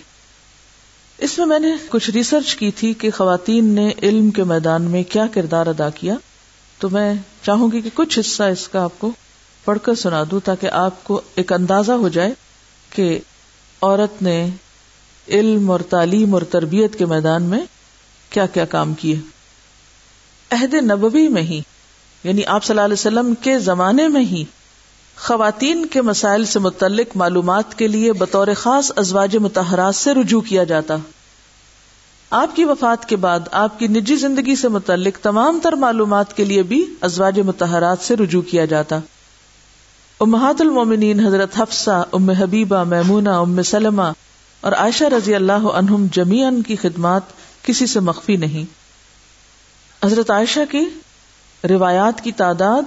اس 1.17 1.38
میں 1.38 1.45
میں 1.45 1.59
نے 1.59 1.75
کچھ 1.89 2.09
ریسرچ 2.09 2.55
کی 2.55 2.71
تھی 2.71 2.93
کہ 2.93 3.11
خواتین 3.11 3.65
نے 3.65 3.91
علم 4.03 4.32
کے 4.32 4.43
میدان 4.43 4.82
میں 4.82 5.03
کیا 5.03 5.25
کردار 5.34 5.67
ادا 5.67 5.89
کیا۔ 5.89 6.15
تو 6.80 6.89
میں 6.89 7.13
چاہوں 7.41 7.71
گی 7.71 7.82
کہ 7.82 7.89
کچھ 7.93 8.19
حصہ 8.19 8.43
اس 8.43 8.67
کا 8.67 8.84
آپ 8.84 8.91
کو 8.97 9.11
پڑھ 9.65 9.80
کر 9.82 9.95
سنا 9.95 10.23
دوں 10.32 10.39
تاکہ 10.39 10.69
آپ 10.69 11.03
کو 11.03 11.21
ایک 11.36 11.53
اندازہ 11.53 11.91
ہو 11.91 12.09
جائے 12.09 12.34
کہ 12.95 13.19
عورت 13.82 14.21
نے 14.21 14.49
علم 15.28 15.71
اور 15.71 15.80
تعلیم 15.80 16.34
اور 16.34 16.41
تربیت 16.41 16.95
کے 16.95 17.05
میدان 17.05 17.43
میں 17.43 17.65
کیا 18.30 18.45
کیا 18.45 18.65
کام 18.65 18.93
کیے۔ 18.93 19.19
عہد 20.51 20.73
نبوی 20.73 21.28
میں 21.28 21.41
ہی 21.41 21.61
یعنی 22.23 22.45
آپ 22.45 22.63
صلی 22.63 22.73
اللہ 22.73 22.86
علیہ 22.86 22.93
وسلم 22.93 23.34
کے 23.36 23.59
زمانے 23.59 24.07
میں 24.07 24.21
ہی 24.21 24.43
خواتین 25.17 25.86
کے 25.86 26.01
مسائل 26.01 26.45
سے 26.45 26.59
متعلق 26.59 27.17
معلومات 27.17 27.78
کے 27.78 27.88
لیے 27.88 28.13
بطور 28.13 28.47
خاص 28.57 28.91
ازواج 28.95 29.38
متحرات 29.38 29.95
سے 29.95 30.13
رجوع 30.13 30.41
کیا 30.41 30.63
جاتا۔ 30.63 30.95
آپ 32.30 32.55
کی 32.55 32.65
وفات 32.65 33.09
کے 33.09 33.15
بعد 33.15 33.39
آپ 33.51 33.80
کی 33.80 33.88
نجی 33.88 34.15
زندگی 34.15 34.55
سے 34.55 34.67
متعلق 34.67 35.17
تمام 35.23 35.59
تر 35.63 35.73
معلومات 35.73 36.38
کے 36.38 36.45
لیے 36.45 36.63
بھی 36.63 36.86
ازواج 37.01 37.39
متحرات 37.39 37.97
سے 38.01 38.15
رجوع 38.15 38.41
کیا 38.41 38.65
جاتا۔ 38.65 38.99
امہات 40.19 40.61
المومنین 40.61 41.25
حضرت 41.25 41.49
حفصہ، 41.57 42.05
ام 42.11 42.30
حبیبہ، 42.30 42.84
میمونہ، 42.84 43.30
ام 43.30 43.61
سلمہ 43.61 44.01
اور 44.61 44.71
عائشہ 44.71 45.03
رضی 45.03 45.36
اللہ 45.36 45.51
عنہم 45.51 46.07
جمیان 46.11 46.61
کی 46.61 46.75
خدمات 46.75 47.21
کسی 47.63 47.86
سے 47.86 47.99
مخفی 47.99 48.36
نہیں۔ 48.36 48.65
حضرت 50.05 50.32
عائشہ 50.32 50.71
کی 50.71 50.86
روایات 51.69 52.23
کی 52.23 52.32
تعداد 52.32 52.84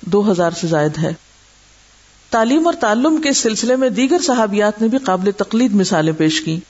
دو 0.00 0.30
ہزار 0.32 0.50
سے 0.50 0.66
زائد 0.66 0.98
ہے۔ 0.98 1.12
تعلیم 2.30 2.66
اور 2.66 2.74
تعلم 2.74 3.16
کے 3.16 3.32
سلسلے 3.32 3.76
میں 3.76 3.88
دیگر 3.88 4.18
صحابیات 4.22 4.82
نے 4.82 4.88
بھی 4.88 4.98
قابل 4.98 5.30
تقلید 5.30 5.74
مثالیں 5.74 6.12
پیش 6.12 6.40
کی 6.40 6.60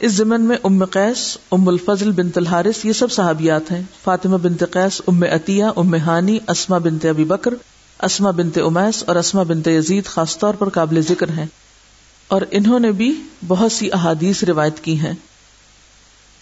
اس 0.00 0.12
زمن 0.12 0.40
میں 0.40 0.56
ام 0.64 0.84
قیس، 0.84 1.38
ام 1.52 1.68
الفضل 1.68 2.12
بنت 2.12 2.38
الحارث، 2.38 2.84
یہ 2.84 2.92
سب 2.92 3.12
صحابیات 3.12 3.72
ہیں۔ 3.72 3.82
فاطمہ 4.04 4.36
بنت 4.36 4.64
قیس، 4.70 5.02
ام 5.06 5.22
عطیہ، 5.22 5.64
ام 5.76 5.94
ہانی 5.94 6.38
اسما 6.48 6.78
بنت 6.78 7.04
ابی 7.04 7.24
بکر 7.24 7.54
اسما 8.02 8.30
بنت 8.30 8.58
امیس 8.58 9.04
اور 9.06 9.16
اسما 9.16 9.42
بنت 9.42 9.68
یزید 9.68 10.04
خاص 10.04 10.38
طور 10.38 10.54
پر 10.54 10.68
قابل 10.68 11.00
ذکر 11.08 11.28
ہیں۔ 11.28 11.46
اور 12.28 12.42
انہوں 12.50 12.78
نے 12.78 12.92
بھی 12.92 13.22
بہت 13.46 13.72
سی 13.72 13.92
احادیث 13.92 14.44
روایت 14.44 14.80
کی 14.80 14.98
ہیں۔ 14.98 15.12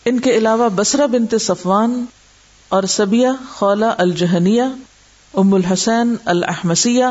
ان 0.04 0.20
کے 0.20 0.30
علاوہ 0.30 0.68
بسرا 0.68 1.06
بنت 1.06 1.34
صفوان 1.40 2.04
اور 2.68 2.82
سبیہ 2.82 3.28
خولا 3.50 3.94
الجہنیہ، 3.98 4.62
ام 5.34 5.54
الحسین 5.54 6.14
الحمسیہ 6.24 7.04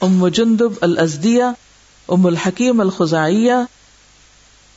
ام 0.00 0.28
جندب 0.28 0.72
الازدیہ، 0.80 1.44
ام 2.08 2.26
الحکیم 2.26 2.80
الخزائیہ 2.80 3.52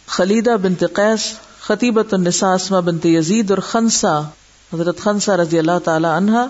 خلیدہ 0.10 0.56
بنت 0.62 0.84
قیس 0.94 1.34
خطیبت 1.60 2.14
النساء 2.14 2.54
اسما 2.54 2.80
بنت 2.80 3.06
یزید 3.06 3.50
اور 3.50 3.58
خنسا، 3.58 4.20
حضرت 4.74 5.00
خنسا 5.00 5.38
رضی 5.38 5.60
اللہ 5.60 5.80
تعالی 5.84 6.08
عنہا۔ 6.08 6.46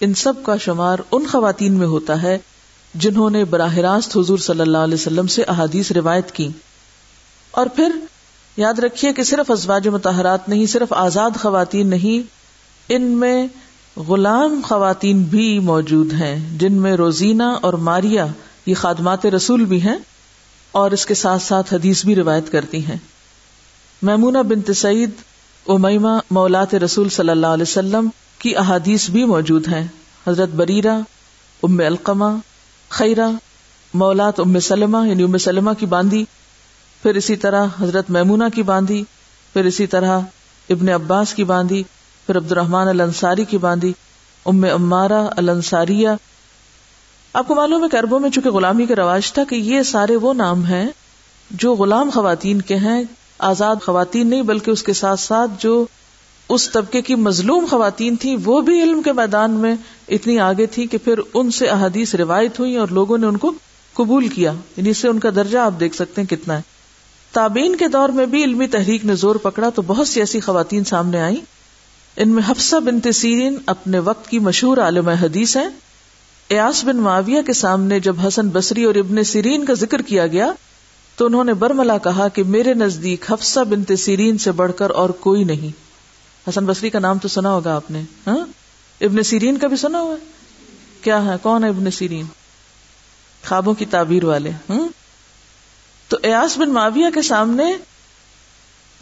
ان 0.00 0.14
سب 0.14 0.32
کا 0.42 0.56
شمار 0.56 0.98
ان 1.10 1.26
خواتین 1.26 1.72
میں 1.72 1.86
ہوتا 1.86 2.22
ہے 2.22 2.38
جنہوں 2.94 3.30
نے 3.30 3.44
براہ 3.44 3.74
راست 3.74 4.16
حضور 4.16 4.38
صلی 4.38 4.60
اللہ 4.60 4.78
علیہ 4.78 4.94
وسلم 4.94 5.26
سے 5.26 5.42
احادیث 5.42 5.92
روایت 5.92 6.32
کی۔ 6.32 6.48
اور 7.50 7.66
پھر 7.66 7.92
یاد 8.56 8.78
رکھیے 8.78 9.12
کہ 9.12 9.22
صرف 9.22 9.50
ازواج 9.50 9.88
متحرات 9.88 10.48
نہیں، 10.48 10.66
صرف 10.66 10.92
آزاد 10.92 11.30
خواتین 11.40 11.86
نہیں، 11.88 12.30
ان 12.88 13.02
میں 13.02 13.46
غلام 13.96 14.60
خواتین 14.64 15.22
بھی 15.22 15.58
موجود 15.58 16.12
ہیں، 16.12 16.58
جن 16.58 16.72
میں 16.72 16.92
روزینہ 16.92 17.56
اور 17.62 17.72
ماریا 17.72 18.26
یہ 18.66 18.74
خادمات 18.74 19.26
رسول 19.26 19.64
بھی 19.64 19.82
ہیں۔ 19.82 19.96
اور 20.72 20.90
اس 20.90 21.06
کے 21.06 21.14
ساتھ 21.14 21.42
ساتھ 21.42 21.74
حدیث 21.74 22.04
بھی 22.04 22.14
روایت 22.14 22.52
کرتی 22.52 22.86
ہیں۔ 22.86 22.96
میمونہ 24.02 24.38
بنت 24.38 24.76
سعید، 24.76 25.10
امیمہ 25.68 26.18
مولات 26.30 26.74
رسول 26.74 27.08
صلی 27.08 27.30
اللہ 27.30 27.46
علیہ 27.46 27.62
وسلم 27.62 28.08
کی 28.38 28.56
احادیث 28.56 29.10
بھی 29.10 29.24
موجود 29.24 29.68
ہیں۔ 29.68 29.86
حضرت 30.26 30.48
بریرہ، 30.48 30.98
ام 31.62 31.78
القمہ 31.78 32.36
خیرہ، 32.88 33.28
مولات 33.94 34.40
ام 34.40 34.58
سلمہ 34.58 35.08
یعنی 35.08 35.22
ام 35.22 35.38
سلمہ 35.38 35.70
کی 35.78 35.86
باندھی، 35.86 36.24
پھر 37.02 37.14
اسی 37.14 37.36
طرح 37.36 37.66
حضرت 37.80 38.10
میمونہ 38.10 38.44
کی 38.54 38.62
باندھی، 38.62 39.04
پھر 39.52 39.64
اسی 39.64 39.86
طرح 39.86 40.20
ابن 40.70 40.88
عباس 40.88 41.34
کی 41.34 41.44
باندھی، 41.44 41.82
پھر 42.26 42.36
عبد 42.36 42.52
الرحمان 42.52 42.88
الانصاری 42.88 43.44
کی 43.44 43.58
باندھی، 43.58 43.92
ام 44.46 44.64
امارہ 44.74 45.28
الانصاریہ 45.36 46.08
آپ 47.32 47.48
کو 47.48 47.54
معلوم 47.54 47.84
ہے 47.84 47.88
کہ 47.88 47.96
اربوں 47.96 48.20
میں 48.20 48.30
چونکہ 48.30 48.50
غلامی 48.50 48.86
کا 48.86 48.94
رواج 48.96 49.32
تھا 49.32 49.44
کہ 49.44 49.54
یہ 49.54 49.82
سارے 49.82 50.16
وہ 50.16 50.34
نام 50.34 50.64
ہیں 50.64 50.88
جو 51.50 51.74
غلام 51.74 52.10
خواتین 52.10 52.62
کے 52.62 52.76
ہیں، 52.76 53.02
آزاد 53.38 53.76
خواتین 53.82 54.26
نہیں، 54.26 54.42
بلکہ 54.42 54.70
اس 54.70 54.82
کے 54.82 54.92
ساتھ 54.92 55.20
ساتھ 55.20 55.50
جو 55.58 55.84
اس 56.48 56.70
طبقے 56.70 57.02
کی 57.02 57.14
مظلوم 57.14 57.66
خواتین 57.70 58.16
تھی 58.16 58.36
وہ 58.44 58.60
بھی 58.60 58.82
علم 58.82 59.02
کے 59.02 59.12
میدان 59.12 59.50
میں 59.50 59.74
اتنی 60.08 60.38
آگے 60.38 60.66
تھی 60.66 60.86
کہ 60.86 60.98
پھر 60.98 61.20
ان 61.34 61.50
سے 61.50 61.68
احادیث 61.68 62.14
روایت 62.14 62.60
ہوئی 62.60 62.76
اور 62.76 62.88
لوگوں 62.88 63.18
نے 63.18 63.26
ان 63.26 63.36
کو 63.36 63.52
قبول 63.92 64.28
کیا۔ 64.28 64.52
یعنی 64.76 64.90
اس 64.90 64.98
سے 64.98 65.08
ان 65.08 65.18
کا 65.18 65.30
درجہ 65.34 65.58
آپ 65.58 65.80
دیکھ 65.80 65.94
سکتے 65.94 66.20
ہیں 66.20 66.28
کتنا 66.28 66.56
ہے۔ 66.56 66.62
تابین 67.32 67.76
کے 67.76 67.88
دور 67.88 68.08
میں 68.08 68.26
بھی 68.26 68.44
علمی 68.44 68.66
تحریک 68.66 69.04
نے 69.04 69.14
زور 69.14 69.36
پکڑا 69.36 69.68
تو 69.68 69.82
بہت 69.82 70.08
سی 70.08 70.20
ایسی 70.20 70.40
خواتین 70.40 70.84
سامنے 70.84 71.20
آئیں۔ 71.20 71.36
ان 72.16 72.28
میں 72.28 72.50
حفصہ 72.50 72.76
بنت 72.76 73.08
سیرین 73.14 73.56
اپنے 73.66 73.98
وقت 73.98 74.28
کی 74.28 74.38
مشہور 74.38 74.78
عالم 74.78 75.08
حدیث 75.08 75.56
ہیں۔ 75.56 75.68
ایاس 76.48 76.84
بن 76.84 76.96
معاویہ 76.96 77.42
کے 77.42 77.52
سامنے 77.52 78.00
جب 78.00 78.16
حسن 78.26 78.48
بصری 78.48 78.84
اور 78.84 78.94
ابن 78.94 79.24
سیرین 79.24 79.64
کا 79.64 79.74
ذکر 79.74 80.02
کیا 80.02 80.26
گیا، 80.26 80.52
تو 81.16 81.26
انہوں 81.26 81.44
نے 81.44 81.54
برملا 81.54 81.98
کہا 81.98 82.28
کہ 82.28 82.42
میرے 82.44 82.74
نزدیک 82.74 83.32
حفصہ 83.32 83.60
بنت 83.60 83.92
سیرین 83.98 84.38
سے 84.38 84.52
بڑھ 84.52 84.72
کر 84.76 84.90
اور 84.90 85.10
کوئی 85.10 85.44
نہیں۔ 85.44 85.82
حسن 86.48 86.66
بصری 86.66 86.90
کا 86.90 86.98
نام 86.98 87.18
تو 87.18 87.28
سنا 87.28 87.50
ہوگا 87.52 87.76
آپ 87.76 87.90
نے 87.90 88.02
ہاں؟ 88.26 88.46
ابن 89.00 89.22
سیرین 89.22 89.58
کا 89.58 89.66
بھی 89.66 89.76
سنا 89.76 90.00
ہوا 90.00 90.16
کیا 91.02 91.24
ہے؟ 91.24 91.30
کون 91.42 91.64
ہے 91.64 91.68
ابن 91.68 91.90
سیرین؟ 91.90 92.26
خوابوں 93.48 93.74
کی 93.74 93.84
تعبیر 93.84 94.24
والے 94.24 94.50
ہوں 94.68 94.88
تو 96.08 96.16
ایاس 96.22 96.58
بن 96.58 96.70
معاویہ 96.70 97.06
کے 97.14 97.22
سامنے 97.22 97.64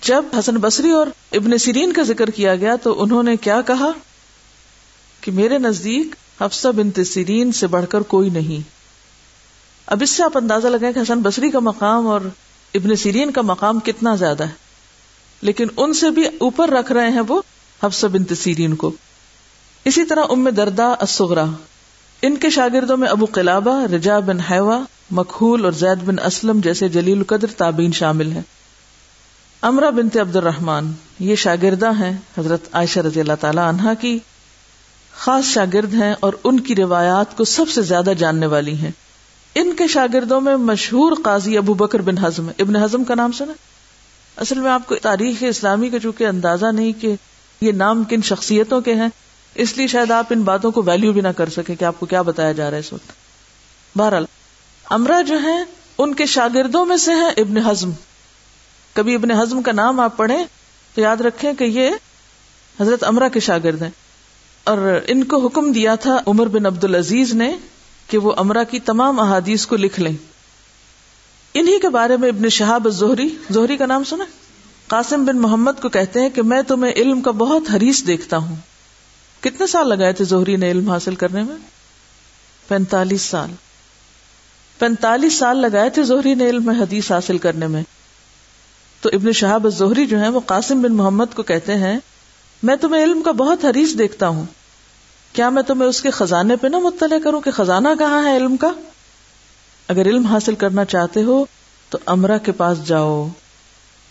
جب 0.02 0.24
حسن 0.38 0.56
بصری 0.56 0.90
اور 0.90 1.06
ابن 1.32 1.58
سیرین 1.58 1.92
کا 1.92 2.02
ذکر 2.02 2.30
کیا 2.30 2.56
گیا، 2.56 2.76
تو 2.76 3.02
انہوں 3.02 3.22
نے 3.22 3.36
کیا 3.36 3.60
کہا؟ 3.60 3.90
کہ 5.20 5.32
میرے 5.32 5.58
نزدیک 5.58 6.14
حفصہ 6.40 6.68
بن 6.68 7.04
سیرین 7.04 7.52
سے 7.52 7.66
بڑھ 7.66 7.84
کر 7.88 8.00
کوئی 8.00 8.30
نہیں۔ 8.30 8.68
اب 9.86 9.98
اس 10.02 10.10
سے 10.10 10.22
آپ 10.22 10.38
اندازہ 10.38 10.68
لگائیں 10.68 10.94
کہ 10.94 10.98
حسن 10.98 11.20
بصری 11.20 11.50
کا 11.50 11.58
مقام 11.58 12.06
اور 12.06 12.20
ابن 12.74 12.96
سیرین 12.96 13.30
کا 13.30 13.42
مقام 13.42 13.80
کتنا 13.80 14.14
زیادہ 14.14 14.42
ہے۔ 14.42 14.70
لیکن 15.42 15.66
ان 15.76 15.94
سے 15.94 16.10
بھی 16.10 16.26
اوپر 16.26 16.70
رکھ 16.70 16.92
رہے 16.92 17.10
ہیں 17.10 17.22
وہ 17.28 17.42
حفصہ 17.82 18.06
بن 18.06 18.34
سیرین 18.34 18.74
کو۔ 18.74 18.90
اسی 19.84 20.04
طرح 20.04 20.22
ام 20.30 20.48
دردا 20.48 20.94
اسغرا 21.00 21.44
ان 22.22 22.36
کے 22.36 22.50
شاگردوں 22.50 22.96
میں 22.96 23.08
ابو 23.08 23.26
قلابہ، 23.32 23.84
رجا 23.84 24.18
بن 24.18 24.40
حیوا 24.40 24.78
مکھول 25.10 25.64
اور 25.64 25.72
زید 25.72 26.04
بن 26.04 26.18
اسلم 26.18 26.60
جیسے 26.60 26.88
جلیل 26.88 27.18
القدر 27.18 27.46
تابین 27.56 27.92
شامل 27.92 28.32
ہیں۔ 28.32 28.42
امرا 29.62 29.90
بنت 29.90 30.16
عبد 30.16 30.36
الرحمان 30.36 30.92
یہ 31.18 31.36
شاگردہ 31.36 31.90
ہیں 31.98 32.16
حضرت 32.38 32.60
عائشہ 32.72 33.00
رضی 33.00 33.20
اللہ 33.20 33.32
تعالی 33.40 33.58
عنہا 33.58 33.94
کی 33.94 34.18
خاص 35.16 35.44
شاگرد 35.44 35.94
ہیں 35.94 36.14
اور 36.20 36.32
ان 36.44 36.60
کی 36.60 36.76
روایات 36.76 37.36
کو 37.36 37.44
سب 37.44 37.68
سے 37.68 37.82
زیادہ 37.82 38.12
جاننے 38.18 38.46
والی 38.46 38.74
ہیں۔ 38.74 38.90
ان 39.54 39.74
کے 39.76 39.86
شاگردوں 39.86 40.40
میں 40.40 40.56
مشہور 40.56 41.12
قاضی 41.24 41.58
ابو 41.58 41.74
بکر 41.74 42.02
بن 42.02 42.24
ہزم 42.24 42.48
ابن 42.58 42.76
ہزم 42.76 43.04
کا 43.04 43.14
نام 43.14 43.32
سنا۔ 43.32 43.52
اصل 44.36 44.58
میں 44.58 44.70
آپ 44.70 44.86
کو 44.86 44.94
تاریخ 44.94 45.36
اسلامی 45.40 45.88
کا 45.88 45.98
چونکہ 45.98 46.24
اندازہ 46.24 46.66
نہیں 46.66 46.92
کہ 46.92 47.14
یہ 47.60 47.72
نام 47.72 48.04
کن 48.04 48.22
شخصیتوں 48.22 48.80
کے 48.80 48.94
ہیں، 48.94 49.08
اس 49.54 49.76
لیے 49.76 49.86
شاید 49.86 50.10
آپ 50.10 50.26
ان 50.30 50.42
باتوں 50.42 50.70
کو 50.70 50.82
ویلو 50.82 51.12
بھی 51.12 51.20
نہ 51.20 51.28
کر 51.28 51.48
سکے 51.48 51.74
کہ 51.74 51.84
آپ 51.84 52.00
کو 52.00 52.06
کیا 52.06 52.22
بتایا 52.22 52.52
جا 52.52 52.64
رہا 52.64 52.74
ہے 52.74 52.78
اس 52.78 52.92
وقت۔ 52.92 53.12
بہرحال، 53.98 54.24
امرا 54.90 55.20
جو 55.22 55.42
ہے 55.42 55.64
ان 55.98 56.14
کے 56.14 56.26
شاگردوں 56.26 56.84
میں 56.84 56.96
سے 56.96 57.12
ہیں 57.12 57.30
ابن 57.36 57.70
ہزم 57.70 57.90
کبھی 58.92 59.14
ابن 59.14 59.30
ہزم 59.30 59.62
کا 59.62 59.72
نام 59.72 60.00
آپ 60.00 60.16
پڑھیں 60.16 60.44
تو 60.94 61.00
یاد 61.00 61.16
رکھیں 61.16 61.52
کہ 61.52 61.64
یہ 61.64 61.90
حضرت 62.80 63.04
امرا 63.04 63.28
کے 63.28 63.40
شاگرد 63.40 63.82
ہیں۔ 63.82 63.90
اور 64.64 65.00
ان 65.06 65.24
کو 65.24 65.46
حکم 65.46 65.72
دیا 65.72 65.94
تھا 65.94 66.22
عمر 66.26 66.46
بن 66.46 66.66
عبد 66.66 66.84
العزیز 66.84 67.34
نے 67.34 67.56
کہ 68.06 68.18
وہ 68.18 68.32
امرا 68.36 68.62
کی 68.62 68.80
تمام 68.80 69.20
احادیث 69.20 69.66
کو 69.66 69.76
لکھ 69.76 70.00
لیں۔ 70.00 70.16
انہی 71.54 71.78
کے 71.80 71.88
بارے 71.88 72.16
میں 72.16 72.28
ابن 72.28 72.48
شہاب 72.48 72.88
زہری 72.88 73.28
زہری 73.50 73.76
کا 73.76 73.86
نام 73.86 74.04
سنا؟ 74.04 74.24
قاسم 74.86 75.24
بن 75.24 75.38
محمد 75.38 75.70
کو 75.82 75.88
کہتے 75.88 76.20
ہیں 76.20 76.30
کہ 76.30 76.42
میں 76.42 76.62
تمہیں 76.62 76.92
علم 76.92 77.20
کا 77.20 77.30
بہت 77.30 77.62
حریص 77.74 78.06
دیکھتا 78.06 78.36
ہوں۔ 78.36 78.56
کتنے 79.40 79.66
سال 79.66 79.88
لگائے 79.88 80.12
تھے 80.12 80.24
زہری 80.24 80.56
نے 80.56 80.70
علم 80.70 80.90
حاصل 80.90 81.14
کرنے 81.14 81.42
میں؟ 81.42 81.56
پینتالیس 82.68 83.22
سال۔ 83.22 83.50
پینتالیس 84.78 85.34
سال 85.34 85.56
لگائے 85.56 85.90
تھے 85.90 86.02
زہری 86.02 86.34
نے 86.34 86.50
علم 86.50 86.68
حدیث 86.68 87.10
حاصل 87.10 87.38
کرنے 87.38 87.66
میں۔ 87.66 87.82
تو 89.00 89.10
ابن 89.12 89.32
شہاب 89.32 89.66
زہری 89.68 90.06
جو 90.06 90.20
ہے 90.20 90.28
وہ 90.28 90.40
قاسم 90.46 90.82
بن 90.82 90.92
محمد 90.92 91.24
کو 91.34 91.42
کہتے 91.42 91.74
ہیں 91.74 91.98
میں 92.62 92.76
تمہیں 92.76 93.04
علم 93.04 93.22
کا 93.22 93.32
بہت 93.32 93.64
حریص 93.64 93.98
دیکھتا 93.98 94.28
ہوں۔ 94.28 94.44
کیا 95.32 95.48
میں 95.48 95.62
تمہیں 95.62 95.88
اس 95.88 96.02
کے 96.02 96.10
خزانے 96.10 96.56
پہ 96.56 96.66
نہ 96.66 96.76
مطلع 96.76 97.16
کروں 97.24 97.40
کہ 97.40 97.50
خزانہ 97.50 97.88
کہاں 97.98 98.24
ہے 98.24 98.36
علم 98.36 98.56
کا؟ 98.56 98.72
اگر 99.88 100.06
علم 100.06 100.24
حاصل 100.24 100.54
کرنا 100.54 100.84
چاہتے 100.84 101.22
ہو 101.22 101.44
تو 101.90 101.98
امرا 102.06 102.38
کے 102.38 102.52
پاس 102.52 102.86
جاؤ۔ 102.86 103.28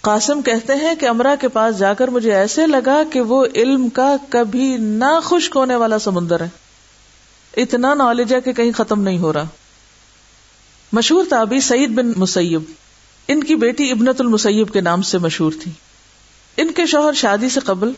قاسم 0.01 0.41
کہتے 0.41 0.75
ہیں 0.75 0.95
کہ 0.95 1.07
امرا 1.07 1.35
کے 1.41 1.47
پاس 1.47 1.79
جا 1.79 1.93
کر 1.93 2.07
مجھے 2.07 2.33
ایسے 2.33 2.67
لگا 2.67 3.03
کہ 3.11 3.21
وہ 3.21 3.45
علم 3.55 3.89
کا 3.89 4.15
کبھی 4.29 4.77
نہ 4.77 5.19
خشک 5.23 5.55
ہونے 5.55 5.75
والا 5.75 5.99
سمندر 5.99 6.41
ہے۔ 6.41 6.49
اتنا 7.57 7.93
نالج 7.93 8.33
ہے 8.33 8.41
کہ 8.41 8.53
کہیں 8.53 8.71
ختم 8.71 9.01
نہیں 9.01 9.19
ہو 9.19 9.33
رہا۔ 9.33 9.43
مشہور 10.93 11.25
تابی 11.29 11.59
سعید 11.59 11.89
بن 11.89 12.11
مسیب، 12.15 12.61
ان 13.27 13.43
کی 13.43 13.55
بیٹی 13.55 13.91
ابنت 13.91 14.21
المسیب 14.21 14.73
کے 14.73 14.81
نام 14.81 15.01
سے 15.01 15.17
مشہور 15.17 15.51
تھی۔ 15.63 15.71
ان 16.57 16.71
کے 16.71 16.85
شوہر 16.85 17.13
شادی 17.13 17.49
سے 17.49 17.59
قبل 17.59 17.91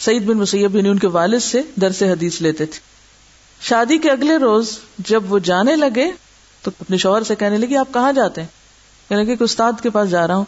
سعید 0.00 0.24
بن 0.24 0.36
مسیب 0.36 0.76
یعنی 0.76 0.88
ان 0.88 0.98
کے 0.98 1.06
والد 1.06 1.40
سے 1.40 1.62
درس 1.76 2.02
حدیث 2.02 2.42
لیتے 2.42 2.66
تھے۔ 2.66 2.80
شادی 3.60 3.98
کے 3.98 4.10
اگلے 4.10 4.36
روز 4.36 4.78
جب 4.98 5.32
وہ 5.32 5.38
جانے 5.38 5.76
لگے 5.76 6.10
تو 6.62 6.70
اپنے 6.80 6.96
شوہر 6.96 7.22
سے 7.22 7.34
کہنے 7.34 7.58
لگے، 7.58 7.76
آپ 7.76 7.94
کہاں 7.94 8.12
جاتے 8.12 8.40
ہیں؟ 8.40 8.48
کہنے 9.08 9.24
لگے 9.24 9.36
کہ 9.36 9.44
استاد 9.44 9.72
کے 9.82 9.90
پاس 9.90 10.10
جا 10.10 10.26
رہا 10.26 10.36
ہوں۔ 10.36 10.44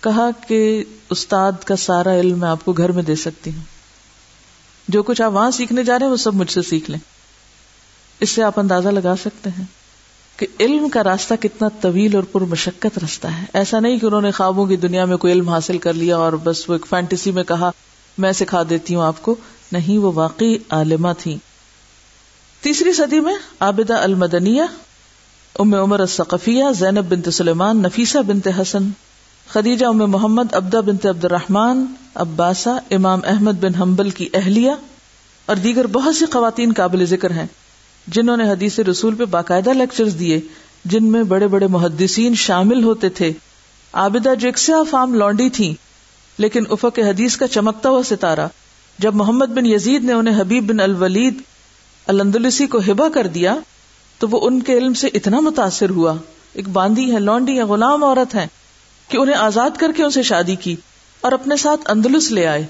کہا 0.00 0.30
کہ 0.48 0.84
استاد 1.10 1.52
کا 1.64 1.76
سارا 1.76 2.14
علم 2.14 2.38
میں 2.38 2.48
آپ 2.48 2.64
کو 2.64 2.72
گھر 2.72 2.92
میں 2.92 3.02
دے 3.02 3.14
سکتی 3.14 3.50
ہوں۔ 3.54 3.62
جو 4.88 5.02
کچھ 5.02 5.22
آپ 5.22 5.32
وہاں 5.32 5.50
سیکھنے 5.50 5.84
جا 5.84 5.98
رہے 5.98 6.06
ہیں، 6.06 6.12
وہ 6.12 6.16
سب 6.16 6.34
مجھ 6.34 6.50
سے 6.50 6.62
سیکھ 6.62 6.90
لیں۔ 6.90 7.00
اس 8.20 8.30
سے 8.30 8.42
آپ 8.42 8.58
اندازہ 8.58 8.88
لگا 8.88 9.14
سکتے 9.20 9.50
ہیں 9.50 9.64
کہ 10.36 10.46
علم 10.60 10.88
کا 10.88 11.04
راستہ 11.04 11.34
کتنا 11.40 11.68
طویل 11.80 12.14
اور 12.14 12.24
پر 12.24 12.40
مشقت 12.40 12.98
رستہ 13.04 13.26
ہے۔ 13.26 13.44
ایسا 13.52 13.80
نہیں 13.80 13.98
کہ 13.98 14.06
انہوں 14.06 14.20
نے 14.20 14.30
خوابوں 14.30 14.66
کی 14.66 14.76
دنیا 14.76 15.04
میں 15.04 15.16
کوئی 15.16 15.32
علم 15.32 15.48
حاصل 15.48 15.78
کر 15.78 15.92
لیا 15.92 16.16
اور 16.16 16.32
بس 16.32 16.70
وہ 16.70 16.74
ایک 16.74 16.86
فینٹیسی 16.86 17.30
میں 17.30 17.44
کہا 17.44 17.70
میں 18.18 18.32
سکھا 18.32 18.62
دیتی 18.70 18.94
ہوں 18.94 19.02
آپ 19.02 19.22
کو، 19.22 19.34
نہیں 19.72 19.98
وہ 19.98 20.12
واقعی 20.14 20.56
عالمہ 20.70 21.08
تھی 21.18 21.36
تیسری 22.62 22.92
صدی 22.92 23.20
میں 23.20 23.34
عابدہ 23.60 23.94
المدنیہ، 23.94 24.62
ام 25.54 25.74
عمر 25.74 26.00
الثقفیہ، 26.00 26.64
زینب 26.78 27.08
بنت 27.08 27.32
سلیمان، 27.34 27.82
نفیسہ 27.82 28.18
بنت 28.18 28.48
حسن، 28.60 28.88
خدیجہ 29.46 29.86
ام 29.86 29.98
محمد 30.10 30.54
ابدا 30.54 30.80
بنت 30.80 31.06
عبد 31.06 31.24
الرحمان 31.24 31.84
عباسا 32.14 32.76
امام 32.90 33.20
احمد 33.24 33.60
بن 33.60 33.74
حنبل 33.74 34.10
کی 34.10 34.28
اہلیہ، 34.34 34.72
اور 35.48 35.56
دیگر 35.56 35.86
بہت 35.86 36.16
سی 36.16 36.26
خواتین 36.32 36.72
قابل 36.72 37.04
ذکر 37.06 37.30
ہیں، 37.30 37.46
جنہوں 38.06 38.36
نے 38.36 38.50
حدیث 38.50 38.78
رسول 38.88 39.14
پہ 39.14 39.24
باقاعدہ 39.24 39.70
لیکچر 39.70 40.08
دیے، 40.10 40.40
جن 40.84 41.04
میں 41.04 41.22
بڑے 41.22 41.46
بڑے 41.48 41.66
محدثین 41.66 42.34
شامل 42.34 42.84
ہوتے 42.84 43.08
تھے۔ 43.08 43.32
عابدہ 43.94 44.34
جو 44.40 44.48
ایک 44.48 44.58
فام 44.90 45.14
لانڈی 45.14 45.48
تھی 45.50 45.74
لیکن 46.38 46.64
افق 46.70 46.98
حدیث 46.98 47.36
کا 47.36 47.48
چمکتا 47.48 47.88
ہوا 47.88 48.02
ستارہ، 48.02 48.46
جب 48.98 49.14
محمد 49.14 49.46
بن 49.46 49.66
یزید 49.66 50.04
نے 50.04 50.12
انہیں 50.12 50.40
حبیب 50.40 50.68
بن 50.68 50.80
الولید 50.80 51.42
الندلسی 52.06 52.66
کو 52.66 52.78
ہبا 52.78 53.08
کر 53.14 53.26
دیا، 53.26 53.56
تو 54.18 54.28
وہ 54.28 54.40
ان 54.42 54.62
کے 54.62 54.72
علم 54.78 54.94
سے 54.94 55.06
اتنا 55.14 55.40
متاثر 55.40 55.90
ہوا۔ 55.90 56.14
ایک 56.52 56.68
باندی 56.68 57.14
ہے 57.14 57.18
لانڈی 57.18 57.58
ہے، 57.58 57.62
غلام 57.62 58.04
عورت 58.04 58.34
ہے، 58.34 58.46
کہ 59.08 59.16
انہیں 59.16 59.36
آزاد 59.36 59.70
کر 59.78 59.92
کے 59.96 60.04
ان 60.04 60.10
سے 60.10 60.22
شادی 60.22 60.56
کی 60.56 60.76
اور 61.20 61.32
اپنے 61.32 61.56
ساتھ 61.56 61.80
اندلس 61.90 62.32
لے 62.32 62.46
آئے۔ 62.46 62.66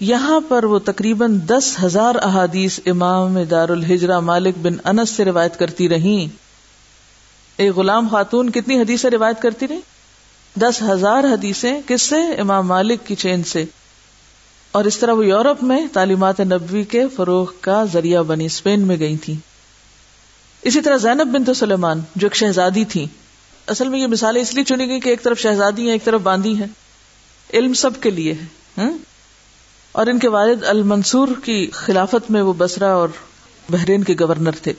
یہاں 0.00 0.40
پر 0.48 0.64
وہ 0.64 0.78
تقریباً 0.78 1.38
دس 1.46 1.76
ہزار 1.84 2.14
احادیث 2.14 2.80
امام 2.86 3.42
دار 3.42 3.68
الحجرا 3.68 4.20
مالک 4.20 4.54
بن 4.58 4.76
انس 4.84 5.10
سے 5.10 5.24
روایت 5.24 5.58
کرتی 5.58 5.88
رہی 5.88 6.28
ایک 7.56 7.72
غلام 7.72 8.08
خاتون، 8.08 8.50
کتنی 8.50 8.78
حدیث 8.78 9.04
روایت 9.04 9.42
کرتی 9.42 9.68
رہی 9.68 9.80
دس 10.54 10.82
ہزار 10.82 11.24
حدیثیں 11.24 11.80
کس 11.86 12.02
سے؟ 12.02 12.16
امام 12.16 12.66
مالک 12.66 13.06
کی 13.06 13.14
چین 13.14 13.44
سے۔ 13.44 13.64
اور 14.72 14.84
اس 14.84 14.98
طرح 14.98 15.12
وہ 15.12 15.26
یورپ 15.26 15.62
میں 15.62 15.86
تعلیمات 15.92 16.40
نبوی 16.40 16.84
کے 16.84 17.08
فروغ 17.08 17.46
کا 17.60 17.84
ذریعہ 17.92 18.22
بنی 18.22 18.44
اسپین 18.44 18.86
میں 18.86 18.98
گئی 18.98 19.16
تھی 19.16 19.34
اسی 20.62 20.80
طرح 20.80 20.96
زینب 20.96 21.26
بن 21.26 21.44
تو 21.44 21.54
سلیمان، 21.54 22.00
جو 22.16 22.26
ایک 22.26 22.36
شہزادی 22.36 22.84
تھی 22.84 23.06
اصل 23.66 23.88
میں 23.88 23.98
یہ 23.98 24.06
مثالیں 24.06 24.42
اس 24.42 24.54
لیے 24.54 24.64
چنی 24.64 24.88
گئی 24.88 25.00
کہ 25.00 25.08
ایک 25.08 25.22
طرف 25.22 25.38
شہزادی 25.38 25.84
ہیں، 25.84 25.92
ایک 25.92 26.04
طرف 26.04 26.20
باندھی 26.20 26.58
ہیں۔ 26.58 26.66
علم 27.54 27.74
سب 27.74 27.90
کے 28.00 28.10
لیے 28.10 28.34
ہے 28.78 28.82
اور 29.92 30.06
ان 30.06 30.18
کے 30.18 30.28
والد 30.28 30.64
المنصور 30.64 31.28
کی 31.44 31.70
خلافت 31.72 32.30
میں 32.30 32.42
وہ 32.42 32.52
بسرا 32.58 32.92
اور 32.92 33.08
بحرین 33.70 34.04
کے 34.04 34.14
گورنر 34.20 34.50
تھے۔ 34.50 34.72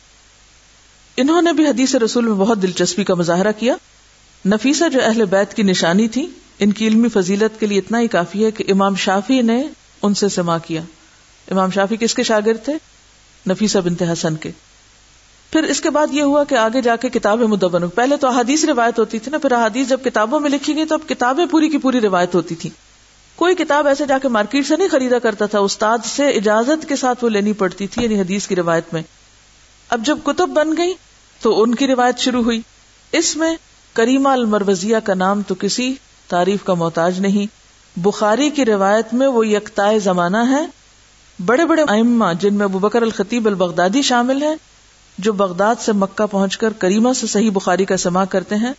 انہوں 1.18 1.42
نے 1.42 1.54
بھی 1.54 1.68
حدیث 1.68 1.96
رسول 1.96 2.26
میں 2.26 2.36
بہت 2.36 2.62
دلچسپی 2.62 3.04
کا 3.04 3.14
مظاہرہ 3.14 3.52
کیا۔ 3.52 3.76
نفیسہ 4.46 4.90
جو 4.90 5.00
اہل 5.04 5.26
بیت 5.26 5.54
کی 5.54 5.64
نشانی 5.64 6.08
تھی، 6.08 6.28
ان 6.60 6.72
کی 6.72 6.88
علمی 6.88 7.10
فضیلت 7.10 7.60
کے 7.60 7.66
لیے 7.66 7.80
اتنا 7.80 8.00
ہی 8.00 8.08
کافی 8.08 8.46
ہے 8.46 8.52
کہ 8.52 8.64
امام 8.68 8.96
شافی 8.96 9.42
نے 9.42 9.64
ان 10.02 10.14
سے 10.14 10.30
سما 10.30 10.58
کیا۔ 10.58 10.82
امام 11.52 11.72
شافی 11.72 11.96
کس 11.96 12.14
کے 12.14 12.24
شاگرد 12.24 12.66
تھے؟ 12.66 12.74
نفیسہ 13.50 13.78
بنت 13.78 14.04
حسن 14.14 14.36
کے۔ 14.36 14.52
پھر 15.52 15.64
اس 15.64 15.82
کے 15.82 15.90
بعد 15.90 16.08
یہ 16.12 16.22
ہوا 16.22 16.44
کہ 16.44 16.56
آگے 16.56 16.82
جا 16.82 16.96
کے 16.96 17.10
کتابیں 17.10 17.48
مدبن 17.48 17.90
پہلے 17.90 18.18
تو 18.18 18.28
احادیث 18.28 18.66
روایت 18.66 19.00
ہوتی 19.00 19.20
تھی 19.20 19.32
نا، 19.32 19.38
پھر 19.38 19.52
احادیث 19.52 19.90
جب 19.90 20.00
کتابوں 20.04 20.40
میں 20.40 20.50
لکھی 20.50 20.76
گئی 20.76 20.86
تو 20.86 20.96
اب 20.96 21.10
کتابیں 21.10 21.46
پوری 21.46 21.70
کی 21.70 21.78
پوری 21.78 22.02
روایت 22.02 22.36
ہوتی 22.36 22.56
تھی 22.56 22.70
کوئی 23.36 23.56
کتاب 23.56 23.88
ایسے 23.88 24.06
جا 24.06 24.18
کے 24.18 24.28
مارکیٹ 24.28 24.68
سے 24.68 24.78
نہیں 24.78 24.88
خریدا 24.88 25.20
کرتا 25.20 25.46
تھا، 25.46 25.60
استاد 25.60 25.98
سے 26.06 26.30
اجازت 26.30 26.90
کے 26.90 26.96
ساتھ 26.96 27.24
وہ 27.24 27.30
لینی 27.30 27.54
پڑتی 27.54 27.88
تھی 27.88 28.04
یعنی 28.04 28.20
حدیث 28.20 28.48
کی 28.48 28.56
روایت 28.56 28.94
میں۔ 28.94 29.02
اب 29.90 30.06
جب 30.06 30.18
کتب 30.24 30.50
بن 30.50 30.78
گئی 30.78 30.94
تو 31.42 31.64
ان 31.64 31.76
کی 31.76 31.88
روایت 31.88 32.18
شروع 32.18 32.44
ہوئی۔ 32.44 32.62
اس 33.12 33.38
میں 33.38 33.56
کریمہ 33.94 34.30
المروزیہ 34.30 34.98
کا 35.04 35.14
نام 35.14 35.42
تو 35.42 35.56
کسی 35.56 35.94
تعریف 36.28 36.64
کا 36.64 36.74
محتاج 36.74 37.20
نہیں۔ 37.20 37.46
بخاری 38.00 38.50
کی 38.50 38.66
روایت 38.66 39.14
میں 39.14 39.28
وہ 39.28 39.48
یکتائے 39.48 40.00
زمانہ 40.00 40.38
ہے 40.50 40.66
بڑے 41.46 41.66
بڑے 41.66 41.82
ائمہ 41.88 42.26
جن 42.40 42.54
میں 42.54 42.64
ابو 42.64 42.80
بکر 42.80 43.02
الخطیب 43.02 43.46
البغدادی 43.46 44.02
شامل 44.02 44.44
ہے 44.44 44.56
جو 45.18 45.34
بغداد 45.34 45.76
سے 45.80 45.92
مکہ 45.92 46.26
پہنچ 46.26 46.58
کر 46.58 46.74
کریمہ 46.74 47.14
سے 47.14 47.28
صحیح 47.28 47.52
بخاری 47.52 47.86
کا 47.86 47.98
سما 47.98 48.26
کرتے 48.26 48.56
ہیں۔ 48.56 48.74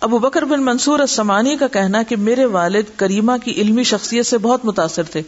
ابو 0.00 0.18
بکر 0.18 0.44
بن 0.44 0.62
منصور 0.62 0.98
السمانی 0.98 1.56
کا 1.56 1.66
کہنا 1.66 2.02
کہ 2.02 2.16
میرے 2.16 2.44
والد 2.44 2.82
کریمہ 2.96 3.32
کی 3.44 3.52
علمی 3.52 3.82
شخصیت 3.82 4.26
سے 4.26 4.38
بہت 4.38 4.64
متاثر 4.64 5.02
تھے۔ 5.02 5.22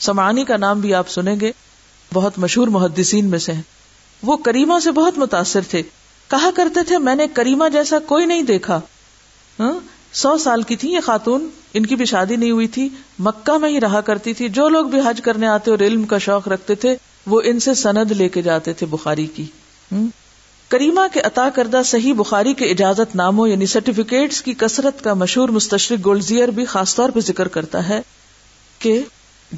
سمانی 0.00 0.44
کا 0.44 0.56
نام 0.56 0.80
بھی 0.80 0.94
آپ 0.94 1.08
سنیں 1.08 1.40
گے، 1.40 1.52
بہت 2.12 2.38
مشہور 2.38 2.68
محدثین 2.68 3.30
میں 3.30 3.38
سے 3.38 3.52
وہ 4.22 4.36
کریمہ 4.36 4.74
سے 4.78 4.90
بہت 4.90 5.18
متاثر 5.18 5.60
تھے۔ 5.70 5.82
کہا 6.30 6.50
کرتے 6.54 6.82
تھے، 6.82 6.98
میں 6.98 7.14
نے 7.14 7.26
کریمہ 7.32 7.68
جیسا 7.68 7.98
کوئی 7.98 8.26
نہیں 8.26 8.42
دیکھا۔ 8.42 8.80
ہاں، 9.60 9.72
سو 10.12 10.38
سال 10.38 10.62
کی 10.62 10.76
تھی 10.76 10.92
یہ 10.92 11.00
خاتون، 11.00 11.48
ان 11.74 11.86
کی 11.86 11.96
بھی 11.96 12.04
شادی 12.04 12.36
نہیں 12.36 12.50
ہوئی 12.50 12.68
تھی۔ 12.68 12.88
مکہ 13.18 13.58
میں 13.58 13.68
ہی 13.68 13.80
رہا 13.80 14.00
کرتی 14.00 14.34
تھی۔ 14.34 14.48
جو 14.48 14.68
لوگ 14.68 14.86
بھی 14.86 15.00
حج 15.00 15.20
کرنے 15.20 15.46
آتے 15.46 15.70
اور 15.70 15.78
علم 15.78 16.04
کا 16.04 16.18
شوق 16.18 16.48
رکھتے 16.48 16.74
تھے، 16.74 16.96
وہ 17.26 17.40
ان 17.44 17.60
سے 17.60 17.74
سند 17.74 18.12
لے 18.12 18.28
کے 18.28 18.42
جاتے 18.42 18.72
تھے 18.72 18.86
بخاری 18.86 19.26
کی۔ 19.26 19.44
کریما 20.68 21.06
کے 21.12 21.20
عطا 21.20 21.48
کردہ 21.48 21.82
صحیح 21.84 22.14
بخاری 22.14 22.54
کے 22.54 22.64
اجازت 22.64 23.16
ناموں 23.16 23.48
یعنی 23.48 23.66
سرٹیفکیٹس 23.66 24.42
کی 24.42 24.54
کثرت 24.54 25.04
کا 25.04 25.14
مشہور 25.14 25.48
مستشرق 25.48 26.04
گولزیئر 26.04 26.48
بھی 26.48 26.64
خاص 26.64 26.94
طور 26.94 27.10
پہ 27.10 27.20
ذکر 27.20 27.48
کرتا 27.48 27.88
ہے 27.88 28.00
کہ 28.78 29.02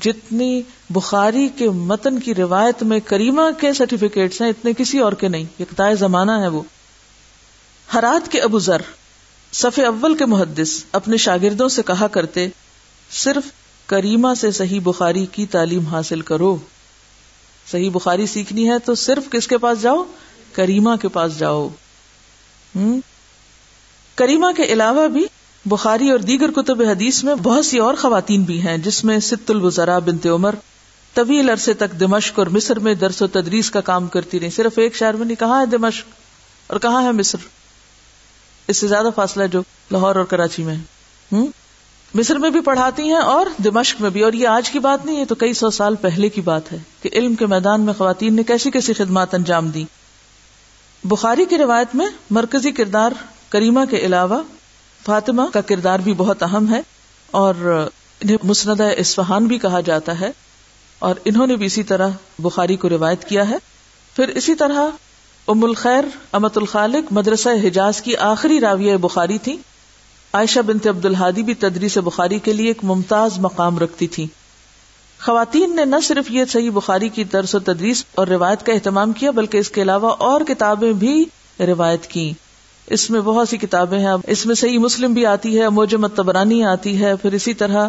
جتنی 0.01 0.63
بخاری 0.91 1.49
کے 1.49 1.71
متن 1.71 2.19
کی 2.19 2.35
روایت 2.35 2.83
میں 2.83 3.01
کریما 3.07 3.51
کے 3.51 3.73
سرٹیفکیٹس 3.73 4.41
ہیں، 4.41 4.49
اتنے 4.49 4.73
کسی 4.79 4.99
اور 4.99 5.13
کے 5.13 5.29
نہیں 5.29 5.45
ایک 5.59 5.75
زمانہ 5.99 6.33
ہے 6.33 6.49
وہ۔ 6.49 6.63
ہرات 7.95 8.33
کے 8.33 8.41
ابو 8.41 8.59
ذر 8.59 8.81
صف 9.53 9.79
اول 9.79 10.17
کے 10.17 10.27
محدث، 10.27 10.85
اپنے 10.93 11.17
شاگردوں 11.17 11.69
سے 11.69 11.83
کہا 11.87 12.07
کرتے، 12.07 12.49
صرف 13.11 13.51
کریما 13.87 14.35
سے 14.35 14.51
صحیح 14.51 14.81
بخاری 14.83 15.27
کی 15.27 15.47
تعلیم 15.47 15.87
حاصل 15.87 16.21
کرو۔ 16.21 16.57
صحیح 17.71 17.91
بخاری 17.91 18.27
سیکھنی 18.27 18.71
ہے 18.71 18.79
تو 18.79 18.95
صرف 18.95 19.31
کس 19.31 19.47
کے 19.47 19.59
پاس 19.59 19.83
جاؤ؟ 19.83 20.05
کریما 20.53 20.97
کے 20.97 21.09
پاس 21.09 21.39
جاؤ۔ 21.39 21.69
ہوں 22.77 23.01
کریما 24.15 24.53
کے 24.57 24.63
علاوہ 24.63 25.09
بھی 25.09 25.27
بخاری 25.65 26.11
اور 26.11 26.19
دیگر 26.19 26.51
کتب 26.51 26.83
حدیث 26.83 27.25
میں 27.25 27.35
بہت 27.35 27.67
سی 27.67 27.79
اور 27.79 27.95
خواتین 27.95 28.43
بھی 28.43 28.63
ہیں، 28.63 28.79
جس 28.79 29.05
میں 29.05 29.19
ست 29.19 29.51
الوزرا 29.51 29.99
بنت 29.99 30.27
عمر 30.27 30.55
طویل 31.15 31.51
عرصے 31.51 31.73
تک 31.73 32.01
دمشق 32.01 32.39
اور 32.39 32.47
مصر 32.47 32.79
میں 32.79 32.95
درس 32.95 33.23
و 33.23 33.27
تدریس 33.27 33.71
کا 33.71 33.81
کام 33.81 34.07
کرتی 34.07 34.41
رہی۔ 34.41 34.51
صرف 34.51 34.79
ایک 34.79 34.97
شہر 34.97 35.15
میں 35.15 35.27
نہیں، 35.27 35.37
کہاں 35.37 35.61
ہے 35.61 35.67
دمشق؟ 35.67 36.07
اور 36.67 36.81
کہاں 36.81 37.03
ہے 37.03 37.13
مصر؟ 37.13 37.39
اس 38.69 38.77
سے 38.77 38.89
زیادہ 38.89 39.07
فاصلہ 39.15 39.47
جو 39.47 39.63
لاہور 39.91 40.17
اور 40.17 40.25
کراچی 40.25 40.63
میں 40.63 40.75
ہے۔ 40.75 41.47
مصر 42.15 42.37
میں 42.39 42.51
بھی 42.51 42.61
پڑھاتی 42.61 43.03
ہیں 43.03 43.15
اور 43.15 43.47
دمشق 43.65 44.01
میں 44.01 44.11
بھی۔ 44.11 44.23
اور 44.23 44.33
یہ 44.33 44.49
آج 44.49 44.71
کی 44.71 44.79
بات 44.79 45.07
نہیں 45.07 45.17
ہے 45.17 45.25
تو 45.25 45.35
کئی 45.35 45.53
سو 45.53 45.71
سال 45.71 45.95
پہلے 45.95 46.29
کی 46.29 46.41
بات 46.41 46.73
ہے 46.73 46.79
کہ 47.03 47.11
علم 47.13 47.35
کے 47.35 47.47
میدان 47.47 47.81
میں 47.81 47.93
خواتین 47.93 48.37
نے 48.37 48.43
کیسی 48.43 48.71
کیسی 48.71 48.93
خدمات 48.93 49.35
انجام 49.35 49.69
دی 49.69 49.85
بخاری 51.05 51.45
کی 51.45 51.59
روایت 51.59 51.95
میں 51.95 52.07
مرکزی 52.31 52.71
کردار 52.71 53.13
کریمہ 53.49 53.81
کے 53.91 53.99
علاوہ 53.99 54.43
فاطمہ 55.05 55.43
کا 55.53 55.61
کردار 55.61 55.99
بھی 55.99 56.15
بہت 56.15 56.43
اہم 56.43 56.75
ہے 56.75 56.81
اور 57.31 57.55
انہیں 58.21 58.37
مسند 58.43 58.81
اسفہان 58.97 59.47
بھی 59.47 59.59
کہا 59.59 59.81
جاتا 59.81 60.21
ہے 60.21 60.31
اور 60.99 61.15
انہوں 61.25 61.47
نے 61.47 61.57
بھی 61.57 61.67
اسی 61.67 61.83
طرح 61.83 62.09
بخاری 62.39 62.77
کو 62.77 62.89
روایت 62.89 63.25
کیا 63.25 63.49
ہے۔ 63.49 63.57
پھر 64.17 64.29
اسی 64.29 64.55
طرح 64.55 64.79
ام 65.49 65.65
الخیر 65.65 66.05
امت 66.33 66.59
الخالق 66.59 67.13
مدرسہ 67.13 67.49
حجاز 67.49 68.03
کی 68.03 68.17
آخری 68.17 68.61
راویہ 68.61 68.97
بخاری 68.97 69.39
تھی۔ 69.39 69.57
عائشہ 70.33 70.61
بنت 70.61 70.87
عبد 70.87 71.05
الحادی 71.05 71.43
بھی 71.43 71.55
تدریس 71.55 71.99
بخاری 71.99 72.39
کے 72.39 72.53
لیے 72.53 72.67
ایک 72.69 72.79
ممتاز 72.83 73.39
مقام 73.39 73.79
رکھتی 73.79 74.07
تھی۔ 74.07 74.27
خواتین 75.21 75.77
نے 75.77 75.85
نہ 75.85 75.97
صرف 76.05 76.31
یہ 76.31 76.45
صحیح 76.45 76.71
بخاری 76.71 77.09
کی 77.09 77.25
درس 77.25 77.55
و 77.55 77.59
تدریس 77.59 78.05
اور 78.15 78.27
روایت 78.27 78.67
کا 78.67 78.73
اہتمام 78.73 79.13
کیا، 79.13 79.31
بلکہ 79.31 79.59
اس 79.59 79.71
کے 79.71 79.83
علاوہ 79.83 80.11
اور 80.11 80.41
کتابیں 80.49 80.93
بھی 80.93 81.25
روایت 81.61 82.07
کی 82.07 82.33
اس 82.87 83.11
میں 83.11 83.21
بہت 83.21 83.49
سی 83.49 83.57
کتابیں 83.57 83.99
ہیں۔ 83.99 84.15
اس 84.27 84.47
میں 84.47 84.55
صحیح 84.55 84.79
مسلم 84.79 85.13
بھی 85.13 85.27
آتی 85.27 85.61
ہے، 85.61 85.69
موجم 85.69 86.07
تبرانی 86.07 86.65
آتی 86.65 87.01
ہے، 87.01 87.17
پھر 87.17 87.33
اسی 87.33 87.55
طرح 87.55 87.89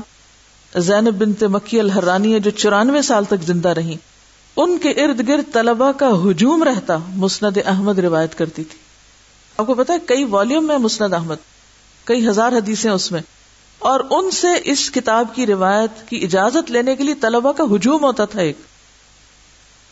زینب 0.75 1.13
بنت 1.13 1.43
مکی 1.43 1.79
الحرانی 1.79 2.33
ہے 2.33 2.39
جو 2.39 2.51
چورانوے 2.51 3.01
سال 3.01 3.25
تک 3.25 3.43
زندہ 3.43 3.69
رہی 3.69 3.95
ان 4.57 4.77
کے 4.77 4.89
ارد 4.89 5.27
گرد 5.27 5.53
طلبا 5.53 5.91
کا 5.91 6.09
ہجوم 6.23 6.63
رہتا، 6.63 6.97
مسند 7.15 7.57
احمد 7.65 7.99
روایت 7.99 8.37
کرتی 8.37 8.63
تھی۔ 8.63 8.79
آپ 9.57 9.67
کو 9.67 9.73
پتا 9.73 9.93
ہے، 9.93 9.97
کئی 10.05 10.23
والیوم 10.23 10.67
میں 10.67 10.77
مسند 10.77 11.13
احمد، 11.13 11.35
کئی 12.03 12.27
ہزار 12.27 12.51
حدیثیں 12.51 12.91
اس 12.91 13.11
میں۔ 13.11 13.21
اور 13.79 13.99
ان 14.09 14.31
سے 14.31 14.47
اس 14.63 14.91
کتاب 14.91 15.27
کی 15.35 15.45
روایت 15.45 16.09
کی 16.09 16.23
اجازت 16.23 16.71
لینے 16.71 16.95
کے 16.95 17.03
لیے 17.03 17.13
طلبا 17.13 17.51
کا 17.51 17.63
ہجوم 17.75 18.03
ہوتا 18.03 18.25
تھا 18.25 18.41
ایک۔ 18.41 18.57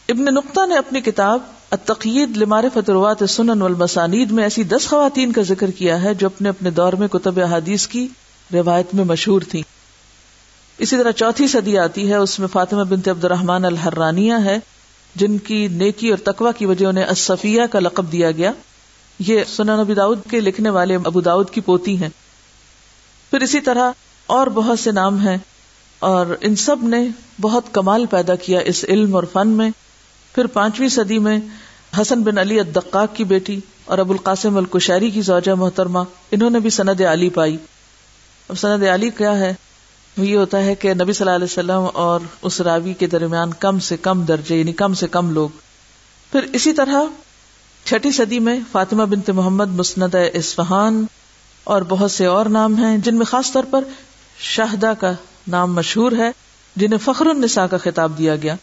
ابن 0.09 0.25
نقطہ 0.25 0.65
نے 0.65 0.77
اپنی 0.77 1.01
کتاب 1.01 1.39
التقید 1.71 2.37
لمعرفت 2.37 2.89
روات 2.89 3.23
سنن 3.29 3.61
والمسانید 3.61 4.31
میں 4.31 4.43
ایسی 4.43 4.63
دس 4.63 4.87
خواتین 4.87 5.31
کا 5.31 5.41
ذکر 5.41 5.71
کیا 5.71 6.03
ہے 6.03 6.13
جو 6.13 6.27
اپنے 6.27 6.49
اپنے 6.49 6.69
دور 6.69 6.93
میں 6.93 7.07
کتب 7.07 7.39
حدیث 7.39 7.87
کی 7.87 8.07
روایت 8.53 8.95
میں 8.95 9.03
مشہور 9.03 9.41
تھی 9.41 9.61
اسی 10.77 10.97
طرح 10.97 11.11
چوتھی 11.11 11.47
صدی 11.47 11.77
آتی 11.77 12.09
ہے، 12.09 12.15
اس 12.15 12.39
میں 12.39 12.47
فاطمہ 12.47 12.83
بنت 12.83 13.07
عبد 13.07 13.23
الرحمان 13.23 13.65
الحرانیہ 13.65 14.33
ہے، 14.45 14.59
جن 15.15 15.37
کی 15.37 15.67
نیکی 15.67 16.09
اور 16.09 16.17
تقوا 16.17 16.51
کی 16.51 16.65
وجہ 16.65 16.85
انہیں 16.85 17.03
اصفیہ 17.03 17.61
کا 17.71 17.79
لقب 17.79 18.11
دیا 18.11 18.31
گیا۔ 18.31 18.51
یہ 19.19 19.43
سنن 19.55 19.69
ابی 19.69 19.93
داود 19.93 20.19
کے 20.29 20.39
لکھنے 20.39 20.69
والے 20.69 20.97
ابو 21.03 21.21
داود 21.21 21.49
کی 21.49 21.61
پوتی 21.61 22.01
ہیں۔ 22.01 22.09
پھر 23.29 23.41
اسی 23.41 23.61
طرح 23.61 23.91
اور 24.27 24.47
بہت 24.47 24.79
سے 24.79 24.91
نام 24.91 25.27
ہیں 25.27 25.37
اور 25.99 26.25
ان 26.41 26.55
سب 26.55 26.83
نے 26.83 27.07
بہت 27.41 27.63
کمال 27.71 28.05
پیدا 28.05 28.35
کیا 28.35 28.59
اس 28.59 28.85
علم 28.87 29.15
اور 29.15 29.23
فن 29.33 29.47
میں۔ 29.47 29.69
پھر 30.35 30.47
پانچویں 30.47 30.89
صدی 30.89 31.19
میں 31.19 31.39
حسن 32.01 32.23
بن 32.23 32.37
علی 32.37 32.59
الدقاق 32.59 33.15
کی 33.15 33.23
بیٹی 33.23 33.59
اور 33.85 33.97
ابو 33.97 34.11
القاسم 34.11 34.57
الکشاری 34.57 35.11
کی 35.11 35.21
زوجہ 35.21 35.51
محترمہ، 35.51 35.99
انہوں 36.31 36.49
نے 36.49 36.59
بھی 36.59 36.69
سند 36.69 37.01
علی 37.01 37.29
پائی۔ 37.29 37.57
اب 38.49 38.59
سند 38.59 38.83
علی 38.83 39.09
کیا 39.09 39.39
ہے؟ 39.39 39.53
یہ 40.17 40.37
ہوتا 40.37 40.63
ہے 40.63 40.75
کہ 40.75 40.93
نبی 40.93 41.13
صلی 41.13 41.25
اللہ 41.25 41.35
علیہ 41.35 41.51
وسلم 41.51 41.87
اور 41.93 42.19
اس 42.41 42.61
راوی 42.61 42.93
کے 42.93 43.07
درمیان 43.07 43.53
کم 43.53 43.79
سے 43.79 43.97
کم 43.97 44.23
درجے 44.23 44.57
یعنی 44.57 44.73
کم 44.73 44.93
سے 44.93 45.07
کم 45.07 45.31
لوگ۔ 45.31 45.49
پھر 46.31 46.43
اسی 46.53 46.73
طرح 46.73 47.01
چھٹی 47.85 48.11
صدی 48.11 48.39
میں 48.39 48.59
فاطمہ 48.71 49.03
بنت 49.03 49.29
محمد 49.29 49.69
مسند 49.69 50.15
اسفہان 50.33 51.05
اور 51.63 51.81
بہت 51.81 52.11
سے 52.11 52.25
اور 52.25 52.45
نام 52.45 52.75
ہیں، 52.75 52.97
جن 52.97 53.15
میں 53.15 53.25
خاص 53.25 53.51
طور 53.51 53.63
پر 53.69 53.83
شاہدہ 54.39 54.93
کا 54.99 55.11
نام 55.47 55.73
مشہور 55.73 56.11
ہے، 56.11 56.31
جنہیں 56.75 56.97
فخر 56.97 57.25
النساء 57.25 57.65
کا 57.65 57.77
خطاب 57.77 58.17
دیا 58.17 58.35
گیا۔ 58.35 58.55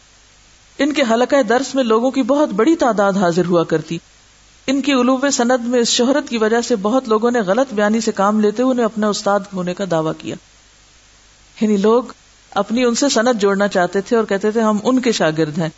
ان 0.78 0.92
کے 0.92 1.02
حلقہ 1.10 1.42
درس 1.42 1.74
میں 1.74 1.84
لوگوں 1.84 2.10
کی 2.10 2.22
بہت 2.22 2.48
بڑی 2.48 2.76
تعداد 2.76 3.12
حاضر 3.12 3.46
ہوا 3.46 3.64
کرتی۔ 3.64 3.98
ان 4.66 4.80
کی 4.80 4.92
علوب 4.92 5.30
سند 5.32 5.64
میں 5.64 5.80
اس 5.80 5.88
شہرت 5.88 6.28
کی 6.28 6.38
وجہ 6.38 6.60
سے 6.60 6.76
بہت 6.76 7.08
لوگوں 7.08 7.30
نے 7.30 7.40
غلط 7.40 7.74
بیانی 7.74 8.00
سے 8.00 8.12
کام 8.12 8.40
لیتے 8.40 8.62
ہوئے 8.62 8.84
اپنا 8.84 9.08
استاد 9.08 9.40
ہونے 9.52 9.74
کا 9.74 9.84
دعویٰ 9.90 10.12
کیا۔ 10.18 10.34
یعنی 11.60 11.76
لوگ 11.76 12.02
اپنی 12.50 12.84
ان 12.84 12.94
سے 12.94 13.08
سند 13.08 13.40
جوڑنا 13.40 13.68
چاہتے 13.68 14.00
تھے 14.00 14.16
اور 14.16 14.24
کہتے 14.24 14.50
تھے، 14.50 14.60
ہم 14.60 14.78
ان 14.84 15.00
کے 15.00 15.12
شاگرد 15.12 15.58
ہیں۔ 15.58 15.68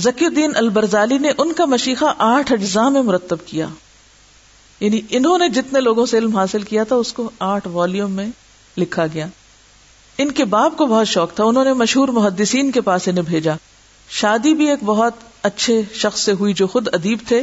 ذکی 0.00 0.26
الدین 0.26 0.52
البرزالی 0.54 1.18
نے 1.18 1.30
ان 1.38 1.52
کا 1.52 1.64
مشیقہ 1.64 2.14
آٹھ 2.18 2.52
اجزاء 2.52 2.88
میں 2.88 3.02
مرتب 3.02 3.36
کیا۔ 3.46 3.66
یعنی 4.80 5.00
انہوں 5.10 5.38
نے 5.38 5.48
جتنے 5.48 5.80
لوگوں 5.80 6.06
سے 6.06 6.18
علم 6.18 6.36
حاصل 6.36 6.62
کیا 6.62 6.84
تھا، 6.84 6.96
اس 6.96 7.12
کو 7.12 7.30
آٹھ 7.38 7.68
والیوم 7.68 8.12
میں 8.12 8.26
لکھا 8.78 9.06
گیا۔ 9.06 9.26
ان 10.18 10.30
کے 10.30 10.44
باپ 10.44 10.76
کو 10.76 10.86
بہت 10.86 11.08
شوق 11.08 11.34
تھا، 11.34 11.44
انہوں 11.44 11.64
نے 11.64 11.72
مشہور 11.72 12.08
محدثین 12.08 12.70
کے 12.70 12.80
پاس 12.80 13.08
انہیں 13.08 13.24
بھیجا۔ 13.24 13.54
شادی 14.08 14.54
بھی 14.54 14.70
ایک 14.70 14.84
بہت 14.84 15.14
اچھے 15.42 15.82
شخص 15.94 16.20
سے 16.20 16.32
ہوئی 16.32 16.52
جو 16.52 16.66
خود 16.66 16.88
ادیب 16.92 17.18
تھے 17.28 17.42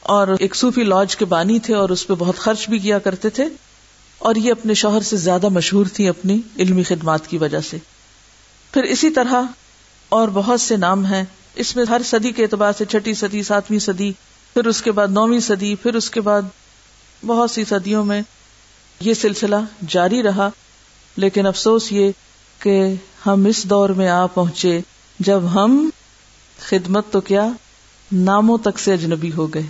اور 0.00 0.28
ایک 0.40 0.56
صوفی 0.56 0.82
لاج 0.82 1.16
کے 1.16 1.24
بانی 1.24 1.58
تھے 1.58 1.74
اور 1.74 1.88
اس 1.88 2.06
پہ 2.06 2.14
بہت 2.14 2.36
خرچ 2.36 2.68
بھی 2.68 2.78
کیا 2.78 2.98
کرتے 2.98 3.30
تھے 3.30 3.44
اور 4.18 4.34
یہ 4.34 4.50
اپنے 4.50 4.74
شوہر 4.74 5.00
سے 5.00 5.16
زیادہ 5.16 5.48
مشہور 5.48 5.86
تھی 5.92 6.08
اپنی 6.08 6.40
علمی 6.58 6.82
خدمات 6.82 7.26
کی 7.28 7.38
وجہ 7.38 7.60
سے۔ 7.60 7.76
پھر 8.72 8.82
اسی 8.82 9.10
طرح 9.10 9.42
اور 10.08 10.28
بہت 10.28 10.60
سے 10.60 10.76
نام 10.76 11.06
ہیں۔ 11.06 11.24
اس 11.54 11.76
میں 11.76 11.84
ہر 11.88 12.00
صدی 12.04 12.32
کے 12.32 12.42
اعتبار 12.42 12.72
سے 12.78 12.84
چھٹی 12.84 13.14
صدی، 13.14 13.42
ساتویں 13.42 13.78
صدی، 13.78 14.12
پھر 14.54 14.66
اس 14.66 14.82
کے 14.82 14.92
بعد 14.92 15.08
نویں 15.08 15.40
صدی، 15.40 15.74
پھر 15.74 15.94
اس 15.94 16.10
کے 16.10 16.20
بعد 16.20 16.42
بہت 17.26 17.50
سی 17.50 17.64
صدیوں 17.64 18.04
میں 18.04 18.22
یہ 19.00 19.14
سلسلہ 19.14 19.56
جاری 19.88 20.22
رہا۔ 20.22 20.48
لیکن 21.16 21.46
افسوس 21.46 21.92
یہ 21.92 22.10
کہ 22.58 22.94
ہم 23.26 23.44
اس 23.44 23.64
دور 23.64 23.88
میں 23.88 24.08
آ 24.08 24.26
پہنچے۔ 24.26 24.80
جب 25.20 25.40
ہم 25.54 25.90
خدمت 26.58 27.04
تو 27.10 27.20
کیا 27.20 27.48
ناموں 28.12 28.58
تک 28.58 28.78
سے 28.78 28.92
اجنبی 28.92 29.32
ہو 29.32 29.54
گئے۔ 29.54 29.62